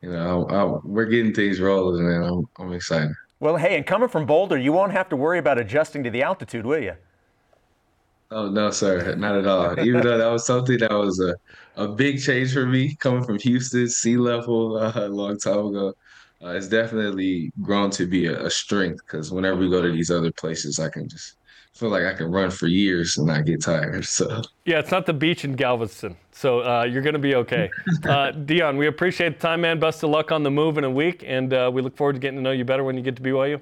you 0.00 0.10
know 0.10 0.46
I, 0.46 0.62
I, 0.62 0.78
we're 0.82 1.04
getting 1.04 1.34
things 1.34 1.60
rolling, 1.60 2.06
and 2.06 2.24
I'm 2.24 2.48
I'm 2.58 2.72
excited. 2.72 3.12
Well, 3.38 3.56
hey, 3.56 3.76
and 3.76 3.86
coming 3.86 4.08
from 4.08 4.26
Boulder, 4.26 4.58
you 4.58 4.72
won't 4.72 4.92
have 4.92 5.08
to 5.10 5.16
worry 5.16 5.38
about 5.38 5.58
adjusting 5.58 6.02
to 6.04 6.10
the 6.10 6.22
altitude, 6.22 6.66
will 6.66 6.82
you? 6.82 6.94
Oh 8.32 8.48
no, 8.48 8.70
sir, 8.70 9.14
not 9.16 9.36
at 9.36 9.46
all. 9.46 9.78
Even 9.80 10.02
though 10.02 10.16
that 10.16 10.30
was 10.30 10.46
something 10.46 10.78
that 10.78 10.92
was 10.92 11.18
a, 11.20 11.34
a 11.76 11.88
big 11.88 12.22
change 12.22 12.52
for 12.52 12.64
me 12.64 12.94
coming 12.94 13.24
from 13.24 13.38
Houston, 13.38 13.88
sea 13.88 14.16
level 14.16 14.76
uh, 14.76 14.92
a 14.94 15.08
long 15.08 15.38
time 15.38 15.66
ago. 15.66 15.94
Uh, 16.42 16.50
it's 16.50 16.68
definitely 16.68 17.52
grown 17.60 17.90
to 17.90 18.06
be 18.06 18.26
a, 18.26 18.46
a 18.46 18.50
strength 18.50 19.00
because 19.04 19.30
whenever 19.30 19.58
we 19.58 19.68
go 19.68 19.82
to 19.82 19.92
these 19.92 20.10
other 20.10 20.32
places, 20.32 20.78
I 20.78 20.88
can 20.88 21.08
just 21.08 21.34
feel 21.74 21.88
like 21.88 22.04
I 22.04 22.14
can 22.14 22.30
run 22.30 22.50
for 22.50 22.66
years 22.66 23.18
and 23.18 23.26
not 23.26 23.44
get 23.44 23.62
tired. 23.62 24.04
So 24.04 24.42
yeah, 24.64 24.78
it's 24.78 24.90
not 24.90 25.06
the 25.06 25.12
beach 25.12 25.44
in 25.44 25.54
Galveston, 25.54 26.16
so 26.32 26.60
uh, 26.60 26.84
you're 26.84 27.02
going 27.02 27.14
to 27.14 27.18
be 27.18 27.34
okay. 27.36 27.70
Uh, 28.04 28.32
Deion, 28.32 28.76
we 28.76 28.86
appreciate 28.86 29.40
the 29.40 29.46
time, 29.46 29.62
man. 29.62 29.80
Best 29.80 30.02
of 30.02 30.10
luck 30.10 30.32
on 30.32 30.42
the 30.42 30.50
move 30.50 30.78
in 30.78 30.84
a 30.84 30.90
week, 30.90 31.24
and 31.26 31.52
uh, 31.52 31.70
we 31.72 31.82
look 31.82 31.96
forward 31.96 32.14
to 32.14 32.18
getting 32.18 32.36
to 32.36 32.42
know 32.42 32.52
you 32.52 32.64
better 32.64 32.84
when 32.84 32.96
you 32.96 33.02
get 33.02 33.16
to 33.16 33.22
BYU. 33.22 33.60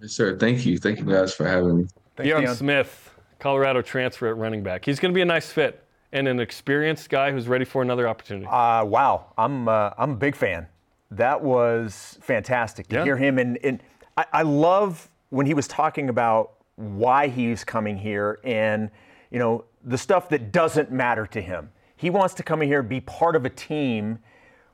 Yes, 0.00 0.12
sir. 0.12 0.38
Thank 0.38 0.66
you. 0.66 0.78
Thank 0.78 0.98
you 0.98 1.06
guys 1.06 1.34
for 1.34 1.46
having 1.46 1.78
me. 1.78 1.86
Thanks, 2.16 2.32
Deion, 2.32 2.46
Deion 2.46 2.56
Smith, 2.56 3.05
Colorado 3.38 3.82
transfer 3.82 4.28
at 4.28 4.36
running 4.36 4.62
back. 4.62 4.84
He's 4.84 4.98
going 4.98 5.12
to 5.12 5.14
be 5.14 5.22
a 5.22 5.26
nice 5.26 5.50
fit 5.52 5.82
and 6.12 6.26
an 6.28 6.40
experienced 6.40 7.10
guy 7.10 7.30
who's 7.32 7.48
ready 7.48 7.64
for 7.64 7.82
another 7.82 8.08
opportunity. 8.08 8.46
Uh, 8.46 8.84
wow, 8.84 9.32
I'm 9.36 9.68
uh, 9.68 9.90
I'm 9.98 10.12
a 10.12 10.16
big 10.16 10.34
fan. 10.34 10.66
That 11.10 11.42
was 11.42 12.18
fantastic 12.20 12.88
to 12.88 12.96
Yeah. 12.96 13.04
hear 13.04 13.16
him, 13.16 13.38
and, 13.38 13.58
and 13.62 13.82
I, 14.16 14.24
I 14.32 14.42
love 14.42 15.08
when 15.30 15.46
he 15.46 15.54
was 15.54 15.68
talking 15.68 16.08
about 16.08 16.52
why 16.76 17.28
he's 17.28 17.64
coming 17.64 17.96
here 17.96 18.38
and 18.44 18.90
you 19.30 19.38
know 19.38 19.64
the 19.84 19.98
stuff 19.98 20.28
that 20.30 20.52
doesn't 20.52 20.90
matter 20.90 21.26
to 21.28 21.40
him. 21.40 21.70
He 21.96 22.10
wants 22.10 22.34
to 22.34 22.42
come 22.42 22.60
in 22.62 22.68
here 22.68 22.80
and 22.80 22.88
be 22.88 23.00
part 23.00 23.36
of 23.36 23.44
a 23.44 23.50
team 23.50 24.18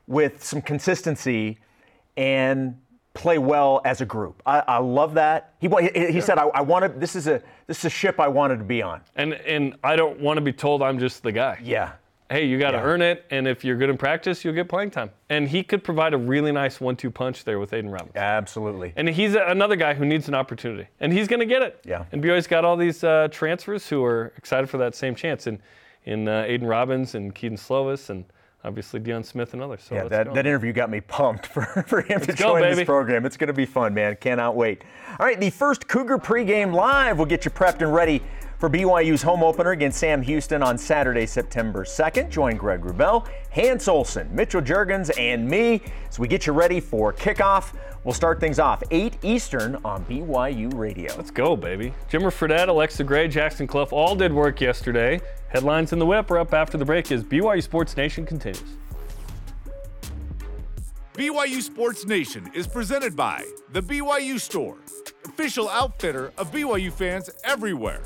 with 0.06 0.42
some 0.42 0.60
consistency 0.60 1.58
and 2.16 2.76
play 3.14 3.38
well 3.38 3.80
as 3.84 4.00
a 4.00 4.06
group. 4.06 4.42
I, 4.46 4.60
I 4.66 4.78
love 4.78 5.14
that. 5.14 5.54
He 5.58 5.68
he, 5.94 6.12
he 6.12 6.20
said, 6.20 6.38
"I, 6.38 6.44
I 6.48 6.60
want 6.62 6.84
to. 6.90 6.98
This 6.98 7.14
is 7.16 7.26
a 7.26 7.42
this 7.66 7.78
is 7.80 7.84
a 7.86 7.90
ship 7.90 8.18
I 8.20 8.28
wanted 8.28 8.58
to 8.58 8.64
be 8.64 8.82
on." 8.82 9.00
and 9.16 9.34
and 9.34 9.74
I 9.84 9.96
don't 9.96 10.18
want 10.20 10.38
to 10.38 10.40
be 10.40 10.52
told 10.52 10.82
I'm 10.82 10.98
just 10.98 11.22
the 11.22 11.32
guy. 11.32 11.58
Yeah. 11.62 11.92
Hey, 12.30 12.46
you 12.46 12.58
got 12.58 12.70
to 12.70 12.78
Yeah. 12.78 12.84
earn 12.84 13.02
it, 13.02 13.26
and 13.30 13.46
if 13.46 13.62
you're 13.62 13.76
good 13.76 13.90
in 13.90 13.98
practice, 13.98 14.42
you'll 14.42 14.54
get 14.54 14.66
playing 14.66 14.90
time. 14.90 15.10
And 15.28 15.46
he 15.46 15.62
could 15.62 15.84
provide 15.84 16.14
a 16.14 16.16
really 16.16 16.50
nice 16.50 16.80
one-two 16.80 17.10
punch 17.10 17.44
there 17.44 17.58
with 17.58 17.74
Aidan 17.74 17.90
Robbins. 17.90 18.16
Absolutely. 18.16 18.94
And 18.96 19.06
he's 19.06 19.34
a, 19.34 19.42
another 19.48 19.76
guy 19.76 19.92
who 19.92 20.06
needs 20.06 20.28
an 20.28 20.34
opportunity, 20.34 20.88
and 21.00 21.12
he's 21.12 21.28
going 21.28 21.40
to 21.40 21.46
get 21.46 21.60
it. 21.60 21.80
Yeah. 21.84 22.06
And 22.10 22.24
BYU's 22.24 22.46
got 22.46 22.64
all 22.64 22.78
these 22.78 23.04
uh, 23.04 23.28
transfers 23.30 23.86
who 23.86 24.02
are 24.02 24.32
excited 24.38 24.70
for 24.70 24.78
that 24.78 24.94
same 24.94 25.14
chance, 25.14 25.46
and 25.46 25.58
in 26.04 26.26
uh, 26.26 26.44
Aidan 26.46 26.66
Robbins 26.66 27.14
and 27.14 27.34
Kedon 27.34 27.58
Slovis, 27.58 28.08
and 28.08 28.24
obviously 28.64 29.00
Deion 29.00 29.24
Smith 29.24 29.52
and 29.54 29.62
others. 29.62 29.82
So 29.82 29.94
Yeah, 29.94 30.04
that, 30.04 30.26
go. 30.26 30.34
that 30.34 30.46
interview 30.46 30.72
got 30.72 30.90
me 30.90 31.00
pumped 31.00 31.46
for, 31.54 31.62
for 31.86 32.02
him 32.02 32.20
to 32.20 32.26
Let's 32.28 32.40
go, 32.40 32.48
join 32.50 32.62
baby. 32.62 32.76
this 32.76 32.84
program. 32.84 33.26
It's 33.26 33.36
going 33.36 33.48
to 33.48 33.52
be 33.52 33.66
fun, 33.66 33.94
man. 33.94 34.16
Cannot 34.20 34.56
wait. 34.56 34.82
All 35.18 35.26
right, 35.26 35.38
the 35.38 35.50
first 35.50 35.88
Cougar 35.88 36.18
pregame 36.18 36.72
live 36.72 37.18
will 37.18 37.26
get 37.26 37.44
you 37.44 37.50
prepped 37.50 37.82
and 37.82 37.92
ready 37.92 38.22
for 38.58 38.70
BYU's 38.70 39.22
home 39.22 39.42
opener 39.42 39.72
against 39.72 39.98
Sam 39.98 40.22
Houston 40.22 40.62
on 40.62 40.78
Saturday, 40.78 41.26
September 41.26 41.84
2nd. 41.84 42.30
Join 42.30 42.56
Greg 42.56 42.82
Wrubell, 42.82 43.28
Hans 43.50 43.88
Olsen, 43.88 44.32
Mitchell 44.32 44.62
Juergens, 44.62 45.10
and 45.18 45.48
me 45.48 45.82
as 46.08 46.20
we 46.20 46.28
get 46.28 46.46
you 46.46 46.52
ready 46.52 46.78
for 46.78 47.12
kickoff. 47.12 47.74
We'll 48.04 48.14
start 48.14 48.40
things 48.40 48.58
off 48.58 48.82
8 48.90 49.18
Eastern 49.22 49.76
on 49.84 50.04
BYU 50.06 50.74
Radio. 50.76 51.14
Let's 51.16 51.30
go, 51.30 51.54
baby. 51.54 51.94
Jimmer 52.10 52.32
Fredette, 52.32 52.66
Alexa 52.66 53.04
Gray, 53.04 53.28
Jackson 53.28 53.68
Clough 53.68 53.88
all 53.92 54.16
did 54.16 54.32
work 54.32 54.60
yesterday. 54.60 55.20
Headlines 55.48 55.92
in 55.92 56.00
the 56.00 56.06
whip 56.06 56.28
are 56.32 56.38
up 56.38 56.52
after 56.52 56.76
the 56.76 56.84
break 56.84 57.12
as 57.12 57.22
BYU 57.22 57.62
Sports 57.62 57.96
Nation 57.96 58.26
continues. 58.26 58.76
BYU 61.14 61.62
Sports 61.62 62.04
Nation 62.04 62.50
is 62.54 62.66
presented 62.66 63.14
by 63.14 63.44
The 63.70 63.82
BYU 63.82 64.40
Store, 64.40 64.78
official 65.24 65.68
outfitter 65.68 66.32
of 66.38 66.50
BYU 66.50 66.90
fans 66.92 67.30
everywhere. 67.44 68.02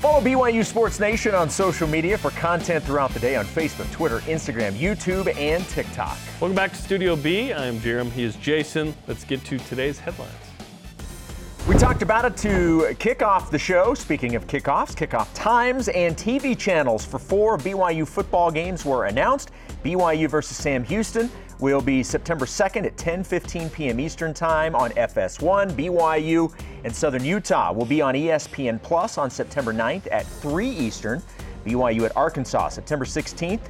Follow 0.00 0.22
BYU 0.22 0.64
Sports 0.64 0.98
Nation 0.98 1.34
on 1.34 1.50
social 1.50 1.86
media 1.86 2.16
for 2.16 2.30
content 2.30 2.82
throughout 2.82 3.12
the 3.12 3.20
day 3.20 3.36
on 3.36 3.44
Facebook, 3.44 3.92
Twitter, 3.92 4.20
Instagram, 4.20 4.72
YouTube, 4.72 5.30
and 5.36 5.62
TikTok. 5.68 6.16
Welcome 6.40 6.54
back 6.54 6.70
to 6.70 6.78
Studio 6.78 7.16
B. 7.16 7.52
I 7.52 7.66
am 7.66 7.78
Jarom. 7.80 8.10
He 8.10 8.22
is 8.22 8.34
Jason. 8.36 8.94
Let's 9.06 9.24
get 9.24 9.44
to 9.44 9.58
today's 9.58 9.98
headlines. 9.98 10.32
We 11.68 11.76
talked 11.76 12.00
about 12.00 12.24
it 12.24 12.34
to 12.38 12.96
kick 12.98 13.20
off 13.20 13.50
the 13.50 13.58
show. 13.58 13.92
Speaking 13.92 14.36
of 14.36 14.46
kickoffs, 14.46 14.96
kickoff 14.96 15.28
times 15.34 15.88
and 15.88 16.16
TV 16.16 16.58
channels 16.58 17.04
for 17.04 17.18
four 17.18 17.58
BYU 17.58 18.08
football 18.08 18.50
games 18.50 18.86
were 18.86 19.04
announced. 19.04 19.50
BYU 19.84 20.30
versus 20.30 20.56
Sam 20.56 20.82
Houston 20.84 21.30
will 21.58 21.82
be 21.82 22.02
September 22.02 22.46
2nd 22.46 22.86
at 22.86 22.96
10:15 22.96 23.70
p.m. 23.70 24.00
Eastern 24.00 24.32
Time 24.32 24.74
on 24.74 24.92
FS1. 24.92 25.72
BYU 25.72 26.50
and 26.84 26.94
Southern 26.94 27.24
Utah 27.24 27.72
will 27.72 27.86
be 27.86 28.00
on 28.00 28.14
ESPN 28.14 28.82
Plus 28.82 29.18
on 29.18 29.30
September 29.30 29.72
9th 29.72 30.08
at 30.10 30.26
3 30.26 30.68
Eastern. 30.68 31.22
BYU 31.64 32.04
at 32.04 32.16
Arkansas 32.16 32.70
September 32.70 33.04
16th 33.04 33.68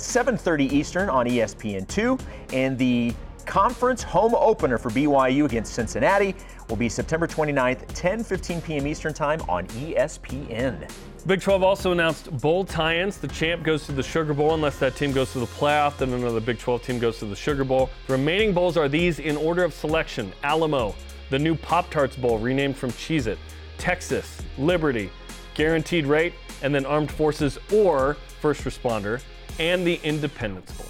7:30 0.00 0.72
Eastern 0.72 1.08
on 1.08 1.28
E 1.28 1.38
ESPN2, 1.38 2.20
and 2.52 2.78
the 2.78 3.14
conference 3.44 4.02
home 4.02 4.34
opener 4.34 4.78
for 4.78 4.90
BYU 4.90 5.44
against 5.44 5.74
Cincinnati 5.74 6.34
will 6.68 6.76
be 6.76 6.88
September 6.88 7.26
29th, 7.26 7.86
10:15 7.88 8.64
p.m. 8.64 8.86
Eastern 8.86 9.12
Time 9.12 9.40
on 9.48 9.66
ESPN. 9.68 10.90
Big 11.26 11.42
12 11.42 11.62
also 11.62 11.92
announced 11.92 12.30
bowl 12.40 12.64
tie-ins. 12.64 13.18
The 13.18 13.28
champ 13.28 13.62
goes 13.62 13.84
to 13.84 13.92
the 13.92 14.02
Sugar 14.02 14.32
Bowl 14.32 14.54
unless 14.54 14.78
that 14.78 14.96
team 14.96 15.12
goes 15.12 15.32
to 15.32 15.38
the 15.38 15.46
playoff. 15.46 15.98
Then 15.98 16.14
another 16.14 16.40
Big 16.40 16.58
12 16.58 16.82
team 16.82 16.98
goes 16.98 17.18
to 17.18 17.26
the 17.26 17.36
Sugar 17.36 17.64
Bowl. 17.64 17.90
The 18.06 18.14
remaining 18.14 18.54
bowls 18.54 18.78
are 18.78 18.88
these 18.88 19.18
in 19.18 19.36
order 19.36 19.62
of 19.64 19.74
selection: 19.74 20.32
Alamo, 20.42 20.94
the 21.30 21.38
new 21.38 21.54
Pop 21.54 21.90
Tarts 21.90 22.16
Bowl 22.16 22.38
renamed 22.38 22.76
from 22.76 22.90
Cheez-It, 22.90 23.38
Texas, 23.78 24.42
Liberty, 24.58 25.10
Guaranteed 25.54 26.06
Rate, 26.06 26.34
and 26.62 26.74
then 26.74 26.84
Armed 26.84 27.10
Forces 27.10 27.58
or 27.72 28.14
First 28.40 28.64
Responder, 28.64 29.22
and 29.58 29.86
the 29.86 29.98
Independence 30.02 30.72
Bowl. 30.72 30.86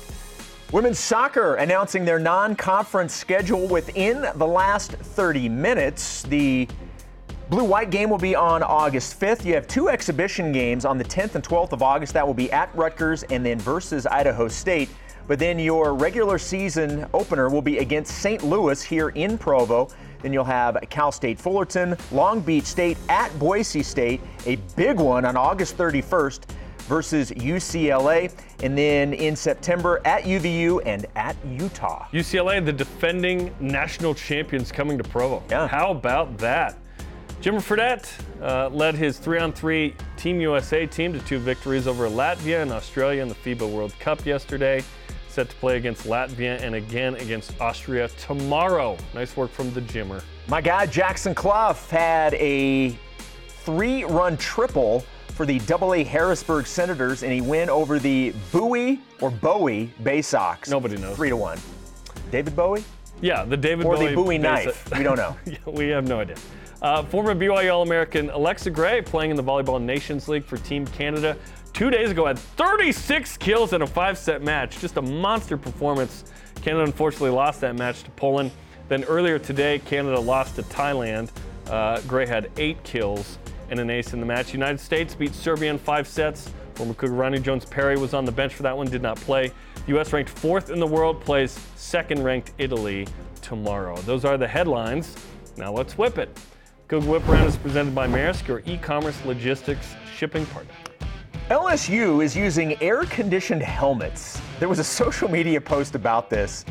Women's 0.72 0.98
soccer 0.98 1.56
announcing 1.56 2.04
their 2.04 2.18
non-conference 2.18 3.12
schedule 3.12 3.66
within 3.66 4.24
the 4.36 4.46
last 4.46 4.92
30 4.92 5.48
minutes. 5.48 6.22
The 6.22 6.68
Blue 7.50 7.64
White 7.64 7.90
game 7.90 8.08
will 8.08 8.18
be 8.18 8.36
on 8.36 8.62
August 8.62 9.18
5th. 9.18 9.44
You 9.44 9.54
have 9.54 9.66
two 9.66 9.88
exhibition 9.88 10.52
games 10.52 10.84
on 10.84 10.96
the 10.96 11.04
10th 11.04 11.34
and 11.34 11.42
12th 11.42 11.72
of 11.72 11.82
August. 11.82 12.14
That 12.14 12.24
will 12.24 12.34
be 12.34 12.52
at 12.52 12.72
Rutgers 12.76 13.24
and 13.24 13.44
then 13.44 13.58
versus 13.58 14.06
Idaho 14.06 14.46
State. 14.46 14.88
But 15.26 15.40
then 15.40 15.58
your 15.58 15.94
regular 15.94 16.38
season 16.38 17.06
opener 17.12 17.48
will 17.48 17.62
be 17.62 17.78
against 17.78 18.18
St. 18.18 18.44
Louis 18.44 18.80
here 18.80 19.08
in 19.10 19.36
Provo. 19.36 19.88
Then 20.22 20.32
you'll 20.32 20.44
have 20.44 20.78
Cal 20.90 21.12
State 21.12 21.38
Fullerton, 21.38 21.96
Long 22.12 22.40
Beach 22.40 22.64
State 22.64 22.98
at 23.08 23.36
Boise 23.38 23.82
State, 23.82 24.20
a 24.46 24.56
big 24.76 24.98
one 24.98 25.24
on 25.24 25.36
August 25.36 25.76
31st 25.76 26.44
versus 26.80 27.30
UCLA. 27.30 28.32
And 28.62 28.76
then 28.76 29.14
in 29.14 29.36
September 29.36 30.02
at 30.04 30.24
UVU 30.24 30.82
and 30.84 31.06
at 31.16 31.36
Utah. 31.46 32.06
UCLA, 32.12 32.64
the 32.64 32.72
defending 32.72 33.54
national 33.60 34.14
champions, 34.14 34.72
coming 34.72 34.98
to 34.98 35.04
Provo. 35.04 35.42
Yeah. 35.48 35.68
How 35.68 35.92
about 35.92 36.36
that? 36.38 36.76
Jimmer 37.40 37.62
Fredette 37.62 38.06
uh, 38.42 38.68
led 38.68 38.96
his 38.96 39.18
three-on-three 39.18 39.94
Team 40.18 40.42
USA 40.42 40.84
team 40.84 41.14
to 41.14 41.18
two 41.20 41.38
victories 41.38 41.86
over 41.86 42.06
Latvia 42.06 42.60
and 42.60 42.70
Australia 42.70 43.22
in 43.22 43.28
the 43.28 43.34
FIBA 43.34 43.72
World 43.72 43.98
Cup 43.98 44.26
yesterday. 44.26 44.84
Set 45.30 45.48
to 45.48 45.54
play 45.56 45.76
against 45.76 46.08
Latvia 46.08 46.60
and 46.60 46.74
again 46.74 47.14
against 47.14 47.58
Austria 47.60 48.08
tomorrow. 48.18 48.98
Nice 49.14 49.36
work 49.36 49.52
from 49.52 49.72
the 49.72 49.80
Jimmer. 49.80 50.24
My 50.48 50.60
guy 50.60 50.86
Jackson 50.86 51.36
Clough 51.36 51.74
had 51.88 52.34
a 52.34 52.98
three 53.46 54.02
run 54.04 54.36
triple 54.36 55.04
for 55.28 55.46
the 55.46 55.60
AA 55.72 56.02
Harrisburg 56.04 56.66
Senators 56.66 57.22
in 57.22 57.30
a 57.30 57.40
win 57.42 57.70
over 57.70 58.00
the 58.00 58.34
Bowie 58.50 59.00
or 59.20 59.30
Bowie 59.30 59.92
Bay 60.02 60.20
Sox. 60.20 60.68
Nobody 60.68 60.96
knows. 60.96 61.14
Three 61.14 61.28
to 61.28 61.36
one. 61.36 61.60
David 62.32 62.56
Bowie? 62.56 62.82
Yeah, 63.20 63.44
the 63.44 63.56
David 63.56 63.86
Or 63.86 63.94
Bowie 63.96 64.08
the 64.08 64.14
Bowie 64.16 64.38
knife. 64.38 64.90
We 64.96 65.04
don't 65.04 65.16
know. 65.16 65.36
We 65.70 65.88
have 65.90 66.08
no 66.08 66.20
idea. 66.20 66.36
Uh, 66.82 67.04
former 67.04 67.34
BYU 67.34 67.72
All-American 67.72 68.30
Alexa 68.30 68.70
Gray 68.70 69.02
playing 69.02 69.30
in 69.30 69.36
the 69.36 69.44
Volleyball 69.44 69.80
Nations 69.80 70.28
League 70.28 70.44
for 70.44 70.56
Team 70.56 70.86
Canada 70.86 71.36
two 71.72 71.90
days 71.90 72.10
ago 72.10 72.26
had 72.26 72.38
36 72.38 73.36
kills 73.38 73.72
in 73.72 73.82
a 73.82 73.86
five-set 73.86 74.42
match. 74.42 74.78
Just 74.80 74.96
a 74.96 75.02
monster 75.02 75.56
performance. 75.56 76.24
Canada 76.62 76.84
unfortunately 76.84 77.30
lost 77.30 77.60
that 77.62 77.76
match 77.76 78.02
to 78.04 78.10
Poland. 78.12 78.50
Then 78.88 79.04
earlier 79.04 79.38
today, 79.38 79.78
Canada 79.78 80.18
lost 80.18 80.56
to 80.56 80.62
Thailand. 80.62 81.30
Uh, 81.68 82.00
Gray 82.02 82.26
had 82.26 82.50
eight 82.56 82.82
kills 82.82 83.38
and 83.70 83.78
an 83.78 83.88
ace 83.88 84.12
in 84.12 84.20
the 84.20 84.26
match. 84.26 84.52
United 84.52 84.80
States 84.80 85.14
beat 85.14 85.34
Serbia 85.34 85.70
in 85.70 85.78
five 85.78 86.06
sets. 86.06 86.50
Former 86.74 86.94
Cougar 86.94 87.14
Roni 87.14 87.42
Jones 87.42 87.64
Perry 87.64 87.96
was 87.96 88.14
on 88.14 88.24
the 88.24 88.32
bench 88.32 88.54
for 88.54 88.62
that 88.64 88.76
one, 88.76 88.88
did 88.88 89.02
not 89.02 89.16
play. 89.16 89.52
The 89.86 89.88
U.S. 89.88 90.12
ranked 90.12 90.30
fourth 90.30 90.70
in 90.70 90.80
the 90.80 90.86
world 90.86 91.20
plays 91.20 91.58
second 91.76 92.24
ranked 92.24 92.52
Italy 92.58 93.06
tomorrow. 93.42 93.96
Those 93.98 94.24
are 94.24 94.36
the 94.36 94.48
headlines. 94.48 95.16
Now 95.56 95.72
let's 95.72 95.96
whip 95.96 96.18
it. 96.18 96.36
Cougar 96.88 97.08
Whip 97.08 97.28
Round 97.28 97.48
is 97.48 97.56
presented 97.56 97.94
by 97.94 98.08
Maersk, 98.08 98.48
your 98.48 98.62
e-commerce 98.66 99.24
logistics 99.24 99.94
shipping 100.16 100.44
partner. 100.46 100.74
LSU 101.50 102.22
is 102.24 102.36
using 102.36 102.80
air 102.80 103.02
conditioned 103.06 103.60
helmets. 103.60 104.40
There 104.60 104.68
was 104.68 104.78
a 104.78 104.84
social 104.84 105.28
media 105.28 105.60
post 105.60 105.96
about 105.96 106.30
this. 106.30 106.64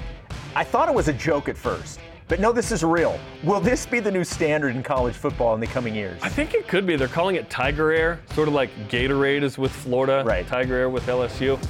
I 0.55 0.63
thought 0.63 0.87
it 0.87 0.95
was 0.95 1.09
a 1.09 1.13
joke 1.13 1.49
at 1.49 1.57
first, 1.57 1.99
but 2.29 2.39
no, 2.39 2.53
this 2.53 2.71
is 2.71 2.81
real. 2.81 3.19
Will 3.43 3.59
this 3.59 3.85
be 3.85 3.99
the 3.99 4.09
new 4.09 4.23
standard 4.23 4.73
in 4.73 4.81
college 4.81 5.15
football 5.15 5.53
in 5.53 5.59
the 5.59 5.67
coming 5.67 5.93
years? 5.93 6.17
I 6.23 6.29
think 6.29 6.53
it 6.53 6.65
could 6.69 6.85
be. 6.87 6.95
They're 6.95 7.09
calling 7.09 7.35
it 7.35 7.49
Tiger 7.49 7.91
Air, 7.91 8.21
sort 8.33 8.47
of 8.47 8.53
like 8.53 8.69
Gatorade 8.87 9.43
is 9.43 9.57
with 9.57 9.73
Florida, 9.73 10.23
Right. 10.25 10.47
Tiger 10.47 10.75
Air 10.77 10.89
with 10.89 11.05
LSU. 11.07 11.61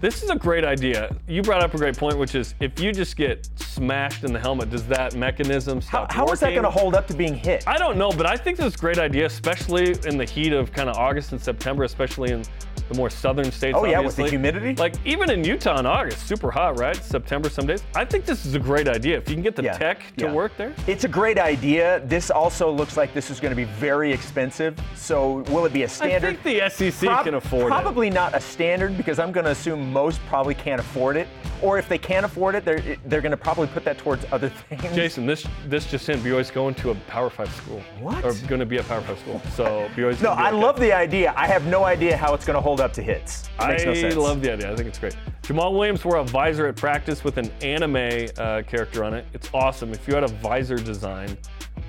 This 0.00 0.22
is 0.22 0.30
a 0.30 0.34
great 0.34 0.64
idea. 0.64 1.14
You 1.28 1.42
brought 1.42 1.62
up 1.62 1.74
a 1.74 1.76
great 1.76 1.94
point, 1.94 2.16
which 2.16 2.34
is 2.34 2.54
if 2.58 2.80
you 2.80 2.90
just 2.90 3.16
get 3.16 3.50
smashed 3.56 4.24
in 4.24 4.32
the 4.32 4.40
helmet, 4.40 4.70
does 4.70 4.86
that 4.86 5.14
mechanism 5.14 5.82
How, 5.82 6.06
how 6.08 6.26
is 6.28 6.40
that 6.40 6.52
going 6.52 6.62
to 6.62 6.70
hold 6.70 6.94
up 6.94 7.06
to 7.08 7.14
being 7.14 7.34
hit? 7.34 7.68
I 7.68 7.76
don't 7.76 7.98
know, 7.98 8.10
but 8.10 8.24
I 8.24 8.34
think 8.34 8.56
this 8.56 8.64
is 8.64 8.74
a 8.76 8.78
great 8.78 8.98
idea, 8.98 9.26
especially 9.26 9.94
in 10.06 10.16
the 10.16 10.24
heat 10.24 10.54
of 10.54 10.72
kind 10.72 10.88
of 10.88 10.96
August 10.96 11.32
and 11.32 11.40
September, 11.40 11.84
especially 11.84 12.32
in 12.32 12.44
the 12.90 12.96
more 12.96 13.08
southern 13.08 13.50
states. 13.52 13.76
Oh, 13.78 13.84
yeah, 13.86 14.00
with 14.00 14.16
the 14.16 14.28
humidity? 14.28 14.74
Like 14.74 14.94
even 15.04 15.30
in 15.30 15.44
Utah 15.44 15.78
in 15.78 15.86
August, 15.86 16.26
super 16.26 16.50
hot, 16.50 16.78
right? 16.78 16.96
September 16.96 17.48
some 17.48 17.64
days. 17.66 17.82
I 17.94 18.04
think 18.04 18.24
this 18.24 18.44
is 18.44 18.54
a 18.54 18.58
great 18.58 18.88
idea. 18.88 19.16
If 19.16 19.28
you 19.28 19.36
can 19.36 19.42
get 19.42 19.54
the 19.56 19.62
Yeah, 19.62 19.78
tech 19.78 20.02
to 20.16 20.26
yeah. 20.26 20.32
work 20.32 20.56
there. 20.56 20.74
It's 20.88 21.04
a 21.04 21.08
great 21.08 21.38
idea. 21.38 22.00
This 22.06 22.30
also 22.30 22.68
looks 22.70 22.96
like 22.96 23.14
this 23.14 23.30
is 23.30 23.38
going 23.38 23.50
to 23.52 23.56
be 23.56 23.64
very 23.64 24.12
expensive. 24.12 24.76
So 24.96 25.44
will 25.50 25.64
it 25.66 25.72
be 25.72 25.84
a 25.84 25.88
standard? 25.88 26.30
I 26.30 26.36
think 26.36 26.42
the 26.42 26.68
SEC 26.90 27.08
Prob- 27.08 27.24
can 27.24 27.34
afford 27.34 27.66
it. 27.66 27.68
Probably 27.68 28.10
not 28.10 28.34
a 28.34 28.40
standard 28.40 28.96
because 28.96 29.20
I'm 29.20 29.30
going 29.30 29.44
to 29.44 29.52
assume 29.52 29.92
most 29.92 30.20
probably 30.26 30.54
can't 30.54 30.80
afford 30.80 31.16
it. 31.16 31.28
Or 31.62 31.78
if 31.78 31.88
they 31.88 31.98
can't 31.98 32.24
afford 32.24 32.54
it, 32.54 32.64
they're 32.64 32.96
they're 33.06 33.20
going 33.20 33.30
to 33.30 33.36
probably 33.36 33.66
put 33.68 33.84
that 33.84 33.98
towards 33.98 34.24
other 34.32 34.48
things. 34.68 34.94
Jason, 34.94 35.26
this 35.26 35.46
this 35.66 35.86
just 35.86 36.08
in. 36.08 36.20
BYU's 36.20 36.50
going 36.50 36.74
to 36.76 36.90
a 36.90 36.94
Power 37.06 37.30
Five 37.30 37.52
school. 37.54 37.82
What? 38.00 38.24
Or 38.24 38.32
going 38.48 38.60
to 38.60 38.66
be 38.66 38.78
a 38.78 38.82
Power 38.82 39.00
Five 39.02 39.18
school. 39.18 39.40
So 39.54 39.88
BYU's. 39.94 40.22
No, 40.22 40.30
I 40.30 40.48
okay. 40.48 40.56
love 40.56 40.78
the 40.78 40.92
idea. 40.92 41.32
I 41.36 41.46
have 41.46 41.66
no 41.66 41.84
idea 41.84 42.16
how 42.16 42.34
it's 42.34 42.44
going 42.44 42.56
to 42.56 42.60
hold 42.60 42.80
up 42.80 42.92
to 42.94 43.02
hits. 43.02 43.48
It 43.60 43.66
makes 43.68 43.84
no 43.84 43.90
I 43.92 43.94
sense. 43.94 44.16
love 44.16 44.40
the 44.42 44.52
idea. 44.52 44.72
I 44.72 44.76
think 44.76 44.88
it's 44.88 44.98
great. 44.98 45.16
Jamaal 45.42 45.72
Williams 45.72 46.04
wore 46.04 46.16
a 46.16 46.24
visor 46.24 46.66
at 46.68 46.76
practice 46.76 47.24
with 47.24 47.36
an 47.36 47.50
anime 47.62 48.28
uh, 48.38 48.62
character 48.62 49.04
on 49.04 49.14
it. 49.14 49.26
It's 49.32 49.50
awesome. 49.52 49.92
If 49.92 50.06
you 50.06 50.14
had 50.14 50.24
a 50.24 50.28
visor 50.28 50.76
design, 50.76 51.36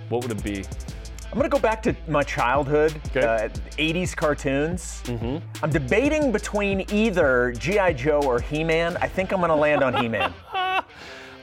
what 0.09 0.23
would 0.23 0.31
it 0.31 0.43
be? 0.43 0.65
I'm 1.33 1.41
to 1.41 1.49
go 1.49 1.59
back 1.59 1.81
to 1.83 1.95
my 2.09 2.23
childhood, 2.23 2.93
Okay. 3.15 3.21
uh, 3.25 3.47
80s 3.77 4.13
cartoons. 4.15 5.01
Mm-hmm. 5.05 5.37
I'm 5.63 5.69
debating 5.69 6.31
between 6.31 6.85
either 6.91 7.53
G.I. 7.57 7.93
Joe 7.93 8.21
or 8.23 8.41
He 8.41 8.63
Man. 8.65 8.97
I 8.99 9.07
think 9.07 9.31
I'm 9.31 9.39
going 9.39 9.49
to 9.49 9.55
land 9.55 9.81
on 9.81 9.93
He 9.95 10.09
Man. 10.09 10.33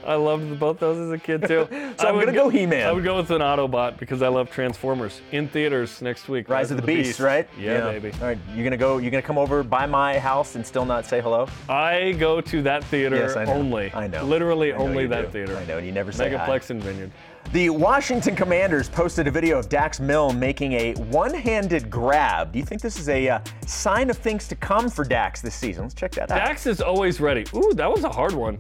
I 0.07 0.15
loved 0.15 0.59
both 0.59 0.79
those 0.79 0.97
as 0.99 1.11
a 1.11 1.19
kid 1.19 1.47
too. 1.47 1.69
So 1.99 2.07
I 2.07 2.11
I'm 2.11 2.17
would 2.17 2.27
gonna 2.27 2.37
go 2.39 2.49
He-Man. 2.49 2.87
I 2.87 2.93
would 2.93 3.03
go 3.05 3.17
with 3.17 3.31
an 3.33 3.41
Autobot 3.43 3.99
because 3.99 4.23
I 4.23 4.29
love 4.29 4.51
Transformers 4.51 5.21
in 5.33 5.49
theaters 5.49 6.01
next 6.01 6.29
week. 6.29 6.49
Rise 6.49 6.71
of 6.71 6.77
the 6.79 6.83
Beast, 6.87 7.19
right? 7.19 7.47
Yeah, 7.59 7.81
baby. 7.91 8.13
All 8.21 8.29
right, 8.29 8.39
you're 8.55 8.63
gonna 8.65 8.77
go. 8.77 8.99
You're 8.99 9.11
gonna 9.11 9.21
come 9.21 9.37
over 9.37 9.63
by 9.65 9.85
my 9.85 10.17
house 10.19 10.55
and 10.55 10.65
still 10.65 10.85
not 10.87 11.05
say 11.05 11.21
hello. 11.21 11.49
I 11.69 12.13
go 12.13 12.41
to 12.41 12.63
that 12.63 12.85
theater 12.85 13.17
Yes, 13.17 13.37
I 13.37 13.45
only. 13.47 13.93
I 13.93 14.07
know. 14.07 14.23
Literally 14.25 14.73
I 14.73 14.79
know 14.79 14.85
only 14.85 15.07
that 15.09 15.27
do. 15.27 15.31
theater. 15.31 15.57
I 15.59 15.65
know, 15.67 15.77
and 15.79 15.87
you 15.87 15.93
never 15.93 16.13
say 16.13 16.31
hi. 16.35 16.47
Megaplex 16.47 16.71
and 16.71 16.81
Vineyard. 16.83 17.11
The 17.51 17.71
Washington 17.71 18.37
Commanders 18.37 18.91
posted 18.91 19.27
a 19.27 19.31
video 19.31 19.59
of 19.59 19.71
Dax 19.71 20.01
Milne 20.01 20.39
making 20.39 20.75
a 20.75 20.93
one-handed 20.95 21.89
grab. 21.89 22.53
Do 22.53 22.59
you 22.59 22.65
think 22.67 22.83
this 22.83 22.99
is 22.99 23.09
a 23.09 23.27
uh, 23.27 23.41
sign 23.67 24.11
of 24.11 24.19
things 24.19 24.47
to 24.49 24.55
come 24.55 24.91
for 24.91 25.03
Dax 25.03 25.41
this 25.41 25.55
season? 25.55 25.85
Let's 25.85 25.95
check 25.95 26.13
that 26.13 26.31
out. 26.31 26.37
Dax 26.37 26.67
is 26.67 26.83
always 26.83 27.23
ready. 27.23 27.47
Ooh, 27.55 27.73
that 27.73 27.91
was 27.91 28.05
a 28.05 28.11
hard 28.11 28.35
one. 28.35 28.59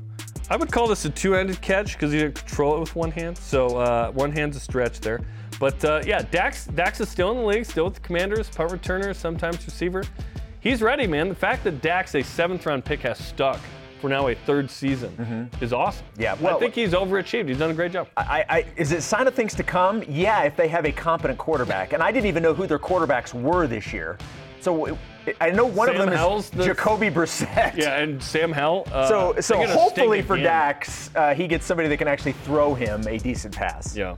I 0.49 0.57
would 0.57 0.73
call 0.73 0.87
this 0.89 1.05
a 1.05 1.11
two-handed 1.11 1.61
catch 1.61 1.93
because 1.93 2.15
you 2.15 2.31
control 2.31 2.79
it 2.79 2.81
with 2.81 2.97
one 2.97 3.11
hand. 3.11 3.37
So 3.37 3.67
uh, 3.77 4.11
one 4.13 4.33
hand's 4.33 4.57
a 4.57 4.61
stretch 4.61 5.01
there. 5.01 5.21
But 5.61 5.85
uh, 5.85 6.01
yeah, 6.07 6.23
Dax 6.23 6.65
Dax 6.69 6.99
is 7.03 7.11
still 7.11 7.31
in 7.33 7.37
the 7.37 7.45
league, 7.45 7.67
still 7.67 7.85
with 7.85 7.95
the 7.95 8.01
Commanders, 8.01 8.49
punt 8.49 8.71
returner, 8.71 9.15
sometimes 9.15 9.63
receiver. 9.67 10.03
He's 10.61 10.81
ready, 10.81 11.07
man. 11.07 11.29
The 11.29 11.35
fact 11.35 11.63
that 11.65 11.83
Dax, 11.83 12.15
a 12.15 12.23
seventh-round 12.23 12.87
pick, 12.87 13.01
has 13.01 13.19
stuck 13.19 13.61
for 14.01 14.09
now 14.09 14.29
a 14.29 14.35
third 14.35 14.71
season 14.71 15.51
is 15.61 15.73
awesome. 15.73 16.05
Mm-hmm. 16.13 16.23
Yeah, 16.23 16.37
well- 16.41 16.57
I 16.57 16.61
think 16.61 16.75
he's 16.75 16.93
overachieved. 16.93 17.49
He's 17.49 17.59
done 17.59 17.71
a 17.71 17.75
great 17.75 17.93
job. 17.93 18.09
I, 18.17 18.45
I, 18.49 18.65
is 18.77 18.93
it 18.93 18.99
a 18.99 19.03
sign 19.03 19.27
of 19.27 19.35
things 19.35 19.55
to 19.57 19.63
come? 19.63 20.03
Yeah, 20.09 20.43
if 20.45 20.57
they 20.57 20.69
have 20.69 20.85
a 20.87 20.93
competent 20.93 21.39
quarterback. 21.39 21.93
And 21.93 22.03
I 22.03 22.13
didn't 22.13 22.27
even 22.27 22.43
know 22.43 22.55
who 22.55 22.67
their 22.67 22.79
quarterbacks 22.79 23.35
were 23.35 23.67
this 23.67 23.93
year. 23.93 24.19
So 24.61 24.99
I 25.41 25.51
know 25.51 25.67
one 25.67 25.89
Sam 25.89 26.01
of 26.01 26.07
them 26.07 26.17
Howell's 26.17 26.45
is 26.47 26.51
the- 26.51 26.65
Jacoby 26.65 27.11
Brissett. 27.11 27.77
Yeah, 27.77 27.99
and 28.01 28.23
Sam 28.23 28.53
Howell. 28.53 28.89
Uh, 28.93 29.09
So, 29.09 29.35
so 29.41 29.67
hopefully 29.67 30.23
for 30.23 30.35
again. 30.35 30.45
Dax, 30.47 31.11
uh, 31.15 31.35
he 31.35 31.47
gets 31.47 31.65
somebody 31.67 31.89
that 31.89 31.97
can 31.97 32.09
actually 32.09 32.33
throw 32.33 32.75
him 32.75 33.07
a 33.07 33.19
decent 33.19 33.55
pass. 33.55 33.97
Yeah. 33.97 34.17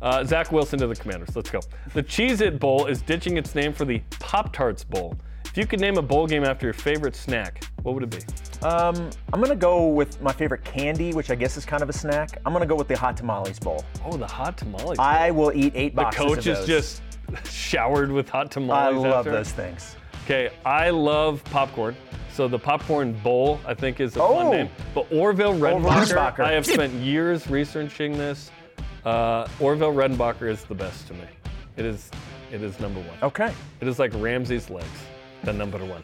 Uh, 0.00 0.22
Zach 0.24 0.52
Wilson 0.52 0.78
to 0.80 0.86
the 0.86 0.94
Commanders. 0.94 1.34
Let's 1.34 1.50
go. 1.50 1.60
The 1.94 2.02
Cheez 2.02 2.40
It 2.42 2.58
Bowl 2.60 2.86
is 2.86 3.00
ditching 3.00 3.36
its 3.38 3.54
name 3.54 3.72
for 3.72 3.84
the 3.86 4.00
Pop 4.20 4.52
Tarts 4.52 4.84
Bowl. 4.84 5.16
If 5.54 5.58
you 5.58 5.68
could 5.68 5.78
name 5.78 5.98
a 5.98 6.02
bowl 6.02 6.26
game 6.26 6.42
after 6.42 6.66
your 6.66 6.72
favorite 6.74 7.14
snack, 7.14 7.62
what 7.84 7.94
would 7.94 8.02
it 8.02 8.10
be? 8.10 8.66
Um, 8.66 9.08
I'm 9.32 9.40
gonna 9.40 9.54
go 9.54 9.86
with 9.86 10.20
my 10.20 10.32
favorite 10.32 10.64
candy, 10.64 11.12
which 11.12 11.30
I 11.30 11.36
guess 11.36 11.56
is 11.56 11.64
kind 11.64 11.80
of 11.80 11.88
a 11.88 11.92
snack. 11.92 12.40
I'm 12.44 12.52
gonna 12.52 12.66
go 12.66 12.74
with 12.74 12.88
the 12.88 12.98
hot 12.98 13.16
tamales 13.16 13.60
bowl. 13.60 13.84
Oh, 14.04 14.16
the 14.16 14.26
hot 14.26 14.58
tamales. 14.58 14.96
Bowl. 14.96 15.06
I 15.06 15.30
will 15.30 15.52
eat 15.54 15.72
eight 15.76 15.94
the 15.94 16.02
boxes 16.02 16.24
coach 16.24 16.46
of 16.48 16.58
is 16.58 16.66
just 16.66 17.02
showered 17.48 18.10
with 18.10 18.28
hot 18.28 18.50
tamales. 18.50 18.96
I 18.96 18.98
love 18.98 19.14
after. 19.28 19.30
those 19.30 19.52
things. 19.52 19.94
Okay, 20.24 20.50
I 20.66 20.90
love 20.90 21.44
popcorn. 21.44 21.94
So 22.32 22.48
the 22.48 22.58
popcorn 22.58 23.12
bowl, 23.22 23.60
I 23.64 23.74
think, 23.74 24.00
is 24.00 24.16
a 24.16 24.22
Oh. 24.24 24.34
fun 24.34 24.50
name. 24.50 24.68
But 24.92 25.06
Orville 25.12 25.54
Redenbacher, 25.54 26.16
Redenbacher. 26.16 26.40
I 26.44 26.50
have 26.50 26.66
spent 26.66 26.92
years 26.94 27.46
researching 27.48 28.18
this. 28.18 28.50
Uh, 29.04 29.46
Orville 29.60 29.92
Redenbacher 29.92 30.50
is 30.50 30.64
the 30.64 30.74
best 30.74 31.06
to 31.06 31.14
me. 31.14 31.26
It 31.76 31.84
is, 31.84 32.10
it 32.50 32.60
is 32.60 32.80
number 32.80 32.98
one. 32.98 33.16
Okay. 33.22 33.52
It 33.80 33.86
is 33.86 34.00
like 34.00 34.10
Ramsey's 34.14 34.68
legs, 34.68 34.88
the 35.44 35.52
number 35.52 35.78
one. 35.84 36.02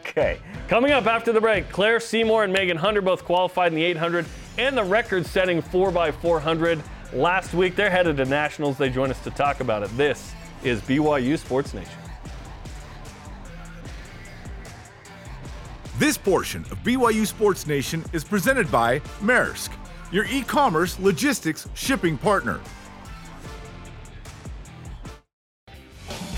Okay. 0.00 0.38
Coming 0.68 0.92
up 0.92 1.06
after 1.06 1.32
the 1.32 1.40
break, 1.40 1.68
Claire 1.70 2.00
Seymour 2.00 2.44
and 2.44 2.54
Meghan 2.54 2.76
Hunter 2.76 3.02
both 3.02 3.24
qualified 3.24 3.72
in 3.72 3.76
the 3.76 3.84
800 3.84 4.24
and 4.56 4.76
the 4.76 4.84
record-setting 4.84 5.62
4x400 5.62 6.82
last 7.12 7.52
week. 7.54 7.76
They're 7.76 7.90
headed 7.90 8.16
to 8.16 8.24
nationals. 8.24 8.78
They 8.78 8.88
join 8.88 9.10
us 9.10 9.22
to 9.24 9.30
talk 9.30 9.60
about 9.60 9.82
it. 9.82 9.94
This 9.96 10.32
is 10.62 10.80
BYU 10.82 11.38
Sports 11.38 11.74
Nation. 11.74 11.92
This 15.98 16.18
portion 16.18 16.62
of 16.70 16.78
BYU 16.82 17.26
Sports 17.26 17.66
Nation 17.66 18.04
is 18.12 18.22
presented 18.22 18.70
by 18.70 19.00
Maersk, 19.20 19.70
your 20.12 20.26
e 20.26 20.42
commerce 20.42 20.98
logistics 20.98 21.68
shipping 21.74 22.18
partner. 22.18 22.60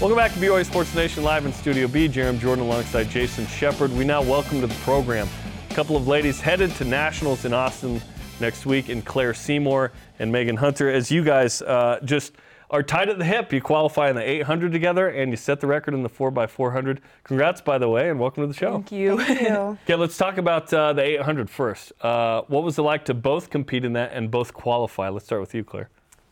Welcome 0.00 0.16
back 0.16 0.32
to 0.32 0.38
BYU 0.38 0.64
Sports 0.64 0.94
Nation 0.94 1.24
live 1.24 1.44
in 1.44 1.52
Studio 1.52 1.88
B. 1.88 2.08
Jarom 2.08 2.38
Jordan 2.38 2.64
alongside 2.64 3.10
Jason 3.10 3.48
Shepard. 3.48 3.90
We 3.90 4.04
now 4.04 4.22
welcome 4.22 4.60
to 4.60 4.68
the 4.68 4.74
program 4.84 5.28
a 5.68 5.74
couple 5.74 5.96
of 5.96 6.06
ladies 6.06 6.40
headed 6.40 6.70
to 6.76 6.84
nationals 6.84 7.44
in 7.44 7.52
Austin 7.52 8.00
next 8.38 8.64
week 8.64 8.90
in 8.90 9.02
Claire 9.02 9.34
Seymour 9.34 9.90
and 10.20 10.32
Meghan 10.32 10.56
Hunter. 10.56 10.88
As 10.88 11.10
you 11.10 11.24
guys 11.24 11.62
uh, 11.62 11.98
just 12.04 12.34
are 12.70 12.84
tied 12.84 13.08
at 13.08 13.18
the 13.18 13.24
hip, 13.24 13.52
you 13.52 13.60
qualify 13.60 14.08
in 14.08 14.14
the 14.14 14.22
800 14.22 14.70
together 14.70 15.08
and 15.08 15.32
you 15.32 15.36
set 15.36 15.58
the 15.58 15.66
record 15.66 15.94
in 15.94 16.04
the 16.04 16.10
4x400. 16.10 17.00
Congrats, 17.24 17.60
by 17.60 17.76
the 17.76 17.88
way, 17.88 18.08
and 18.08 18.20
welcome 18.20 18.44
to 18.44 18.46
the 18.46 18.54
show. 18.54 18.74
Thank 18.74 18.92
you. 18.92 19.18
Okay, 19.82 19.96
let's 19.96 20.16
talk 20.16 20.38
about 20.38 20.72
uh, 20.72 20.92
the 20.92 21.02
800 21.02 21.50
first. 21.50 21.92
Uh, 22.00 22.42
what 22.46 22.62
was 22.62 22.78
it 22.78 22.82
like 22.82 23.04
to 23.06 23.14
both 23.14 23.50
compete 23.50 23.84
in 23.84 23.94
that 23.94 24.12
and 24.12 24.30
both 24.30 24.54
qualify? 24.54 25.08
Let's 25.08 25.24
start 25.24 25.40
with 25.40 25.56
you, 25.56 25.64
Claire. 25.64 25.90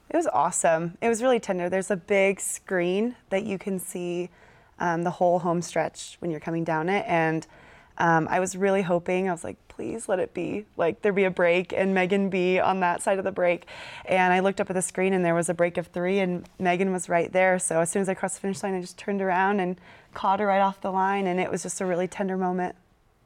It 0.08 0.16
was 0.16 0.26
awesome. 0.28 0.96
It 1.00 1.08
was 1.08 1.22
really 1.22 1.40
tender. 1.40 1.68
There's 1.68 1.90
a 1.90 1.96
big 1.96 2.40
screen 2.40 3.16
that 3.30 3.44
you 3.44 3.58
can 3.58 3.78
see 3.78 4.30
um, 4.78 5.02
the 5.02 5.10
whole 5.10 5.40
home 5.40 5.62
stretch 5.62 6.16
when 6.20 6.30
you're 6.30 6.40
coming 6.40 6.64
down 6.64 6.88
it. 6.88 7.04
And 7.08 7.46
um, 7.98 8.28
I 8.30 8.40
was 8.40 8.56
really 8.56 8.82
hoping, 8.82 9.28
I 9.28 9.32
was 9.32 9.42
like, 9.42 9.56
please 9.68 10.08
let 10.08 10.18
it 10.18 10.32
be 10.32 10.64
like 10.76 11.02
there 11.02 11.12
be 11.12 11.24
a 11.24 11.30
break 11.30 11.72
and 11.72 11.94
Meghan 11.94 12.30
be 12.30 12.58
on 12.58 12.80
that 12.80 13.02
side 13.02 13.18
of 13.18 13.24
the 13.24 13.32
break. 13.32 13.66
And 14.04 14.32
I 14.32 14.40
looked 14.40 14.60
up 14.60 14.70
at 14.70 14.74
the 14.74 14.82
screen 14.82 15.12
and 15.12 15.24
there 15.24 15.34
was 15.34 15.48
a 15.48 15.54
break 15.54 15.76
of 15.76 15.88
three 15.88 16.18
and 16.20 16.48
Meghan 16.60 16.92
was 16.92 17.08
right 17.08 17.32
there. 17.32 17.58
So 17.58 17.80
as 17.80 17.90
soon 17.90 18.02
as 18.02 18.08
I 18.08 18.14
crossed 18.14 18.36
the 18.36 18.40
finish 18.42 18.62
line, 18.62 18.74
I 18.74 18.80
just 18.80 18.98
turned 18.98 19.22
around 19.22 19.60
and 19.60 19.78
caught 20.14 20.40
her 20.40 20.46
right 20.46 20.60
off 20.60 20.80
the 20.80 20.92
line. 20.92 21.26
And 21.26 21.40
it 21.40 21.50
was 21.50 21.62
just 21.62 21.80
a 21.80 21.86
really 21.86 22.08
tender 22.08 22.36
moment. 22.36 22.76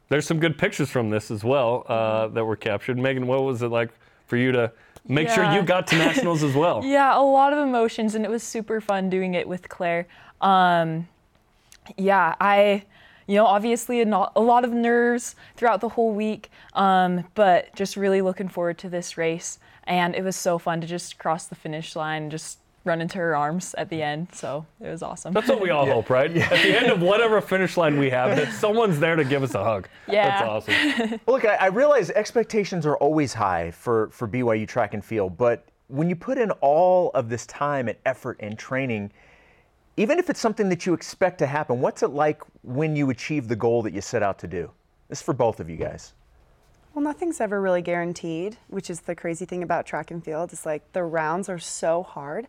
There's 0.09 0.27
some 0.27 0.41
good 0.41 0.59
pictures 0.59 0.91
from 0.91 1.11
this 1.11 1.31
as 1.31 1.45
well 1.45 1.85
uh, 1.89 2.29
that 2.29 2.45
were 2.45 2.57
captured. 2.57 2.97
Meghan, 2.97 3.27
what 3.27 3.45
was 3.45 3.63
it 3.63 3.69
like 3.69 3.91
for 4.27 4.37
you 4.37 4.51
to 4.53 4.73
make 5.07 5.29
sure 5.29 5.45
you 5.53 5.63
got 5.63 5.87
to 5.89 5.97
nationals 5.97 6.43
as 6.43 6.55
well? 6.55 6.83
Yeah, 6.91 7.19
a 7.19 7.23
lot 7.23 7.53
of 7.53 7.59
emotions, 7.59 8.15
and 8.15 8.25
it 8.25 8.31
was 8.31 8.43
super 8.43 8.81
fun 8.81 9.11
doing 9.11 9.35
it 9.35 9.47
with 9.47 9.69
Claire. 9.69 10.07
Um, 10.41 11.09
yeah, 11.97 12.35
I, 12.41 12.85
you 13.27 13.37
know, 13.37 13.47
obviously 13.47 14.01
a, 14.01 14.05
not, 14.05 14.33
a 14.37 14.41
lot 14.41 14.65
of 14.65 14.73
nerves 14.73 15.37
throughout 15.57 15.81
the 15.81 15.91
whole 15.91 16.13
week, 16.13 16.51
um, 16.75 17.25
but 17.35 17.75
just 17.75 17.97
really 17.97 18.23
looking 18.23 18.49
forward 18.49 18.79
to 18.79 18.89
this 18.89 19.17
race. 19.17 19.59
And 19.85 20.15
it 20.15 20.23
was 20.23 20.37
so 20.37 20.59
fun 20.59 20.81
to 20.81 20.87
just 20.87 21.19
cross 21.19 21.47
the 21.47 21.55
finish 21.55 21.97
line 21.97 22.31
just 22.31 22.59
run 22.85 23.01
into 23.01 23.19
her 23.19 23.37
arms 23.37 23.75
at 23.77 23.91
the 23.91 24.03
end. 24.03 24.29
So 24.33 24.65
it 24.81 24.89
was 24.89 25.03
awesome. 25.03 25.35
That's 25.35 25.49
what 25.49 25.61
we 25.61 25.71
all 25.71 25.87
hope, 25.87 26.09
right? 26.09 26.35
At 26.35 26.63
the 26.63 26.79
end 26.79 26.87
of 26.87 27.03
whatever 27.03 27.41
finish 27.41 27.77
line 27.77 27.99
we 27.99 28.11
have, 28.11 28.37
that 28.37 28.53
someone's 28.55 28.99
there 28.99 29.17
to 29.17 29.25
give 29.25 29.43
us 29.43 29.55
a 29.55 29.63
hug. 29.63 29.89
Yeah. 30.09 30.29
That's 30.29 30.69
awesome. 30.69 31.21
Well, 31.27 31.37
look, 31.37 31.45
I, 31.45 31.55
I 31.57 31.67
realize 31.67 32.11
expectations 32.11 32.85
are 32.87 32.97
always 32.97 33.33
high 33.33 33.71
for, 33.71 34.09
for 34.11 34.27
BYU 34.27 34.67
track 34.67 34.95
and 34.95 35.05
field, 35.05 35.37
but 35.37 35.67
when 35.89 36.09
you 36.09 36.17
put 36.17 36.39
in 36.39 36.51
all 36.61 37.11
of 37.15 37.29
this 37.29 37.47
time 37.47 37.89
and 37.89 37.97
effort 38.07 38.37
and 38.41 38.59
training, 38.59 39.13
even 39.97 40.19
if 40.19 40.31
it's 40.31 40.41
something 40.41 40.69
that 40.69 40.87
you 40.87 40.95
expect 40.95 41.39
to 41.39 41.47
happen, 41.47 41.81
what's 41.81 42.03
it 42.03 42.09
like 42.09 42.43
when 42.63 42.97
you 42.97 43.11
achieve 43.11 43.47
the 43.49 43.57
goal 43.57 43.83
that 43.83 43.93
you 43.93 44.01
set 44.01 44.23
out 44.23 44.39
to 44.41 44.47
do? 44.47 44.71
This 45.09 45.19
is 45.19 45.23
for 45.23 45.35
both 45.35 45.61
of 45.61 45.69
you 45.69 45.77
guys. 45.77 46.15
Well, 46.95 47.05
nothing's 47.05 47.41
ever 47.41 47.61
really 47.61 47.83
guaranteed, 47.83 48.57
which 48.67 48.91
is 48.91 49.01
the 49.01 49.15
crazy 49.15 49.45
thing 49.45 49.63
about 49.63 49.87
track 49.87 50.11
and 50.11 50.25
field. 50.25 50.53
It's 50.53 50.67
like 50.67 50.93
the 50.93 51.05
rounds 51.05 51.49
are 51.49 51.59
so 51.59 52.03
hard, 52.03 52.49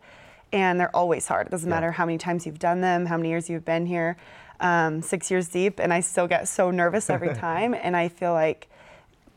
and 0.52 0.80
they're 0.80 0.94
always 0.94 1.28
hard. 1.28 1.46
It 1.46 1.50
doesn't 1.50 1.70
matter 1.70 1.92
how 1.92 2.04
many 2.04 2.18
times 2.18 2.44
you've 2.44 2.58
done 2.58 2.80
them, 2.80 3.06
how 3.06 3.16
many 3.16 3.28
years 3.28 3.48
you've 3.48 3.64
been 3.64 3.86
here, 3.86 4.16
um, 4.58 5.00
six 5.00 5.30
years 5.30 5.46
deep, 5.48 5.78
and 5.78 5.92
I 5.92 6.00
still 6.00 6.26
get 6.26 6.48
so 6.48 6.72
nervous 6.72 7.08
every 7.08 7.34
time. 7.36 7.72
And 7.72 7.96
I 7.96 8.08
feel 8.08 8.32
like 8.32 8.68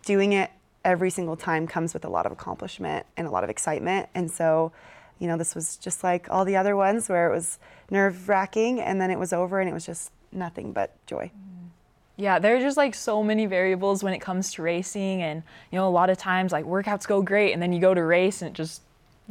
doing 0.03 0.33
it 0.33 0.49
every 0.83 1.11
single 1.11 1.35
time 1.35 1.67
comes 1.67 1.93
with 1.93 2.03
a 2.03 2.09
lot 2.09 2.25
of 2.25 2.31
accomplishment 2.31 3.05
and 3.15 3.27
a 3.27 3.29
lot 3.29 3.43
of 3.43 3.49
excitement. 3.51 4.09
And 4.15 4.31
so, 4.31 4.71
you 5.19 5.27
know, 5.27 5.37
this 5.37 5.53
was 5.53 5.77
just 5.77 6.03
like 6.03 6.27
all 6.31 6.45
the 6.45 6.55
other 6.55 6.75
ones 6.75 7.09
where 7.09 7.29
it 7.29 7.33
was 7.33 7.59
nerve 7.91 8.27
wracking, 8.27 8.81
and 8.81 8.99
then 8.99 9.11
it 9.11 9.19
was 9.19 9.31
over, 9.33 9.59
and 9.59 9.69
it 9.69 9.73
was 9.73 9.85
just 9.85 10.11
nothing 10.31 10.71
but 10.71 10.93
joy. 11.05 11.31
Yeah, 12.17 12.39
there 12.39 12.55
are 12.55 12.59
just 12.59 12.77
like 12.77 12.95
so 12.95 13.23
many 13.23 13.45
variables 13.45 14.03
when 14.03 14.13
it 14.13 14.19
comes 14.19 14.53
to 14.53 14.61
racing, 14.61 15.21
and 15.21 15.43
you 15.71 15.77
know, 15.77 15.87
a 15.87 15.91
lot 15.91 16.09
of 16.09 16.17
times 16.17 16.51
like 16.51 16.65
workouts 16.65 17.07
go 17.07 17.21
great, 17.21 17.53
and 17.53 17.61
then 17.61 17.73
you 17.73 17.79
go 17.79 17.93
to 17.93 18.03
race 18.03 18.41
and 18.41 18.49
it 18.49 18.53
just 18.53 18.81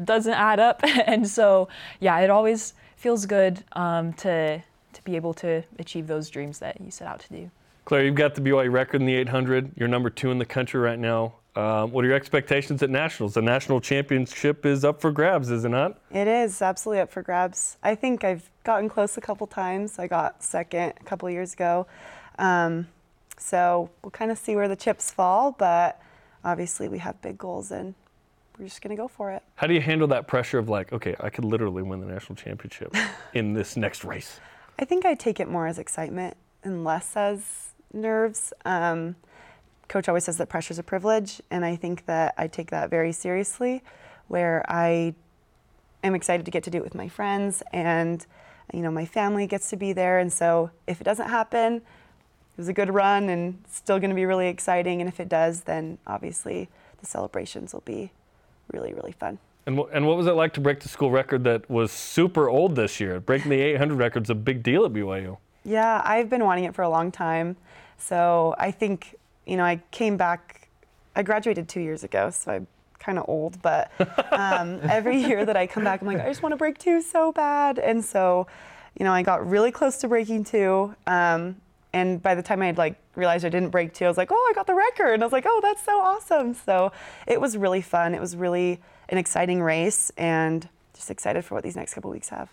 doesn't 0.03 0.35
add 0.35 0.61
up. 0.61 0.81
and 1.07 1.27
so, 1.27 1.69
yeah, 2.01 2.19
it 2.21 2.31
always 2.31 2.75
feels 2.97 3.27
good 3.27 3.65
um, 3.73 4.13
to 4.15 4.63
to 4.93 5.05
be 5.05 5.17
able 5.17 5.35
to 5.35 5.63
achieve 5.79 6.07
those 6.07 6.31
dreams 6.31 6.61
that 6.61 6.81
you 6.81 6.91
set 6.91 7.09
out 7.09 7.21
to 7.21 7.29
do. 7.31 7.51
Claire, 7.85 8.05
you've 8.05 8.15
got 8.15 8.35
the 8.35 8.41
BYU 8.41 8.73
record 8.73 9.01
in 9.01 9.07
the 9.07 9.15
800. 9.15 9.73
You're 9.77 9.89
number 9.89 10.09
two 10.09 10.31
in 10.31 10.39
the 10.39 10.47
country 10.47 10.81
right 10.81 10.99
now. 10.99 11.35
Um, 11.57 11.93
what 11.93 12.05
are 12.05 12.09
your 12.09 12.17
expectations 12.17 12.83
at 12.83 12.91
nationals? 12.91 13.35
The 13.35 13.43
national 13.43 13.81
championship 13.81 14.67
is 14.67 14.85
up 14.85 15.01
for 15.01 15.13
grabs, 15.13 15.51
is 15.51 15.65
it 15.65 15.69
not? 15.69 15.99
It 16.11 16.27
is 16.27 16.61
absolutely 16.61 17.03
up 17.03 17.11
for 17.11 17.23
grabs. 17.23 17.77
I 17.83 17.95
think 17.95 18.25
I've 18.25 18.51
gotten 18.65 18.89
close 18.89 19.17
a 19.17 19.21
couple 19.21 19.47
times. 19.47 19.99
I 19.99 20.09
got 20.09 20.43
second 20.43 20.95
a 21.01 21.05
couple 21.05 21.31
years 21.31 21.53
ago. 21.53 21.87
Um, 22.39 22.89
so 23.39 23.91
we'll 24.03 24.11
kind 24.11 24.31
of 24.31 24.39
see 24.39 24.57
where 24.57 24.69
the 24.69 24.77
chips 24.77 25.11
fall, 25.11 25.53
but 25.53 26.01
obviously 26.45 26.89
we 26.89 26.99
have 26.99 27.21
big 27.23 27.39
goals 27.39 27.71
and 27.71 27.95
we're 28.59 28.67
just 28.67 28.83
going 28.83 28.97
to 28.97 29.01
go 29.01 29.09
for 29.09 29.31
it. 29.33 29.43
How 29.57 29.67
do 29.67 29.75
you 29.75 29.81
handle 29.81 30.07
that 30.09 30.29
pressure 30.29 30.59
of 30.59 30.69
like, 30.69 30.93
okay, 30.93 31.17
I 31.19 31.31
could 31.31 31.45
literally 31.45 31.83
win 31.83 32.01
the 32.01 32.07
national 32.07 32.37
championship 32.37 32.95
in 33.35 33.53
this 33.53 33.77
next 33.77 34.05
race? 34.05 34.41
I 34.79 34.85
think 34.85 35.05
I 35.05 35.15
take 35.15 35.41
it 35.41 35.49
more 35.49 35.67
as 35.67 35.79
excitement 35.79 36.37
and 36.63 36.85
less 36.85 37.17
as 37.17 37.71
nerves. 37.93 38.53
Um, 38.65 39.17
Coach 39.89 40.09
always 40.09 40.25
says 40.25 40.39
that 40.39 40.49
pressure 40.49 40.73
is 40.73 40.79
a 40.79 40.83
privilege, 40.83 41.41
and 41.51 41.65
I 41.65 41.77
think 41.77 42.07
that 42.07 42.35
I 42.39 42.47
take 42.47 42.71
that 42.71 42.91
very 42.91 43.13
seriously, 43.13 43.83
where 44.29 44.65
I 44.69 45.15
am 46.03 46.15
excited 46.15 46.45
to 46.47 46.51
get 46.51 46.65
to 46.65 46.71
do 46.71 46.79
it 46.79 46.85
with 46.85 46.95
my 46.95 47.09
friends, 47.09 47.63
and 47.73 48.25
you 48.73 48.81
know 48.81 48.91
my 48.91 49.05
family 49.05 49.47
gets 49.47 49.71
to 49.71 49.77
be 49.77 49.93
there. 49.93 50.19
And 50.19 50.33
so 50.33 50.71
if 50.87 51.01
it 51.01 51.05
doesn't 51.05 51.29
happen, 51.29 51.83
it 52.55 52.59
was 52.59 52.69
a 52.69 52.73
good 52.73 52.93
run 52.93 53.29
and 53.29 53.59
still 53.69 53.99
going 53.99 54.11
to 54.11 54.17
be 54.17 54.27
really 54.27 54.49
exciting. 54.49 55.01
And 55.01 55.09
if 55.09 55.19
it 55.19 55.29
does, 55.29 55.63
then 55.63 55.99
obviously 56.07 56.69
the 57.01 57.07
celebrations 57.07 57.73
will 57.73 57.83
be 57.85 58.13
really 58.73 58.95
really 58.95 59.13
fun. 59.13 59.39
And, 59.67 59.77
w- 59.77 59.95
and 59.95 60.07
what 60.07 60.17
was 60.17 60.27
it 60.27 60.33
like 60.33 60.53
to 60.55 60.61
break 60.61 60.81
the 60.81 60.89
school 60.89 61.11
record 61.11 61.45
that 61.45 61.69
was 61.71 61.91
super 61.91 62.49
old 62.49 62.77
this 62.77 63.01
year? 63.01 63.19
Breaking 63.19 63.51
the 63.51 63.61
800 63.61 63.95
record 63.97 64.25
is 64.25 64.31
a 64.31 64.35
big 64.35 64.63
deal 64.63 64.85
at 64.85 64.93
BYU. 64.93 65.39
Yeah, 65.65 66.03
I've 66.05 66.29
been 66.29 66.45
wanting 66.45 66.65
it 66.65 66.75
for 66.75 66.83
a 66.83 66.89
long 66.89 67.11
time. 67.11 67.57
So 67.97 68.55
I 68.59 68.71
think, 68.71 69.17
you 69.47 69.57
know, 69.57 69.65
I 69.65 69.81
came 69.91 70.17
back, 70.17 70.69
I 71.17 71.23
graduated 71.23 71.69
two 71.69 71.81
years 71.81 72.05
ago, 72.05 72.29
so 72.31 72.53
I'm 72.53 72.67
kind 72.99 73.19
of 73.19 73.25
old, 73.29 73.61
but 73.63 73.91
um, 74.33 74.81
every 74.83 75.17
year 75.19 75.47
that 75.47 75.57
I 75.57 75.67
come 75.67 75.85
back, 75.85 76.03
I'm 76.03 76.07
like, 76.07 76.21
I 76.21 76.29
just 76.29 76.43
want 76.43 76.53
to 76.53 76.57
break 76.59 76.77
two 76.79 77.01
so 77.01 77.33
bad. 77.33 77.79
And 77.79 78.05
so, 78.05 78.47
you 78.99 79.05
know, 79.05 79.13
I 79.13 79.23
got 79.23 79.49
really 79.49 79.71
close 79.71 79.97
to 79.99 80.09
breaking 80.09 80.45
two. 80.45 80.95
Um, 81.07 81.57
and 81.95 82.21
by 82.21 82.35
the 82.35 82.43
time 82.43 82.61
I 82.61 82.67
had 82.67 82.77
like 82.77 82.97
realized 83.15 83.45
I 83.45 83.49
didn't 83.49 83.71
break 83.71 83.95
two, 83.95 84.05
I 84.05 84.09
was 84.09 84.17
like, 84.17 84.33
oh, 84.33 84.49
I 84.51 84.53
got 84.53 84.67
the 84.67 84.75
record. 84.75 85.13
And 85.13 85.23
I 85.23 85.27
was 85.27 85.33
like, 85.33 85.45
oh, 85.47 85.61
that's 85.63 85.83
so 85.83 86.01
awesome. 86.01 86.53
So 86.53 86.91
it 87.29 87.41
was 87.41 87.57
really 87.57 87.81
fun. 87.81 88.17
It 88.17 88.21
was 88.21 88.37
really 88.37 88.81
an 89.11 89.17
exciting 89.17 89.63
race 89.63 90.11
and 90.17 90.69
just 90.93 91.09
excited 91.09 91.45
for 91.45 91.55
what 91.55 91.63
these 91.63 91.77
next 91.77 91.95
couple 91.95 92.11
weeks 92.11 92.29
have. 92.31 92.51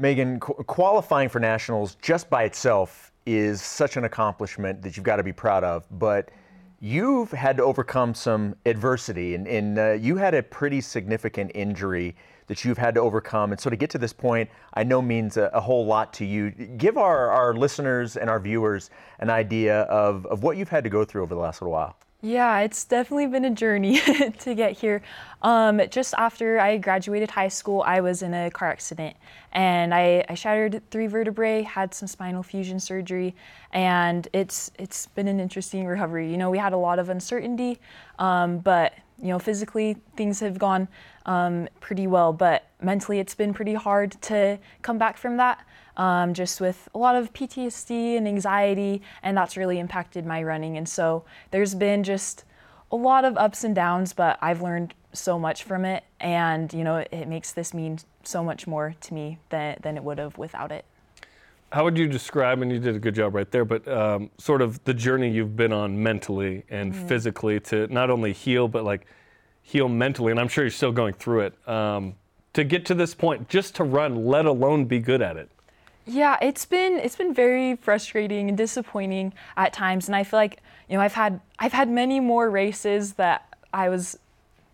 Meghan, 0.00 0.40
qu- 0.40 0.64
qualifying 0.64 1.28
for 1.28 1.38
nationals 1.38 1.94
just 2.02 2.28
by 2.28 2.42
itself 2.42 3.12
is 3.26 3.62
such 3.62 3.96
an 3.96 4.04
accomplishment 4.04 4.82
that 4.82 4.96
you've 4.96 5.06
got 5.06 5.16
to 5.16 5.22
be 5.22 5.32
proud 5.32 5.62
of. 5.62 5.84
But 5.92 6.30
you've 6.80 7.30
had 7.30 7.56
to 7.58 7.62
overcome 7.62 8.12
some 8.12 8.56
adversity, 8.66 9.36
and, 9.36 9.46
and 9.46 9.78
uh, 9.78 9.92
you 9.92 10.16
had 10.16 10.34
a 10.34 10.42
pretty 10.42 10.80
significant 10.80 11.52
injury 11.54 12.16
that 12.50 12.64
you've 12.64 12.78
had 12.78 12.96
to 12.96 13.00
overcome. 13.00 13.52
And 13.52 13.60
so 13.60 13.70
to 13.70 13.76
get 13.76 13.90
to 13.90 13.98
this 13.98 14.12
point, 14.12 14.50
I 14.74 14.82
know 14.82 15.00
means 15.00 15.36
a, 15.36 15.52
a 15.54 15.60
whole 15.60 15.86
lot 15.86 16.12
to 16.14 16.24
you. 16.24 16.50
Give 16.50 16.98
our, 16.98 17.30
our 17.30 17.54
listeners 17.54 18.16
and 18.16 18.28
our 18.28 18.40
viewers 18.40 18.90
an 19.20 19.30
idea 19.30 19.82
of, 19.82 20.26
of 20.26 20.42
what 20.42 20.56
you've 20.56 20.68
had 20.68 20.82
to 20.82 20.90
go 20.90 21.04
through 21.04 21.22
over 21.22 21.32
the 21.32 21.40
last 21.40 21.62
little 21.62 21.70
while. 21.70 21.96
Yeah, 22.22 22.58
it's 22.58 22.84
definitely 22.84 23.28
been 23.28 23.44
a 23.44 23.50
journey 23.50 24.00
to 24.40 24.54
get 24.56 24.72
here. 24.72 25.00
Um, 25.42 25.80
just 25.90 26.12
after 26.18 26.58
I 26.58 26.76
graduated 26.76 27.30
high 27.30 27.48
school, 27.48 27.82
I 27.86 28.00
was 28.00 28.22
in 28.22 28.34
a 28.34 28.50
car 28.50 28.72
accident 28.72 29.16
and 29.52 29.94
I, 29.94 30.24
I, 30.28 30.34
shattered 30.34 30.82
three 30.90 31.06
vertebrae, 31.06 31.62
had 31.62 31.94
some 31.94 32.08
spinal 32.08 32.42
fusion 32.42 32.78
surgery, 32.78 33.34
and 33.72 34.28
it's 34.32 34.70
it's 34.78 35.06
been 35.06 35.28
an 35.28 35.40
interesting 35.40 35.86
recovery. 35.86 36.30
You 36.30 36.36
know, 36.36 36.50
we 36.50 36.58
had 36.58 36.72
a 36.72 36.76
lot 36.76 36.98
of 36.98 37.08
uncertainty, 37.08 37.78
um, 38.18 38.58
but 38.58 38.92
you 39.20 39.28
know, 39.28 39.38
physically 39.38 39.96
things 40.16 40.40
have 40.40 40.58
gone 40.58 40.88
um, 41.26 41.68
pretty 41.80 42.06
well, 42.06 42.32
but 42.32 42.66
mentally 42.80 43.18
it's 43.18 43.34
been 43.34 43.52
pretty 43.52 43.74
hard 43.74 44.12
to 44.22 44.58
come 44.82 44.98
back 44.98 45.16
from 45.16 45.36
that 45.36 45.64
um, 45.96 46.32
just 46.32 46.60
with 46.60 46.88
a 46.94 46.98
lot 46.98 47.14
of 47.14 47.32
PTSD 47.32 48.16
and 48.16 48.26
anxiety, 48.26 49.02
and 49.22 49.36
that's 49.36 49.56
really 49.56 49.78
impacted 49.78 50.24
my 50.24 50.42
running. 50.42 50.78
And 50.78 50.88
so 50.88 51.24
there's 51.50 51.74
been 51.74 52.02
just 52.02 52.44
a 52.90 52.96
lot 52.96 53.24
of 53.24 53.36
ups 53.36 53.64
and 53.64 53.74
downs, 53.74 54.14
but 54.14 54.38
I've 54.40 54.62
learned 54.62 54.94
so 55.12 55.38
much 55.38 55.62
from 55.64 55.84
it, 55.84 56.04
and 56.18 56.72
you 56.72 56.84
know 56.84 56.96
it, 56.96 57.08
it 57.12 57.28
makes 57.28 57.52
this 57.52 57.74
mean 57.74 57.98
so 58.22 58.42
much 58.42 58.66
more 58.66 58.94
to 59.00 59.14
me 59.14 59.38
than 59.50 59.76
than 59.82 59.96
it 59.96 60.04
would 60.04 60.18
have 60.18 60.38
without 60.38 60.72
it. 60.72 60.84
How 61.72 61.84
would 61.84 61.96
you 61.96 62.08
describe, 62.08 62.62
and 62.62 62.72
you 62.72 62.80
did 62.80 62.96
a 62.96 62.98
good 62.98 63.14
job 63.14 63.34
right 63.34 63.50
there, 63.50 63.64
but 63.64 63.86
um, 63.86 64.30
sort 64.38 64.60
of 64.60 64.82
the 64.84 64.94
journey 64.94 65.30
you've 65.30 65.56
been 65.56 65.72
on 65.72 66.02
mentally 66.02 66.64
and 66.68 66.92
mm-hmm. 66.92 67.06
physically 67.06 67.60
to 67.60 67.86
not 67.88 68.10
only 68.10 68.32
heal, 68.32 68.66
but 68.66 68.84
like 68.84 69.06
heal 69.62 69.88
mentally, 69.88 70.32
and 70.32 70.40
I'm 70.40 70.48
sure 70.48 70.64
you're 70.64 70.70
still 70.70 70.92
going 70.92 71.14
through 71.14 71.40
it, 71.40 71.68
um, 71.68 72.14
to 72.54 72.64
get 72.64 72.84
to 72.86 72.94
this 72.94 73.14
point, 73.14 73.48
just 73.48 73.76
to 73.76 73.84
run, 73.84 74.26
let 74.26 74.46
alone 74.46 74.86
be 74.86 74.98
good 74.98 75.22
at 75.22 75.36
it? 75.36 75.48
Yeah, 76.06 76.38
it's 76.42 76.64
been 76.64 76.94
it's 76.94 77.14
been 77.14 77.32
very 77.32 77.76
frustrating 77.76 78.48
and 78.48 78.58
disappointing 78.58 79.32
at 79.56 79.72
times, 79.72 80.08
and 80.08 80.16
I 80.16 80.24
feel 80.24 80.40
like 80.40 80.60
you 80.88 80.96
know 80.96 81.02
I've 81.02 81.12
had 81.12 81.40
I've 81.58 81.72
had 81.72 81.88
many 81.88 82.18
more 82.18 82.50
races 82.50 83.12
that 83.12 83.46
I 83.72 83.90
was 83.90 84.18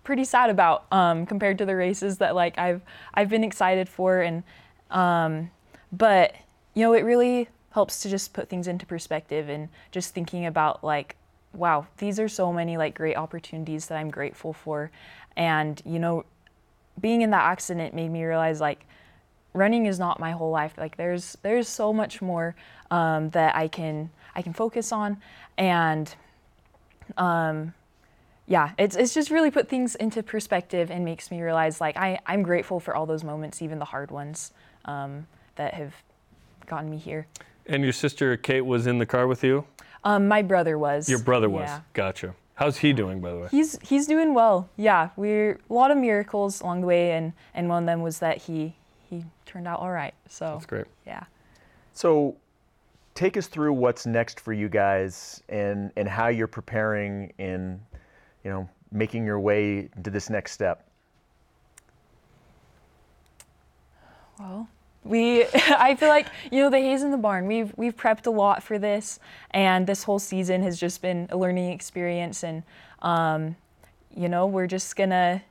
pretty 0.03 0.25
sad 0.25 0.49
about 0.49 0.87
um, 0.93 1.27
compared 1.27 1.59
to 1.59 1.67
the 1.67 1.77
races 1.77 2.19
that 2.19 2.35
like 2.35 2.57
I've 2.59 2.81
I've 3.13 3.29
been 3.29 3.45
excited 3.45 3.87
for, 3.87 4.23
and 4.23 4.45
um, 4.91 5.51
but 5.93 6.35
you 6.77 6.83
know 6.83 6.93
it 6.93 7.05
really 7.05 7.49
helps 7.71 8.01
to 8.03 8.09
just 8.09 8.33
put 8.33 8.49
things 8.49 8.69
into 8.69 8.87
perspective 8.87 9.49
and 9.49 9.69
just 9.91 10.15
thinking 10.15 10.47
about 10.47 10.85
like 10.85 11.17
wow 11.53 11.87
these 11.97 12.21
are 12.21 12.29
so 12.29 12.53
many 12.53 12.77
like 12.77 12.95
great 12.95 13.17
opportunities 13.17 13.87
that 13.87 13.99
I'm 13.99 14.11
grateful 14.11 14.53
for, 14.53 14.93
and 15.37 15.83
you 15.85 15.99
know 15.99 16.25
being 17.01 17.23
in 17.23 17.31
that 17.31 17.45
accident 17.45 17.95
made 17.95 18.11
me 18.11 18.23
realize 18.25 18.61
like 18.61 18.87
running 19.53 19.87
is 19.87 19.99
not 19.99 20.21
my 20.21 20.33
whole 20.33 20.51
life. 20.51 20.75
Like 20.77 20.97
there's 20.97 21.37
there's 21.43 21.67
so 21.67 21.93
much 21.93 22.23
more 22.23 22.55
um, 22.91 23.31
that 23.31 23.57
I 23.57 23.69
can 23.69 24.11
I 24.35 24.43
can 24.43 24.53
focus 24.53 24.93
on, 24.93 25.17
and 25.57 26.15
um, 27.17 27.73
yeah, 28.47 28.73
it's 28.79 28.97
it's 28.97 29.15
just 29.15 29.31
really 29.31 29.51
put 29.51 29.69
things 29.69 29.95
into 29.95 30.23
perspective 30.23 30.91
and 30.91 31.05
makes 31.05 31.31
me 31.31 31.41
realize 31.41 31.81
like 31.81 31.97
I 31.97 32.21
I'm 32.27 32.43
grateful 32.43 32.81
for 32.81 32.95
all 32.95 33.07
those 33.07 33.25
moments, 33.25 33.63
even 33.63 33.79
the 33.79 33.87
hard 33.87 34.11
ones 34.11 34.53
um, 34.85 35.27
that 35.57 35.73
have 35.75 35.95
gotten 36.67 36.91
me 36.91 36.99
here. 36.99 37.27
And 37.67 37.83
your 37.83 37.93
sister 37.93 38.37
Kate 38.37 38.61
was 38.61 38.87
in 38.87 38.99
the 38.99 39.07
car 39.07 39.27
with 39.27 39.43
you. 39.43 39.67
Um, 40.05 40.29
my 40.29 40.43
brother 40.43 40.79
was. 40.79 41.09
Your 41.09 41.19
brother 41.19 41.49
was. 41.49 41.69
Yeah. 41.69 41.81
Gotcha. 41.93 42.35
How's 42.55 42.79
he 42.79 42.93
doing, 42.95 43.21
by 43.21 43.33
the 43.33 43.39
way? 43.39 43.49
He's 43.51 43.79
he's 43.83 44.07
doing 44.07 44.33
well. 44.33 44.69
Yeah, 44.77 45.11
we're 45.17 45.59
a 45.69 45.73
lot 45.73 45.91
of 45.91 45.99
miracles 45.99 46.63
along 46.63 46.81
the 46.81 46.87
way, 46.87 47.13
and 47.13 47.33
and 47.55 47.69
one 47.69 47.83
of 47.83 47.87
them 47.87 48.01
was 48.01 48.19
that 48.21 48.39
he 48.39 48.75
he 49.11 49.25
turned 49.45 49.69
out 49.69 49.81
all 49.81 49.91
right. 49.91 50.15
So 50.29 50.53
that's 50.53 50.65
great. 50.65 50.87
Yeah. 51.07 51.25
So, 51.93 52.37
take 53.15 53.37
us 53.37 53.47
through 53.47 53.73
what's 53.75 54.07
next 54.07 54.41
for 54.41 54.55
you 54.55 54.71
guys, 54.71 55.43
and 55.51 55.91
and 55.97 56.09
how 56.09 56.29
you're 56.29 56.47
preparing 56.47 57.33
in, 57.39 57.81
you 58.43 58.51
know, 58.51 58.69
making 58.91 59.27
your 59.27 59.39
way 59.39 59.91
to 60.03 60.11
this 60.11 60.31
next 60.31 60.53
step. 60.53 60.89
Well, 64.39 64.69
we 65.07 65.45
I 65.55 65.95
feel 65.97 66.09
like 66.09 66.27
you 66.51 66.63
know 66.63 66.71
the 66.71 66.79
haze 66.79 67.03
in 67.03 67.11
the 67.11 67.17
barn. 67.17 67.47
We've 67.47 67.73
we've 67.77 67.97
prepped 67.97 68.27
a 68.27 68.31
lot 68.31 68.63
for 68.63 68.79
this, 68.79 69.19
and 69.51 69.87
this 69.87 70.05
whole 70.05 70.19
season 70.19 70.63
has 70.63 70.79
just 70.79 71.03
been 71.03 71.29
a 71.31 71.37
learning 71.37 71.71
experience, 71.73 72.43
and 72.43 72.63
um, 73.03 73.57
you 74.15 74.29
know 74.29 74.47
we're 74.47 74.67
just 74.67 74.97
gonna 74.97 75.43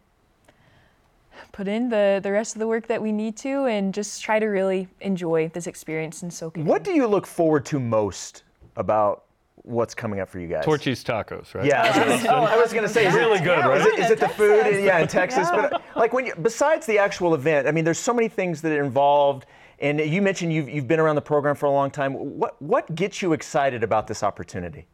put 1.52 1.68
in 1.68 1.90
the, 1.90 2.20
the 2.24 2.32
rest 2.32 2.56
of 2.56 2.60
the 2.60 2.68
work 2.68 2.88
that 2.88 3.02
we 3.02 3.12
need 3.12 3.36
to 3.38 3.66
and 3.66 3.94
just 3.94 4.22
try 4.24 4.40
to 4.40 4.46
really 4.46 4.88
enjoy 5.02 5.50
this 5.50 5.68
experience 5.68 6.22
and 6.22 6.34
soak 6.34 6.58
it 6.58 6.64
What 6.64 6.80
in. 6.80 6.84
do 6.84 6.92
you 6.94 7.08
look 7.08 7.28
forward 7.28 7.66
to 7.66 7.80
most 7.80 8.44
about 8.78 9.25
what's 9.66 9.96
coming 9.96 10.20
up 10.20 10.30
for 10.30 10.40
you 10.40 10.48
guys? 10.48 10.64
Torchy's 10.64 11.04
tacos, 11.04 11.54
right? 11.54 11.66
Yeah, 11.66 11.82
I 12.30 12.58
was 12.58 12.72
going 12.72 12.84
oh, 12.86 12.88
to 12.88 12.94
say, 12.94 13.12
really 13.12 13.40
good, 13.40 13.66
right? 13.66 13.82
Is 13.82 13.88
it, 13.88 14.00
is 14.00 14.12
it 14.12 14.20
the 14.20 14.30
food? 14.30 14.68
In, 14.68 14.84
yeah, 14.84 15.00
in 15.00 15.08
Texas. 15.08 15.50
Yeah. 15.52 15.70
But 15.70 15.84
like 15.96 16.14
when 16.14 16.28
you, 16.28 16.34
besides 16.42 16.86
the 16.86 17.00
actual 17.00 17.34
event, 17.34 17.68
I 17.68 17.72
mean, 17.72 17.84
there's 17.84 18.00
so 18.00 18.14
many 18.14 18.28
things 18.28 18.62
that 18.62 18.72
are 18.72 18.84
involved. 18.84 19.46
And 19.80 20.00
you 20.00 20.22
mentioned 20.22 20.54
you've, 20.54 20.70
you've 20.70 20.88
been 20.88 21.02
around 21.02 21.16
the 21.16 21.22
program 21.22 21.56
for 21.56 21.66
a 21.66 21.72
long 21.72 21.92
time. 21.92 22.14
What 22.14 22.62
what 22.62 22.94
gets 22.96 23.22
you 23.22 23.34
excited 23.34 23.84
about 23.84 24.08
this 24.08 24.24
opportunity? 24.24 24.88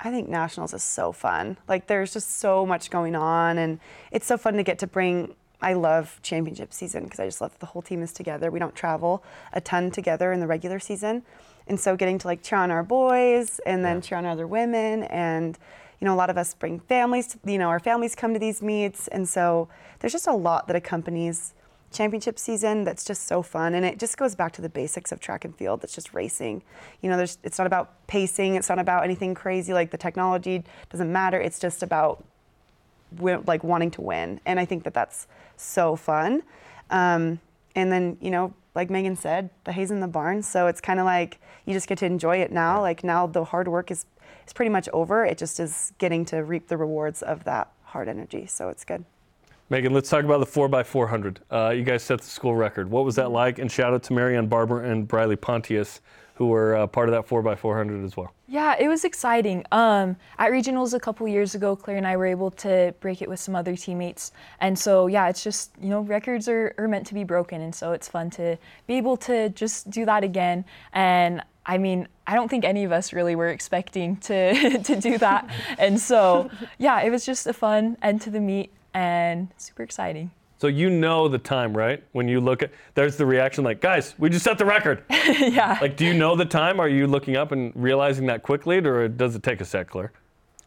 I 0.00 0.10
think 0.10 0.28
nationals 0.28 0.74
is 0.74 0.82
so 0.82 1.12
fun. 1.12 1.56
Like 1.66 1.86
there's 1.86 2.12
just 2.12 2.38
so 2.38 2.66
much 2.66 2.90
going 2.90 3.14
on, 3.14 3.56
and 3.56 3.80
it's 4.10 4.26
so 4.26 4.36
fun 4.36 4.54
to 4.54 4.62
get 4.62 4.78
to 4.80 4.86
bring 4.86 5.34
I 5.62 5.74
love 5.74 6.18
championship 6.22 6.72
season 6.72 7.04
because 7.04 7.20
I 7.20 7.26
just 7.26 7.40
love 7.40 7.52
that 7.52 7.60
the 7.60 7.66
whole 7.66 7.82
team 7.82 8.02
is 8.02 8.12
together. 8.12 8.50
We 8.50 8.58
don't 8.58 8.74
travel 8.74 9.22
a 9.52 9.60
ton 9.60 9.92
together 9.92 10.32
in 10.32 10.40
the 10.40 10.46
regular 10.46 10.80
season. 10.80 11.22
And 11.72 11.80
so 11.80 11.96
getting 11.96 12.18
to 12.18 12.26
like 12.26 12.42
cheer 12.42 12.58
on 12.58 12.70
our 12.70 12.82
boys 12.82 13.58
and 13.64 13.82
then 13.82 14.02
cheer 14.02 14.18
on 14.18 14.26
other 14.26 14.46
women. 14.46 15.04
And 15.04 15.58
you 16.00 16.04
know 16.04 16.12
a 16.12 16.20
lot 16.22 16.28
of 16.28 16.36
us 16.36 16.52
bring 16.52 16.80
families 16.80 17.28
to, 17.28 17.38
you 17.50 17.58
know 17.58 17.68
our 17.68 17.80
families 17.80 18.14
come 18.14 18.34
to 18.34 18.38
these 18.38 18.60
meets. 18.60 19.08
And 19.08 19.26
so 19.26 19.70
there's 19.98 20.12
just 20.12 20.26
a 20.26 20.34
lot 20.34 20.66
that 20.66 20.76
accompanies 20.76 21.54
championship 21.90 22.38
season 22.38 22.84
that's 22.84 23.04
just 23.06 23.26
so 23.26 23.40
fun. 23.40 23.72
And 23.72 23.86
it 23.86 23.98
just 23.98 24.18
goes 24.18 24.34
back 24.34 24.52
to 24.52 24.62
the 24.62 24.68
basics 24.68 25.12
of 25.12 25.20
track 25.20 25.46
and 25.46 25.56
field. 25.56 25.82
It's 25.82 25.94
just 25.94 26.12
racing. 26.12 26.62
You 27.00 27.08
know 27.08 27.16
there's 27.16 27.38
it's 27.42 27.56
not 27.56 27.66
about 27.66 28.06
pacing. 28.06 28.54
It's 28.56 28.68
not 28.68 28.78
about 28.78 29.02
anything 29.04 29.34
crazy. 29.34 29.72
Like 29.72 29.90
the 29.90 29.96
technology 29.96 30.64
doesn't 30.90 31.10
matter. 31.10 31.40
It's 31.40 31.58
just 31.58 31.82
about 31.82 32.22
like 33.18 33.64
wanting 33.64 33.90
to 33.92 34.02
win. 34.02 34.40
And 34.44 34.60
i 34.60 34.66
think 34.66 34.84
that 34.84 34.92
that's 34.92 35.26
so 35.56 35.96
fun. 35.96 36.42
Um, 36.90 37.40
and 37.74 37.90
then 37.90 38.18
you 38.20 38.30
know 38.30 38.52
like 38.74 38.90
megan 38.90 39.16
said 39.16 39.50
the 39.64 39.72
hay's 39.72 39.90
in 39.90 40.00
the 40.00 40.08
barn. 40.08 40.42
So 40.42 40.66
it's 40.66 40.80
kind 40.80 40.98
of 40.98 41.04
like 41.04 41.40
you 41.66 41.74
just 41.74 41.88
get 41.88 41.98
to 41.98 42.06
enjoy 42.06 42.38
it 42.38 42.52
now. 42.52 42.80
Like 42.80 43.04
now 43.04 43.26
the 43.26 43.44
hard 43.44 43.68
work 43.68 43.90
is 43.90 44.06
is 44.46 44.52
pretty 44.52 44.70
much 44.70 44.88
over. 44.92 45.24
It 45.24 45.38
just 45.38 45.60
is 45.60 45.92
getting 45.98 46.24
to 46.26 46.38
reap 46.38 46.68
the 46.68 46.76
rewards 46.76 47.22
of 47.22 47.44
that 47.44 47.70
hard 47.84 48.08
energy. 48.08 48.46
So 48.46 48.68
it's 48.68 48.84
good. 48.84 49.04
Meghan, 49.70 49.92
let's 49.92 50.10
talk 50.10 50.24
about 50.24 50.40
the 50.40 50.46
4x400. 50.46 51.36
Uh, 51.50 51.70
you 51.70 51.82
guys 51.82 52.02
set 52.02 52.20
the 52.20 52.26
school 52.26 52.54
record. 52.54 52.90
What 52.90 53.04
was 53.06 53.14
that 53.16 53.30
like? 53.30 53.58
And 53.58 53.72
shout 53.72 53.94
out 53.94 54.02
to 54.04 54.12
Marianne 54.12 54.46
Barber 54.46 54.82
and 54.82 55.08
Briley 55.08 55.36
Pontius, 55.36 56.02
who 56.42 56.48
were 56.48 56.74
uh, 56.74 56.86
part 56.88 57.08
of 57.08 57.12
that 57.12 57.28
4x400 57.28 58.04
as 58.04 58.16
well. 58.16 58.34
Yeah, 58.48 58.74
it 58.76 58.88
was 58.88 59.04
exciting. 59.04 59.64
Um, 59.70 60.16
at 60.38 60.50
regionals 60.50 60.92
a 60.92 60.98
couple 60.98 61.28
years 61.28 61.54
ago, 61.54 61.76
Claire 61.76 61.98
and 61.98 62.06
I 62.06 62.16
were 62.16 62.26
able 62.26 62.50
to 62.66 62.92
break 62.98 63.22
it 63.22 63.28
with 63.28 63.38
some 63.38 63.54
other 63.54 63.76
teammates, 63.76 64.32
and 64.60 64.76
so 64.76 65.06
yeah, 65.06 65.28
it's 65.28 65.44
just 65.44 65.70
you 65.80 65.88
know 65.88 66.00
records 66.00 66.48
are, 66.48 66.74
are 66.78 66.88
meant 66.88 67.06
to 67.06 67.14
be 67.14 67.22
broken, 67.22 67.60
and 67.60 67.72
so 67.72 67.92
it's 67.92 68.08
fun 68.08 68.28
to 68.30 68.58
be 68.88 68.94
able 68.94 69.16
to 69.18 69.50
just 69.50 69.88
do 69.88 70.04
that 70.04 70.24
again. 70.24 70.64
And 70.92 71.42
I 71.64 71.78
mean, 71.78 72.08
I 72.26 72.34
don't 72.34 72.48
think 72.48 72.64
any 72.64 72.82
of 72.82 72.90
us 72.90 73.12
really 73.12 73.36
were 73.36 73.50
expecting 73.50 74.16
to 74.28 74.82
to 74.82 74.96
do 75.00 75.18
that, 75.18 75.48
and 75.78 76.00
so 76.00 76.50
yeah, 76.78 77.02
it 77.02 77.10
was 77.10 77.24
just 77.24 77.46
a 77.46 77.52
fun 77.52 77.96
end 78.02 78.20
to 78.22 78.30
the 78.30 78.40
meet 78.40 78.72
and 78.94 79.46
super 79.58 79.84
exciting. 79.84 80.32
So 80.62 80.68
you 80.68 80.90
know 80.90 81.26
the 81.26 81.40
time, 81.40 81.76
right? 81.76 82.04
When 82.12 82.28
you 82.28 82.40
look 82.40 82.62
at, 82.62 82.70
there's 82.94 83.16
the 83.16 83.26
reaction 83.26 83.64
like, 83.64 83.80
guys, 83.80 84.14
we 84.16 84.30
just 84.30 84.44
set 84.44 84.58
the 84.58 84.64
record. 84.64 85.02
yeah. 85.10 85.76
Like, 85.80 85.96
do 85.96 86.04
you 86.04 86.14
know 86.14 86.36
the 86.36 86.44
time? 86.44 86.78
Are 86.78 86.88
you 86.88 87.08
looking 87.08 87.36
up 87.36 87.50
and 87.50 87.72
realizing 87.74 88.26
that 88.26 88.44
quickly, 88.44 88.78
or 88.78 89.08
does 89.08 89.34
it 89.34 89.42
take 89.42 89.60
a 89.60 89.64
sec, 89.64 89.88
Claire? 89.88 90.12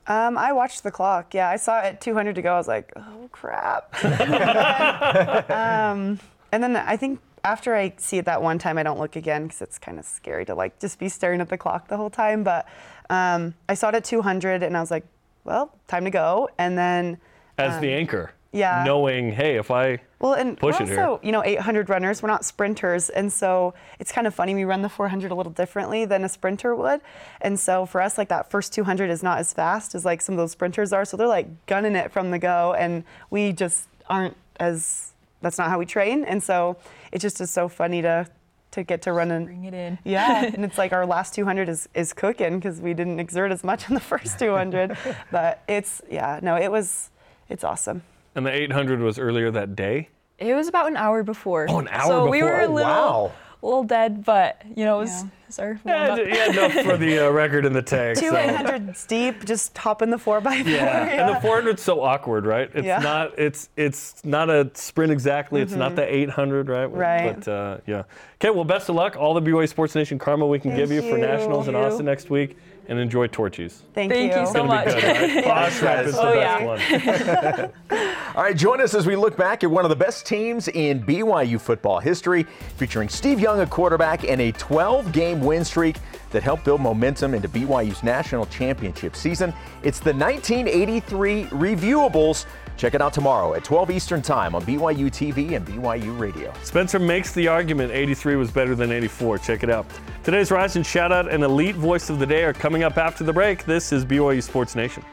Um, 0.08 0.38
I 0.38 0.52
watched 0.52 0.84
the 0.84 0.92
clock. 0.92 1.34
Yeah, 1.34 1.50
I 1.50 1.56
saw 1.56 1.80
it 1.80 1.86
at 1.86 2.02
200 2.02 2.36
to 2.36 2.42
go. 2.42 2.56
I 2.56 2.58
was 2.58 2.68
like, 2.68 2.92
oh 2.98 3.30
crap. 3.32 3.88
um, 5.50 6.20
and 6.52 6.62
then 6.62 6.76
I 6.76 6.98
think 6.98 7.22
after 7.46 7.74
I 7.74 7.94
see 7.96 8.18
it 8.18 8.26
that 8.26 8.42
one 8.42 8.60
time, 8.60 8.78
I 8.78 8.84
don't 8.84 9.00
look 9.00 9.16
again 9.16 9.44
because 9.44 9.62
it's 9.62 9.80
kind 9.80 9.98
of 9.98 10.04
scary 10.04 10.44
to 10.44 10.56
like 10.56 10.78
just 10.78 11.00
be 11.00 11.08
staring 11.08 11.40
at 11.40 11.48
the 11.48 11.58
clock 11.58 11.88
the 11.88 11.96
whole 11.96 12.10
time. 12.10 12.44
But 12.44 12.68
um, 13.10 13.54
I 13.70 13.76
saw 13.76 13.88
it 13.88 13.96
at 13.96 14.04
200, 14.04 14.62
and 14.62 14.76
I 14.76 14.82
was 14.82 14.92
like, 14.92 15.06
well, 15.46 15.74
time 15.88 16.04
to 16.04 16.12
go. 16.12 16.50
And 16.58 16.78
then 16.78 17.18
As 17.58 17.80
the 17.80 17.94
anchor, 17.94 18.34
yeah. 18.56 18.84
knowing, 18.86 19.32
hey, 19.32 19.58
if 19.58 19.70
I 19.72 20.00
Well, 20.20 20.34
and 20.34 20.58
Push 20.58 20.80
we're 20.80 20.86
it 20.86 20.90
here. 20.90 21.04
also, 21.04 21.20
you 21.26 21.32
know, 21.32 21.44
800 21.44 21.90
runners. 21.90 22.24
We're 22.24 22.30
not 22.30 22.46
sprinters, 22.46 23.10
and 23.10 23.32
so 23.32 23.74
it's 24.00 24.12
kind 24.12 24.26
of 24.28 24.34
funny. 24.34 24.56
We 24.56 24.64
run 24.64 24.82
the 24.82 24.90
400 24.90 25.32
a 25.32 25.36
little 25.36 25.52
differently 25.52 26.06
than 26.06 26.24
a 26.24 26.30
sprinter 26.30 26.76
would, 26.76 27.02
and 27.42 27.60
so 27.60 27.86
for 27.86 28.02
us, 28.02 28.18
like 28.18 28.30
that 28.30 28.50
first 28.50 28.74
200 28.74 29.10
is 29.10 29.22
not 29.22 29.38
as 29.40 29.54
fast 29.54 29.94
as 29.96 30.06
like 30.06 30.22
some 30.22 30.34
of 30.34 30.38
those 30.38 30.52
sprinters 30.52 30.94
are. 30.94 31.06
So 31.06 31.18
they're 31.18 31.28
like 31.28 31.66
gunning 31.68 31.96
it 31.96 32.12
from 32.12 32.32
the 32.32 32.40
go, 32.40 32.74
and 32.78 33.04
we 33.30 33.52
just 33.54 33.88
aren't 34.10 34.36
as. 34.60 35.12
That's 35.42 35.58
not 35.60 35.70
how 35.70 35.78
we 35.78 35.86
train, 35.86 36.24
and 36.24 36.42
so 36.42 36.78
it 37.12 37.20
just 37.20 37.40
is 37.40 37.52
so 37.52 37.68
funny 37.68 38.02
to 38.02 38.26
to 38.72 38.84
get 38.84 39.02
to 39.04 39.14
run 39.14 39.32
and 39.32 39.46
Bring 39.46 39.64
it 39.66 39.74
in. 39.74 39.98
yeah, 40.04 40.44
and 40.46 40.66
it's 40.66 40.78
like 40.78 40.92
our 40.98 41.06
last 41.06 41.34
200 41.36 41.70
is, 41.70 41.88
is 41.94 42.12
cooking 42.14 42.60
because 42.60 42.82
we 42.82 42.94
didn't 42.94 43.20
exert 43.22 43.52
as 43.52 43.64
much 43.64 43.88
in 43.88 43.94
the 43.94 44.02
first 44.12 44.38
200. 44.40 44.98
but 45.32 45.64
it's, 45.68 46.02
yeah, 46.10 46.40
no, 46.44 46.56
it 46.58 46.70
was, 46.70 47.10
it's 47.48 47.64
awesome. 47.64 48.02
And 48.36 48.46
the 48.46 48.52
800 48.52 49.00
was 49.00 49.18
earlier 49.18 49.50
that 49.52 49.76
day. 49.76 50.10
It 50.38 50.54
was 50.54 50.68
about 50.68 50.88
an 50.88 50.98
hour 50.98 51.24
before. 51.24 51.66
Oh, 51.70 51.80
an 51.80 51.88
hour 51.90 52.08
so 52.08 52.30
we 52.30 52.44
were 52.44 52.60
a 52.60 52.68
little, 52.68 52.92
wow. 52.92 53.32
little 53.62 53.84
dead, 53.84 54.26
but 54.26 54.62
you 54.76 54.84
know, 54.84 54.98
it 54.98 55.04
was, 55.04 55.24
Yeah. 55.24 55.30
It 55.46 55.50
was 55.50 55.60
our 55.60 55.80
Yeah, 55.86 56.08
warm-up. 56.16 56.28
yeah, 56.28 56.50
enough 56.50 56.72
for 56.86 56.98
the 56.98 57.28
uh, 57.28 57.30
record 57.30 57.66
in 57.66 57.74
the 57.74 57.82
tank. 57.82 58.18
Two 58.20 58.30
so. 58.30 58.36
800s 58.36 59.08
deep, 59.08 59.46
just 59.46 59.78
hop 59.78 60.02
in 60.02 60.10
the 60.10 60.18
4 60.18 60.42
by 60.42 60.62
4 60.64 60.72
Yeah. 60.72 61.06
and 61.28 61.36
the 61.36 61.40
400's 61.48 61.82
so 61.82 62.02
awkward, 62.02 62.46
right? 62.46 62.70
It's 62.74 62.86
Yeah. 62.86 63.00
not. 63.00 63.38
It's 63.38 63.70
it's 63.78 64.24
not 64.26 64.50
a 64.50 64.70
sprint 64.74 65.12
exactly. 65.12 65.62
It's 65.62 65.74
not 65.74 65.96
the 65.96 66.04
800, 66.14 66.68
right? 66.68 66.88
Mm-hmm. 66.88 66.98
Right. 66.98 67.36
But 67.40 67.48
uh, 67.48 67.78
yeah. 67.86 68.04
Okay. 68.42 68.50
Well, 68.50 68.66
best 68.66 68.90
of 68.90 68.96
luck. 68.96 69.16
All 69.18 69.34
the 69.34 69.42
BYU 69.42 69.68
Sports 69.70 69.96
Nation 69.96 70.18
karma 70.20 70.46
we 70.48 70.60
can 70.60 70.72
Thank 70.72 70.82
give 70.82 70.92
you, 70.92 71.02
for 71.02 71.18
you. 71.18 71.26
nationals 71.26 71.68
in 71.68 71.74
Thank 71.74 71.84
you. 71.86 71.92
Austin 71.92 72.06
next 72.06 72.30
week, 72.30 72.58
and 72.90 73.00
enjoy 73.00 73.28
Torchies. 73.28 73.82
Thank, 73.94 74.12
Thank 74.12 74.36
you 74.36 74.46
so 74.46 74.54
Gonna 74.54 74.66
much. 74.68 74.86
be 74.88 74.92
good, 75.02 75.04
right? 75.36 75.44
Class 75.44 75.82
rep 75.82 76.06
is 76.06 76.14
the 76.16 76.22
Oh, 76.22 76.34
best 76.34 76.92
yeah. 76.92 77.62
one. 77.92 78.06
All 78.36 78.44
right, 78.44 78.56
join 78.56 78.82
us 78.82 78.94
as 78.94 79.08
we 79.08 79.16
look 79.16 79.38
back 79.38 79.64
at 79.64 79.72
one 79.72 79.86
of 79.86 79.90
the 79.90 79.96
best 79.96 80.26
teams 80.28 80.68
in 80.68 81.02
BYU 81.02 81.60
football 81.60 82.00
history, 82.00 82.44
featuring 82.76 83.08
Steve 83.08 83.40
Young 83.40 83.62
a 83.62 83.66
quarterback 83.66 84.26
and 84.26 84.42
a 84.42 84.52
12 84.52 85.12
game 85.14 85.35
win 85.42 85.66
streak 85.66 85.98
that 86.32 86.44
helped 86.44 86.66
build 86.66 86.82
momentum 86.82 87.34
into 87.34 87.50
BYU's 87.50 88.04
national 88.04 88.46
championship 88.48 89.16
season. 89.16 89.54
It's 89.84 90.00
the 90.00 90.14
1983 90.14 91.46
Reviewables. 91.46 92.46
Check 92.78 92.94
it 92.94 93.02
out 93.02 93.14
tomorrow 93.14 93.54
at 93.54 93.64
12 93.64 93.92
Eastern 93.92 94.22
Time 94.22 94.54
on 94.54 94.62
BYU 94.64 95.08
TV 95.08 95.56
and 95.56 95.66
BYU 95.66 96.20
Radio. 96.20 96.54
Spencer 96.64 97.00
makes 97.00 97.32
the 97.34 97.48
argument 97.48 97.92
83 97.92 98.36
was 98.36 98.52
better 98.52 98.76
than 98.76 98.92
84. 98.92 99.38
Check 99.40 99.64
it 99.64 99.70
out. 99.70 99.86
Today's 100.24 100.52
Rise 100.52 100.76
and 100.76 100.86
Shout 100.86 101.12
Out 101.12 101.32
and 101.32 101.44
Elite 101.44 101.76
Voice 101.76 102.10
of 102.10 102.20
the 102.20 102.26
Day 102.26 102.44
are 102.44 102.54
coming 102.54 102.84
up 102.84 102.98
after 102.98 103.24
the 103.24 103.32
break. 103.32 103.64
This 103.66 103.94
is 103.94 104.04
BYU 104.04 104.44
Sports 104.44 104.76
Nation. 104.76 105.04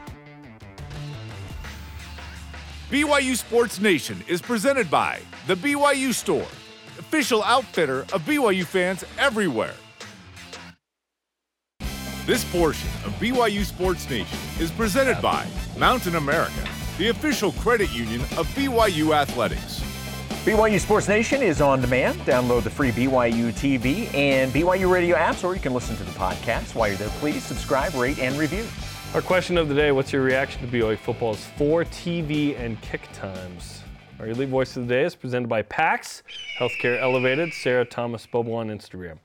BYU 2.89 3.35
Sports 3.35 3.79
Nation 3.79 4.23
is 4.27 4.41
presented 4.41 4.91
by 4.91 5.19
The 5.47 5.55
BYU 5.55 6.13
Store, 6.13 6.45
official 6.99 7.43
outfitter 7.43 8.01
of 8.13 8.21
BYU 8.21 8.65
fans 8.65 9.03
everywhere. 9.17 9.73
This 12.25 12.45
portion 12.53 12.87
of 13.03 13.11
BYU 13.19 13.65
Sports 13.65 14.09
Nation 14.09 14.39
is 14.57 14.71
presented 14.71 15.21
by 15.21 15.45
Mountain 15.77 16.15
America, 16.15 16.69
the 16.97 17.09
official 17.09 17.51
credit 17.51 17.91
union 17.91 18.21
of 18.37 18.47
BYU 18.55 19.13
Athletics. 19.13 19.81
BYU 20.45 20.79
Sports 20.79 21.09
Nation 21.09 21.41
is 21.41 21.59
on 21.59 21.81
demand. 21.81 22.17
Download 22.21 22.63
the 22.63 22.69
free 22.69 22.91
BYU 22.93 23.51
TV 23.51 24.13
and 24.13 24.53
BYU 24.53 24.89
radio 24.89 25.17
apps, 25.17 25.43
or 25.43 25.53
you 25.53 25.59
can 25.59 25.73
listen 25.73 25.97
to 25.97 26.03
the 26.05 26.11
podcast. 26.11 26.73
While 26.75 26.87
you're 26.87 26.97
there, 26.97 27.09
please 27.19 27.43
subscribe, 27.43 27.93
rate, 27.93 28.19
and 28.19 28.39
review. 28.39 28.65
Our 29.13 29.21
question 29.21 29.57
of 29.57 29.67
the 29.67 29.75
day 29.75 29.91
What's 29.91 30.13
your 30.13 30.21
reaction 30.21 30.61
to 30.61 30.67
BYU 30.67 30.97
football's 30.97 31.43
four 31.57 31.83
TV 31.83 32.57
and 32.57 32.79
kick 32.81 33.01
times? 33.11 33.81
Our 34.21 34.29
elite 34.29 34.47
voice 34.47 34.77
of 34.77 34.87
the 34.87 34.93
day 34.93 35.03
is 35.03 35.13
presented 35.13 35.49
by 35.49 35.63
PAX, 35.63 36.23
Healthcare 36.57 37.01
Elevated, 37.01 37.53
Sarah 37.53 37.83
Thomas 37.83 38.25
Bobo 38.25 38.53
on 38.53 38.69
Instagram. 38.69 39.17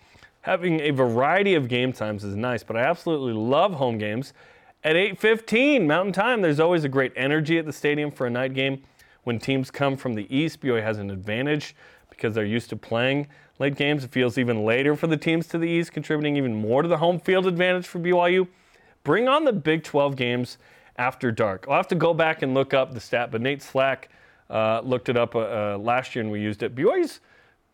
Having 0.49 0.81
a 0.81 0.93
variety 0.93 1.55
of 1.57 1.69
game 1.69 1.93
times 1.93 2.25
is 2.25 2.35
nice, 2.35 2.63
but 2.63 2.75
I 2.75 2.81
absolutely 2.81 3.35
love 3.35 3.75
home 3.75 3.99
games. 3.99 4.33
At 4.83 4.97
8:15 4.97 5.87
Mountain 5.87 6.15
Time, 6.15 6.41
there's 6.41 6.59
always 6.59 6.85
a 6.85 6.89
great 6.89 7.13
energy 7.17 7.59
at 7.59 7.67
the 7.67 7.73
stadium 7.73 8.11
for 8.11 8.27
a 8.27 8.31
night 8.31 8.55
game. 8.55 8.83
When 9.25 9.39
teams 9.39 9.71
come 9.71 9.95
from 9.95 10.15
the 10.15 10.27
East, 10.35 10.63
BYU 10.63 10.83
has 10.83 10.97
an 10.97 11.11
advantage 11.11 11.77
because 12.09 12.35
they're 12.35 12.47
used 12.47 12.71
to 12.71 12.77
playing 12.77 13.27
late 13.59 13.77
games. 13.77 14.05
It 14.05 14.11
feels 14.11 14.39
even 14.39 14.65
later 14.65 14.97
for 14.97 15.07
the 15.07 15.19
teams 15.19 15.47
to 15.49 15.59
the 15.59 15.69
East, 15.69 15.93
contributing 15.93 16.39
even 16.39 16.55
more 16.55 16.81
to 16.81 16.89
the 16.89 16.97
home 16.97 17.21
field 17.21 17.47
advantage 17.47 17.87
for 17.87 17.99
BYU. 17.99 18.49
Bring 19.05 19.29
on 19.29 19.45
the 19.45 19.53
Big 19.53 19.85
12 19.85 20.17
games 20.17 20.57
after 20.97 21.31
dark. 21.31 21.67
I'll 21.69 21.77
have 21.77 21.89
to 21.89 21.95
go 21.95 22.15
back 22.15 22.41
and 22.41 22.55
look 22.55 22.73
up 22.73 22.95
the 22.95 23.01
stat, 23.01 23.31
but 23.31 23.43
Nate 23.43 23.61
Slack 23.61 24.09
uh, 24.49 24.81
looked 24.83 25.11
it 25.11 25.17
up 25.19 25.35
uh, 25.35 25.41
uh, 25.41 25.79
last 25.79 26.15
year 26.15 26.23
and 26.23 26.33
we 26.33 26.41
used 26.41 26.63
it. 26.63 26.75
BYU's 26.75 27.21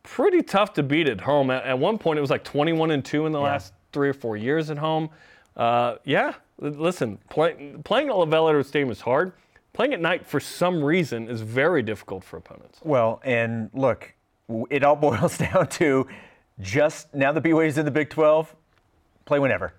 pretty 0.05 0.43
tough 0.43 0.75
to 0.75 0.85
beat 0.85 1.09
at 1.09 1.21
home. 1.21 1.51
At, 1.51 1.65
at 1.65 1.79
one 1.79 1.99
point, 1.99 2.19
it 2.19 2.21
was 2.21 2.31
like 2.31 2.45
21 2.45 2.93
and 2.93 3.05
2 3.05 3.27
in 3.27 3.33
the 3.33 3.41
last 3.41 3.73
three 3.93 4.09
or 4.09 4.13
four 4.13 4.37
years 4.37 4.71
at 4.71 4.79
home. 4.79 5.11
Uh, 5.57 5.97
yeah, 6.05 6.35
listen, 6.59 7.19
play, 7.29 7.75
playing 7.85 8.09
at 8.09 8.15
LaVell 8.15 8.49
Edwards 8.49 8.69
Stadium 8.69 8.91
is 8.91 9.01
hard. 9.01 9.33
Playing 9.73 9.95
at 9.95 10.01
night, 10.01 10.25
for 10.25 10.39
some 10.39 10.85
reason, 10.85 11.29
is 11.29 11.41
very 11.41 11.83
difficult 11.83 12.23
for 12.23 12.37
opponents. 12.37 12.79
Well, 12.85 13.21
and 13.25 13.71
look, 13.75 14.15
it 14.71 14.85
all 14.85 14.97
boils 15.09 15.37
down 15.37 15.67
to 15.69 16.07
just 16.61 17.13
now 17.13 17.33
the 17.33 17.41
BYU's 17.41 17.79
in 17.79 17.85
the 17.85 17.91
Big 17.91 18.11
12, 18.11 18.55
play 19.25 19.41
whenever. 19.41 19.75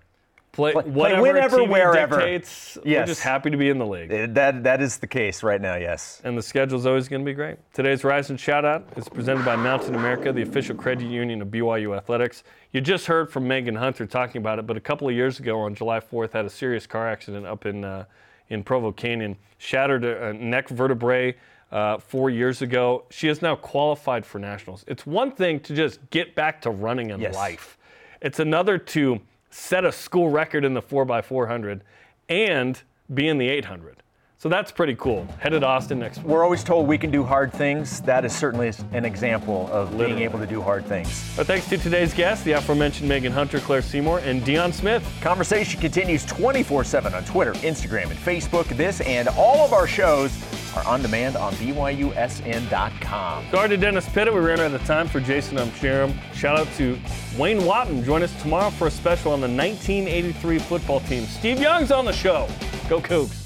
Play, 0.56 0.72
Play- 0.72 0.82
play 0.84 0.90
whatever 0.92 1.22
whenever, 1.22 1.58
TV 1.58 1.68
wherever. 1.68 2.16
dictates, 2.16 2.78
we're 2.82 3.04
just 3.04 3.20
happy 3.22 3.50
to 3.50 3.58
be 3.58 3.68
in 3.68 3.78
the 3.78 3.86
league. 3.86 4.10
Uh, 4.10 4.26
That 4.30 4.64
that 4.64 4.80
is 4.80 4.96
the 4.96 5.06
case 5.06 5.42
right 5.42 5.60
now. 5.60 5.76
Yes. 5.76 6.22
and 6.24 6.36
the 6.36 6.42
schedule's 6.42 6.86
always 6.86 7.08
going 7.08 7.20
to 7.22 7.26
be 7.26 7.34
great. 7.34 7.58
Today's 7.74 8.04
Rise 8.04 8.30
and 8.30 8.40
Shout 8.40 8.64
Out 8.64 8.88
is 8.96 9.06
presented 9.08 9.44
by 9.44 9.54
Mountain 9.54 9.94
America, 9.94 10.32
the 10.32 10.40
official 10.40 10.74
credit 10.74 11.04
union 11.08 11.42
of 11.42 11.48
BYU 11.48 11.94
Athletics. 11.94 12.42
You 12.72 12.80
just 12.80 13.04
heard 13.06 13.30
from 13.30 13.46
Meghan 13.46 13.76
Hunter 13.76 14.06
talking 14.06 14.40
about 14.40 14.58
it, 14.58 14.66
but 14.66 14.78
a 14.78 14.80
couple 14.80 15.06
of 15.06 15.14
years 15.14 15.38
ago 15.40 15.60
on 15.60 15.74
July 15.74 16.00
4th, 16.00 16.32
had 16.32 16.46
a 16.46 16.50
serious 16.50 16.86
car 16.86 17.06
accident 17.06 17.44
up 17.46 17.66
in 17.66 17.84
uh, 17.84 18.04
in 18.48 18.62
Provo 18.64 18.92
Canyon, 18.92 19.36
shattered 19.58 20.04
a, 20.04 20.28
a 20.28 20.32
neck 20.32 20.68
vertebrae. 20.70 21.34
Uh, 21.70 21.98
four 21.98 22.30
years 22.30 22.62
ago, 22.62 23.04
she 23.10 23.28
is 23.28 23.42
now 23.42 23.56
qualified 23.56 24.24
for 24.24 24.38
nationals. 24.38 24.84
It's 24.88 25.04
one 25.04 25.32
thing 25.32 25.58
to 25.60 25.74
just 25.74 25.98
get 26.10 26.34
back 26.34 26.62
to 26.62 26.70
running 26.70 27.10
in 27.10 27.20
Yes. 27.20 27.34
life. 27.34 27.76
It's 28.22 28.38
another 28.38 28.78
to 28.78 29.20
set 29.56 29.84
a 29.84 29.92
school 29.92 30.28
record 30.28 30.64
in 30.64 30.74
the 30.74 30.82
4x400 30.82 31.80
and 32.28 32.82
be 33.12 33.28
in 33.28 33.38
the 33.38 33.48
800. 33.48 34.02
So 34.38 34.50
that's 34.50 34.70
pretty 34.70 34.94
cool. 34.96 35.26
Headed 35.40 35.62
to 35.62 35.66
Austin 35.66 35.98
next 35.98 36.18
week. 36.18 36.26
We're 36.26 36.44
always 36.44 36.62
told 36.62 36.86
we 36.86 36.98
can 36.98 37.10
do 37.10 37.24
hard 37.24 37.54
things. 37.54 38.02
That 38.02 38.26
is 38.26 38.36
certainly 38.36 38.70
an 38.92 39.06
example 39.06 39.66
of 39.72 39.92
Literally. 39.92 40.12
being 40.12 40.24
able 40.24 40.38
to 40.40 40.46
do 40.46 40.60
hard 40.60 40.84
things. 40.84 41.32
But 41.38 41.46
thanks 41.46 41.66
to 41.70 41.78
today's 41.78 42.12
guests, 42.12 42.44
the 42.44 42.52
aforementioned 42.52 43.10
Meghan 43.10 43.30
Hunter, 43.30 43.58
Claire 43.60 43.80
Seymour, 43.80 44.18
and 44.20 44.42
Deion 44.42 44.74
Smith. 44.74 45.02
Conversation 45.22 45.80
continues 45.80 46.26
24 46.26 46.84
7 46.84 47.14
on 47.14 47.24
Twitter, 47.24 47.54
Instagram, 47.54 48.10
and 48.10 48.18
Facebook. 48.18 48.68
This 48.76 49.00
and 49.00 49.28
all 49.28 49.64
of 49.64 49.72
our 49.72 49.86
shows 49.86 50.36
are 50.76 50.86
on 50.86 51.02
demand 51.02 51.36
on 51.36 51.52
BYUSN.com. 51.54 53.44
Sorry 53.50 53.68
to 53.68 53.76
Dennis 53.76 54.08
Pitta. 54.08 54.32
We 54.32 54.40
ran 54.40 54.60
out 54.60 54.72
of 54.72 54.84
time 54.84 55.08
for 55.08 55.20
Jason 55.20 55.58
Umcherum. 55.58 56.14
Shout 56.34 56.58
out 56.58 56.68
to 56.74 56.98
Wayne 57.38 57.64
Watton. 57.64 58.04
Join 58.04 58.22
us 58.22 58.42
tomorrow 58.42 58.70
for 58.70 58.86
a 58.86 58.90
special 58.90 59.32
on 59.32 59.40
the 59.40 59.48
1983 59.48 60.58
football 60.58 61.00
team. 61.00 61.24
Steve 61.24 61.60
Young's 61.60 61.90
on 61.90 62.04
the 62.04 62.12
show. 62.12 62.46
Go 62.88 63.00
Cougs. 63.00 63.45